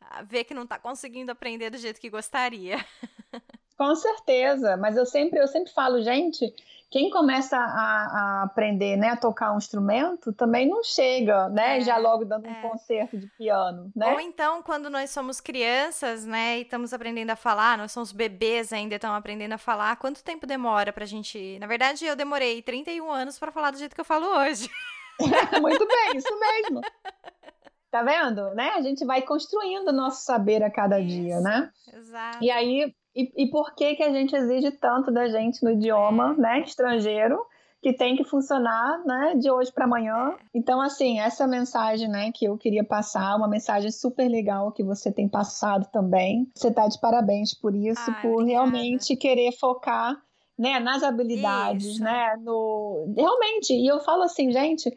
ah, 0.01 0.21
vê 0.23 0.43
que 0.43 0.53
não 0.53 0.63
está 0.63 0.79
conseguindo 0.79 1.31
aprender 1.31 1.69
do 1.69 1.77
jeito 1.77 1.99
que 1.99 2.09
gostaria. 2.09 2.77
Com 3.77 3.95
certeza, 3.95 4.77
mas 4.77 4.95
eu 4.95 5.05
sempre, 5.05 5.39
eu 5.39 5.47
sempre 5.47 5.71
falo, 5.73 6.01
gente, 6.01 6.53
quem 6.89 7.09
começa 7.09 7.57
a, 7.57 7.61
a 7.61 8.43
aprender, 8.43 8.95
né, 8.95 9.09
a 9.09 9.17
tocar 9.17 9.53
um 9.53 9.57
instrumento, 9.57 10.31
também 10.31 10.69
não 10.69 10.81
chega, 10.81 11.49
né, 11.49 11.77
É, 11.77 11.81
já 11.81 11.97
logo 11.97 12.23
dando 12.23 12.47
um 12.47 12.51
é. 12.51 12.61
concerto 12.61 13.17
de 13.17 13.27
piano, 13.37 13.91
né? 13.93 14.13
Ou 14.13 14.19
então, 14.21 14.63
quando 14.63 14.89
nós 14.89 15.09
somos 15.09 15.41
crianças, 15.41 16.25
né, 16.25 16.59
e 16.59 16.61
estamos 16.61 16.93
aprendendo 16.93 17.31
a 17.31 17.35
falar, 17.35 17.77
nós 17.77 17.91
somos 17.91 18.13
bebês 18.13 18.71
ainda, 18.71 18.95
estamos 18.95 19.17
aprendendo 19.17 19.53
a 19.53 19.57
falar, 19.57 19.97
quanto 19.97 20.23
tempo 20.23 20.47
demora 20.47 20.93
pra 20.93 21.05
gente... 21.05 21.59
Na 21.59 21.67
verdade, 21.67 22.05
eu 22.05 22.15
demorei 22.15 22.61
31 22.61 23.11
anos 23.11 23.37
para 23.37 23.51
falar 23.51 23.71
do 23.71 23.77
jeito 23.77 23.93
que 23.93 24.01
eu 24.01 24.05
falo 24.05 24.25
hoje. 24.27 24.69
Muito 25.61 25.85
bem, 25.85 26.17
isso 26.17 26.39
mesmo. 26.39 26.81
Tá 27.91 28.03
vendo, 28.03 28.53
né? 28.53 28.71
A 28.75 28.81
gente 28.81 29.05
vai 29.05 29.21
construindo 29.21 29.87
o 29.87 29.93
nosso 29.93 30.23
saber 30.23 30.61
a 30.61 30.69
cada 30.69 30.99
dia, 31.01 31.35
Isso. 31.35 31.43
né? 31.43 31.71
Exato. 31.93 32.43
E 32.43 32.51
aí, 32.51 32.93
e, 33.15 33.31
e 33.35 33.49
por 33.49 33.73
que 33.73 33.95
que 33.95 34.03
a 34.03 34.11
gente 34.11 34.35
exige 34.35 34.71
tanto 34.71 35.11
da 35.11 35.27
gente 35.27 35.63
no 35.63 35.71
idioma, 35.71 36.33
né, 36.33 36.59
estrangeiro, 36.61 37.39
que 37.81 37.93
tem 37.93 38.15
que 38.15 38.23
funcionar, 38.23 39.03
né, 39.05 39.35
de 39.37 39.49
hoje 39.49 39.71
para 39.71 39.85
amanhã? 39.85 40.35
Então, 40.53 40.81
assim, 40.81 41.19
essa 41.19 41.45
mensagem, 41.47 42.09
né, 42.09 42.31
que 42.33 42.45
eu 42.45 42.57
queria 42.57 42.83
passar, 42.83 43.35
uma 43.35 43.47
mensagem 43.47 43.91
super 43.91 44.27
legal 44.27 44.71
que 44.71 44.83
você 44.83 45.11
tem 45.11 45.29
passado 45.29 45.87
também. 45.91 46.49
Você 46.55 46.73
tá 46.73 46.87
de 46.87 46.99
parabéns 46.99 47.53
por 47.53 47.75
isso, 47.75 48.01
Ai, 48.07 48.21
por 48.21 48.41
obrigada. 48.41 48.51
realmente 48.51 49.15
querer 49.15 49.51
focar, 49.51 50.19
né, 50.57 50.79
nas 50.79 51.03
habilidades, 51.03 51.85
Isso. 51.85 52.03
né, 52.03 52.35
no 52.39 53.13
realmente. 53.15 53.73
E 53.73 53.85
eu 53.85 53.99
falo 53.99 54.23
assim, 54.23 54.51
gente, 54.51 54.89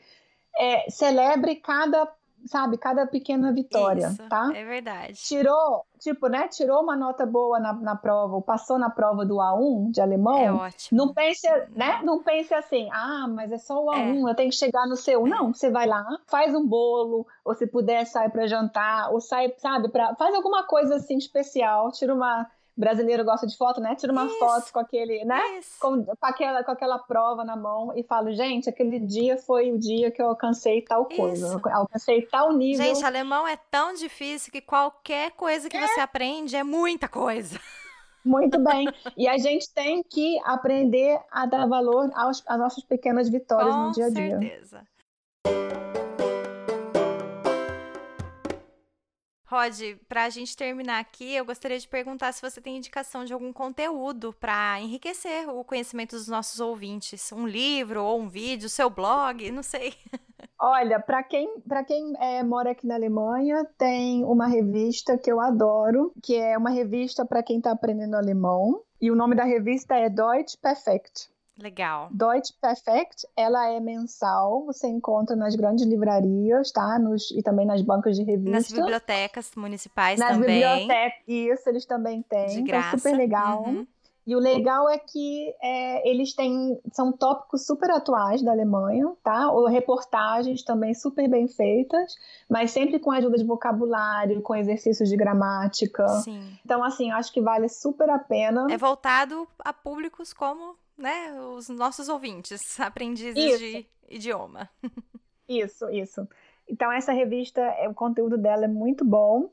é, 0.59 0.91
celebre 0.91 1.57
cada, 1.57 2.09
sabe, 2.47 2.79
cada 2.79 3.07
pequena 3.07 3.53
vitória, 3.53 4.09
Isso, 4.09 4.23
tá? 4.29 4.51
É 4.55 4.65
verdade. 4.65 5.15
tirou, 5.15 5.85
tipo, 5.99 6.29
né, 6.29 6.49
tirou 6.49 6.83
uma 6.83 6.97
nota 6.97 7.27
boa 7.27 7.59
na, 7.59 7.73
na 7.75 7.97
prova, 7.97 8.35
ou 8.35 8.43
passou 8.43 8.79
na 8.79 8.89
prova 8.91 9.25
do 9.25 9.37
A1 9.37 9.91
de 9.91 10.01
alemão, 10.01 10.39
É 10.39 10.53
ótimo. 10.53 11.05
não 11.07 11.13
pense, 11.15 11.47
né, 11.75 12.01
não 12.03 12.23
pense 12.23 12.53
assim, 12.55 12.89
ah, 12.93 13.27
mas 13.29 13.53
é 13.53 13.59
só 13.59 13.83
o 13.85 13.93
É. 13.93 13.97
A1, 13.97 14.29
eu 14.29 14.35
tenho 14.35 14.51
que 14.51 14.57
chegar 14.57 14.87
no 14.87 14.95
C1. 14.97 15.27
Não, 15.27 15.53
você 15.53 15.71
vai 15.71 15.87
lá, 15.87 16.05
faz 16.27 16.55
um 16.55 16.67
bolo, 16.67 17.27
ou 17.45 17.55
se 17.55 17.67
puder, 17.67 18.07
sai 18.07 18.31
para 18.31 18.47
jantar, 18.47 19.11
ou 19.13 19.21
sai, 19.21 19.53
sabe, 19.59 19.89
pra, 19.91 20.15
faz 20.17 20.35
alguma 20.35 20.65
coisa 20.67 20.97
assim 20.97 21.17
especial, 21.19 21.91
tira 21.93 22.15
uma, 22.15 22.47
brasileiro 22.79 23.25
gosta 23.25 23.47
de 23.47 23.57
foto, 23.57 23.81
né, 23.81 23.97
tira 23.97 24.13
uma 24.13 24.27
Isso. 24.27 24.39
foto 24.39 24.73
com 24.73 24.79
aquele, 24.79 25.25
né, 25.25 25.43
com, 25.81 26.05
com 26.05 26.15
aquela, 26.23 26.63
com 26.63 26.71
aquela 26.71 26.99
prova 26.99 27.45
na 27.45 27.57
mão 27.57 27.93
e 27.97 28.05
falo, 28.05 28.33
gente, 28.33 28.69
aquele 28.69 29.01
dia 29.01 29.37
foi 29.37 29.73
o 29.73 29.79
dia 29.79 30.11
que 30.13 30.23
eu 30.23 30.29
alcancei 30.29 30.83
tal 30.83 31.05
coisa, 31.07 31.49
Isso. 31.49 31.61
alcancei 31.69 32.23
tal 32.23 32.53
nível. 32.53 32.85
Gente, 32.85 33.05
alemão 33.05 33.47
é 33.47 33.57
tão 33.57 33.93
difícil 33.95 34.53
que 34.53 34.61
qualquer 34.61 35.33
coisa 35.33 35.69
que 35.69 35.79
você 35.79 36.01
aprende 36.01 36.55
é 36.55 36.63
muita 36.63 37.09
coisa. 37.09 37.59
Muito 38.25 38.59
bem. 38.63 38.87
E 39.17 39.27
a 39.27 39.39
gente 39.39 39.73
tem 39.73 40.03
que 40.03 40.39
aprender 40.45 41.19
a 41.31 41.47
dar 41.47 41.67
valor 41.67 42.11
aos, 42.15 42.43
às 42.47 42.59
nossas 42.59 42.85
pequenas 42.85 43.29
vitórias 43.29 43.75
Com 43.75 43.85
no 43.85 43.93
dia 43.93 44.07
a 44.07 44.11
dia. 44.11 44.39
certeza. 44.39 44.87
Rod, 49.51 49.97
para 50.07 50.25
a 50.25 50.29
gente 50.29 50.55
terminar 50.55 51.01
aqui, 51.01 51.35
eu 51.35 51.43
gostaria 51.43 51.79
de 51.79 51.89
perguntar 51.89 52.33
se 52.33 52.43
você 52.43 52.61
tem 52.61 52.77
indicação 52.77 53.25
de 53.25 53.33
algum 53.33 53.51
conteúdo 53.51 54.31
para 54.39 54.79
enriquecer 54.79 55.49
o 55.49 55.65
conhecimento 55.65 56.15
dos 56.15 56.29
nossos 56.29 56.61
ouvintes. 56.61 57.33
Um 57.33 57.47
livro 57.47 58.05
ou 58.05 58.21
um 58.21 58.29
vídeo, 58.29 58.69
seu 58.69 58.91
blog, 58.91 59.51
não 59.51 59.63
sei. 59.63 59.95
Olha, 60.61 61.01
para 61.01 61.23
quem, 61.23 61.61
pra 61.61 61.83
quem 61.83 62.13
é, 62.21 62.43
mora 62.43 62.73
aqui 62.73 62.87
na 62.87 62.97
Alemanha, 62.97 63.65
tem 63.79 64.23
uma 64.23 64.47
revista 64.47 65.17
que 65.17 65.33
eu 65.33 65.41
adoro, 65.41 66.13
que 66.23 66.37
é 66.37 66.59
uma 66.59 66.69
revista 66.69 67.25
para 67.25 67.43
quem 67.43 67.57
está 67.57 67.71
aprendendo 67.71 68.17
alemão. 68.17 68.83
E 69.01 69.11
o 69.11 69.17
nome 69.17 69.35
da 69.35 69.45
revista 69.45 69.95
é 69.95 70.11
Deutsch 70.11 70.57
Perfekt. 70.61 71.31
Legal. 71.59 72.09
Deutsch 72.13 72.53
Perfekt, 72.61 73.27
ela 73.37 73.69
é 73.69 73.81
mensal, 73.81 74.65
você 74.65 74.87
encontra 74.87 75.35
nas 75.35 75.57
grandes 75.57 75.85
livrarias, 75.85 76.71
tá? 76.71 76.99
Nos, 76.99 77.33
e 77.33 77.43
também 77.43 77.67
nas 77.67 77.83
bancas 77.83 78.17
de 78.17 78.23
revista. 78.23 78.51
Nas 78.51 78.71
bibliotecas 78.71 79.51
municipais 79.57 80.21
Nas 80.21 80.37
também. 80.37 80.61
bibliotecas, 80.61 81.23
isso, 81.27 81.69
eles 81.69 81.85
também 81.85 82.23
têm. 82.23 82.47
De 82.47 82.53
então, 82.61 82.65
graça. 82.67 82.99
super 82.99 83.17
legal. 83.17 83.65
Uhum. 83.65 83.87
E 84.29 84.37
o 84.37 84.39
legal 84.39 84.91
é 84.91 84.99
que 84.99 85.55
é, 85.63 86.07
eles 86.07 86.35
têm, 86.35 86.79
são 86.93 87.11
tópicos 87.11 87.65
super 87.65 87.91
atuais 87.91 88.43
da 88.43 88.53
Alemanha, 88.53 89.11
tá? 89.25 89.51
Ou 89.51 89.67
reportagens 89.67 90.63
também 90.63 90.93
super 90.93 91.27
bem 91.31 91.49
feitas, 91.49 92.15
mas 92.47 92.71
sempre 92.71 92.99
com 92.99 93.11
ajuda 93.11 93.39
de 93.39 93.45
vocabulário, 93.45 94.43
com 94.43 94.55
exercícios 94.55 95.09
de 95.09 95.17
gramática. 95.17 96.07
Sim. 96.09 96.59
Então, 96.63 96.85
assim, 96.85 97.11
acho 97.11 97.33
que 97.33 97.41
vale 97.41 97.71
super 97.71 98.11
a 98.11 98.19
pena. 98.19 98.67
É 98.71 98.77
voltado 98.77 99.49
a 99.61 99.73
públicos 99.73 100.35
como, 100.35 100.77
né, 100.99 101.33
os 101.41 101.69
nossos 101.69 102.09
ouvintes, 102.09 102.79
aprendizes 102.81 103.37
Isso. 103.37 103.59
de 103.59 103.87
idioma. 104.11 104.69
Isso, 105.49 105.89
isso. 105.89 106.29
Então, 106.69 106.93
essa 106.93 107.11
revista, 107.11 107.63
é, 107.63 107.89
o 107.89 107.95
conteúdo 107.95 108.37
dela 108.37 108.67
é 108.67 108.69
muito 108.69 109.03
bom. 109.03 109.51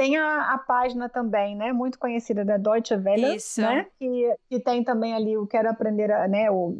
Tem 0.00 0.16
a, 0.16 0.54
a 0.54 0.56
página 0.56 1.10
também, 1.10 1.54
né, 1.54 1.74
muito 1.74 1.98
conhecida 1.98 2.42
da 2.42 2.56
Deutsche 2.56 2.94
Welle, 2.94 3.36
Isso. 3.36 3.60
né, 3.60 3.86
que, 3.98 4.34
que 4.48 4.58
tem 4.58 4.82
também 4.82 5.12
ali 5.12 5.36
o 5.36 5.46
Quero 5.46 5.68
Aprender, 5.68 6.10
a, 6.10 6.26
né, 6.26 6.50
o 6.50 6.74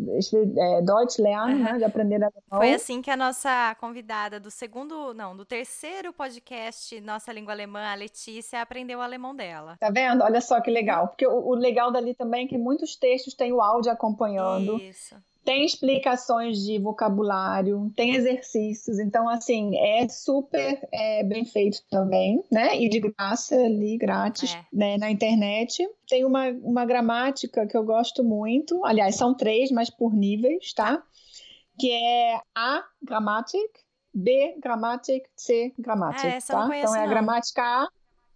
é, 0.56 0.80
Deutsch 0.80 1.18
Lernen, 1.18 1.56
Uhum. 1.56 1.62
né, 1.64 1.76
de 1.76 1.84
aprender 1.84 2.16
alemão. 2.16 2.32
Foi 2.48 2.72
assim 2.72 3.02
que 3.02 3.10
a 3.10 3.16
nossa 3.18 3.74
convidada 3.78 4.40
do 4.40 4.50
segundo, 4.50 5.12
não, 5.12 5.36
do 5.36 5.44
terceiro 5.44 6.14
podcast 6.14 6.98
Nossa 7.02 7.30
Língua 7.30 7.52
Alemã, 7.52 7.92
a 7.92 7.94
Letícia, 7.94 8.62
aprendeu 8.62 9.00
o 9.00 9.02
alemão 9.02 9.36
dela. 9.36 9.76
Tá 9.78 9.90
vendo? 9.90 10.24
Olha 10.24 10.40
só 10.40 10.58
que 10.62 10.70
legal. 10.70 11.08
Porque 11.08 11.26
o, 11.26 11.48
o 11.48 11.54
legal 11.54 11.92
dali 11.92 12.14
também 12.14 12.46
é 12.46 12.48
que 12.48 12.56
muitos 12.56 12.96
textos 12.96 13.34
têm 13.34 13.52
o 13.52 13.60
áudio 13.60 13.92
acompanhando, 13.92 14.78
Isso. 14.78 15.14
Tem 15.44 15.64
explicações 15.64 16.58
de 16.58 16.78
vocabulário, 16.78 17.90
tem 17.96 18.14
exercícios. 18.14 18.98
Então, 18.98 19.28
assim, 19.28 19.76
é 19.76 20.08
super 20.08 20.86
é, 20.92 21.24
bem 21.24 21.44
feito 21.44 21.82
também, 21.90 22.42
né? 22.50 22.78
E 22.78 22.88
de 22.88 23.00
graça 23.00 23.56
ali, 23.56 23.96
grátis, 23.96 24.54
É. 24.54 24.64
né? 24.72 24.98
Na 24.98 25.10
internet. 25.10 25.88
Tem 26.08 26.24
uma, 26.24 26.48
uma 26.62 26.84
gramática 26.84 27.66
que 27.66 27.76
eu 27.76 27.84
gosto 27.84 28.22
muito. 28.22 28.84
Aliás, 28.84 29.16
são 29.16 29.34
três, 29.34 29.70
mas 29.70 29.88
por 29.88 30.12
níveis, 30.14 30.72
tá? 30.72 31.02
Que 31.78 31.90
é 31.90 32.40
A, 32.54 32.84
Grammatik, 33.02 33.70
B, 34.12 34.56
Grammatik, 34.58 35.24
C, 35.36 35.72
Ah, 35.86 36.26
essa 36.26 36.52
eu 36.52 36.58
não 36.58 36.68
tá? 36.68 36.78
então 36.78 36.96
é 36.96 37.04
a 37.04 37.06
gramática 37.06 37.62
A, 37.62 37.88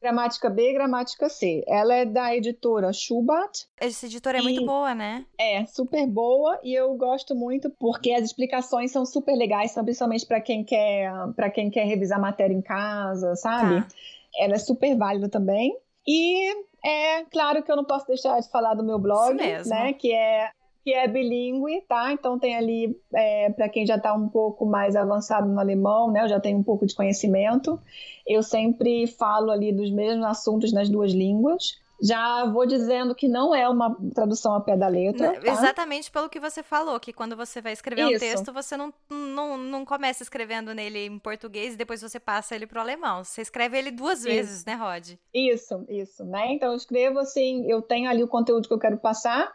gramática 0.04 0.50
B, 0.50 0.74
gramática 0.74 1.30
C. 1.30 1.64
Ela 1.66 1.94
é 1.94 2.04
da 2.04 2.36
editora 2.36 2.92
Schubert. 2.92 3.50
Essa 3.80 4.04
editora 4.04 4.38
é 4.38 4.42
muito 4.42 4.60
E- 4.62 4.66
boa, 4.66 4.94
né? 4.94 5.24
É, 5.38 5.64
super 5.64 6.06
boa 6.06 6.60
e 6.62 6.74
eu 6.74 6.94
gosto 6.94 7.34
muito 7.34 7.70
porque 7.70 8.12
as 8.12 8.22
explicações 8.22 8.92
são 8.92 9.06
super 9.06 9.34
legais, 9.34 9.70
são 9.70 9.82
principalmente 9.82 10.26
para 10.26 10.42
quem 10.42 10.62
quer 10.62 11.10
para 11.34 11.48
quem 11.50 11.70
quer 11.70 11.86
revisar 11.86 12.20
matéria 12.20 12.54
em 12.54 12.60
casa, 12.60 13.34
sabe? 13.36 13.80
Tá. 13.80 13.88
Ela 14.36 14.54
é 14.54 14.58
super 14.58 14.94
válida 14.94 15.28
também. 15.28 15.74
E 16.06 16.52
é 16.84 17.24
claro 17.32 17.62
que 17.62 17.72
eu 17.72 17.76
não 17.76 17.84
posso 17.84 18.06
deixar 18.06 18.38
de 18.40 18.50
falar 18.50 18.74
do 18.74 18.84
meu 18.84 18.98
blog, 18.98 19.34
né? 19.66 19.94
Que 19.94 20.12
é 20.12 20.50
que 20.84 20.92
é 20.92 21.08
bilíngue, 21.08 21.80
tá? 21.88 22.12
Então 22.12 22.38
tem 22.38 22.54
ali 22.54 23.00
é, 23.14 23.50
para 23.50 23.70
quem 23.70 23.86
já 23.86 23.96
está 23.96 24.12
um 24.12 24.28
pouco 24.28 24.66
mais 24.66 24.94
avançado 24.94 25.48
no 25.48 25.58
alemão, 25.58 26.12
né? 26.12 26.22
Eu 26.22 26.28
já 26.28 26.38
tenho 26.38 26.58
um 26.58 26.62
pouco 26.62 26.84
de 26.86 26.94
conhecimento. 26.94 27.80
Eu 28.26 28.42
sempre 28.42 29.06
falo 29.06 29.50
ali 29.50 29.72
dos 29.72 29.90
mesmos 29.90 30.26
assuntos 30.26 30.74
nas 30.74 30.90
duas 30.90 31.12
línguas. 31.12 31.82
Já 32.02 32.44
vou 32.44 32.66
dizendo 32.66 33.14
que 33.14 33.26
não 33.26 33.54
é 33.54 33.66
uma 33.66 33.96
tradução 34.14 34.52
a 34.54 34.60
pé 34.60 34.76
da 34.76 34.88
letra. 34.88 35.40
Tá? 35.40 35.52
Exatamente 35.52 36.10
pelo 36.10 36.28
que 36.28 36.38
você 36.38 36.62
falou, 36.62 37.00
que 37.00 37.14
quando 37.14 37.34
você 37.34 37.62
vai 37.62 37.72
escrever 37.72 38.02
Isso. 38.02 38.16
um 38.16 38.18
texto, 38.18 38.52
você 38.52 38.76
não, 38.76 38.92
não, 39.08 39.56
não 39.56 39.84
começa 39.86 40.22
escrevendo 40.22 40.74
nele 40.74 41.06
em 41.06 41.18
português 41.18 41.74
e 41.74 41.76
depois 41.78 42.02
você 42.02 42.20
passa 42.20 42.54
ele 42.54 42.66
para 42.66 42.78
o 42.78 42.82
alemão. 42.82 43.24
Você 43.24 43.40
escreve 43.40 43.78
ele 43.78 43.90
duas 43.90 44.18
isso. 44.18 44.28
vezes, 44.28 44.64
né, 44.66 44.74
Rod? 44.74 45.12
Isso, 45.32 45.86
isso, 45.88 46.24
né? 46.26 46.52
Então 46.52 46.72
eu 46.72 46.76
escrevo 46.76 47.20
assim, 47.20 47.64
eu 47.70 47.80
tenho 47.80 48.10
ali 48.10 48.22
o 48.22 48.28
conteúdo 48.28 48.68
que 48.68 48.74
eu 48.74 48.78
quero 48.78 48.98
passar 48.98 49.50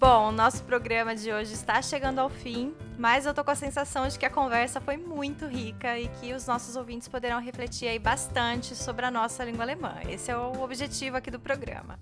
Bom, 0.00 0.32
nosso 0.32 0.62
programa 0.62 1.14
de 1.14 1.30
hoje 1.30 1.52
está 1.52 1.82
chegando 1.82 2.20
ao 2.20 2.30
fim, 2.30 2.74
mas 2.98 3.26
eu 3.26 3.34
tô 3.34 3.44
com 3.44 3.50
a 3.50 3.54
sensação 3.54 4.08
de 4.08 4.18
que 4.18 4.24
a 4.24 4.30
conversa 4.30 4.80
foi 4.80 4.96
muito 4.96 5.44
rica 5.44 5.98
e 5.98 6.08
que 6.08 6.32
os 6.32 6.46
nossos 6.46 6.74
ouvintes 6.74 7.06
poderão 7.06 7.38
refletir 7.38 7.86
aí 7.86 7.98
bastante 7.98 8.74
sobre 8.74 9.04
a 9.04 9.10
nossa 9.10 9.44
língua 9.44 9.62
alemã. 9.62 9.96
Esse 10.08 10.30
é 10.30 10.36
o 10.38 10.62
objetivo 10.62 11.18
aqui 11.18 11.30
do 11.30 11.38
programa. 11.38 11.98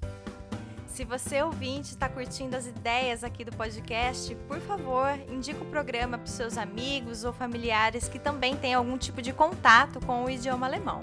Se 0.86 1.04
você 1.04 1.42
ouvinte 1.42 1.90
está 1.90 2.08
curtindo 2.08 2.56
as 2.56 2.68
ideias 2.68 3.24
aqui 3.24 3.44
do 3.44 3.50
podcast, 3.56 4.32
por 4.46 4.60
favor, 4.60 5.18
indique 5.28 5.60
o 5.60 5.66
programa 5.66 6.18
para 6.18 6.28
seus 6.28 6.56
amigos 6.56 7.24
ou 7.24 7.32
familiares 7.32 8.08
que 8.08 8.20
também 8.20 8.54
têm 8.54 8.74
algum 8.74 8.96
tipo 8.96 9.20
de 9.20 9.32
contato 9.32 9.98
com 10.06 10.24
o 10.24 10.30
idioma 10.30 10.68
alemão. 10.68 11.00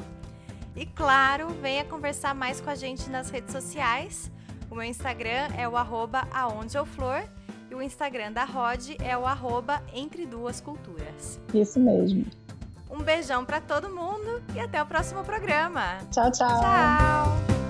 E 0.74 0.86
claro, 0.86 1.50
venha 1.62 1.84
conversar 1.84 2.34
mais 2.34 2.62
com 2.62 2.70
a 2.70 2.76
gente 2.76 3.10
nas 3.10 3.30
redes 3.30 3.52
sociais 3.52 4.32
o 4.70 4.76
meu 4.76 4.84
Instagram 4.84 5.50
é 5.58 5.68
o 5.68 5.76
arroba 5.76 6.28
aondeeuflor 6.34 7.24
e 7.70 7.76
o 7.76 7.82
Instagram 7.82 8.32
da 8.32 8.44
Rod 8.44 8.92
é 9.04 9.18
o 9.18 9.26
arroba 9.26 9.82
entre 9.94 10.26
duas 10.26 10.62
culturas. 10.62 11.40
Isso 11.54 11.80
mesmo. 11.80 12.26
Um 12.90 13.02
beijão 13.02 13.44
para 13.44 13.60
todo 13.60 13.90
mundo 13.90 14.42
e 14.54 14.60
até 14.60 14.82
o 14.82 14.86
próximo 14.86 15.24
programa. 15.24 15.98
Tchau, 16.12 16.32
tchau. 16.32 16.62
Tchau. 16.62 17.65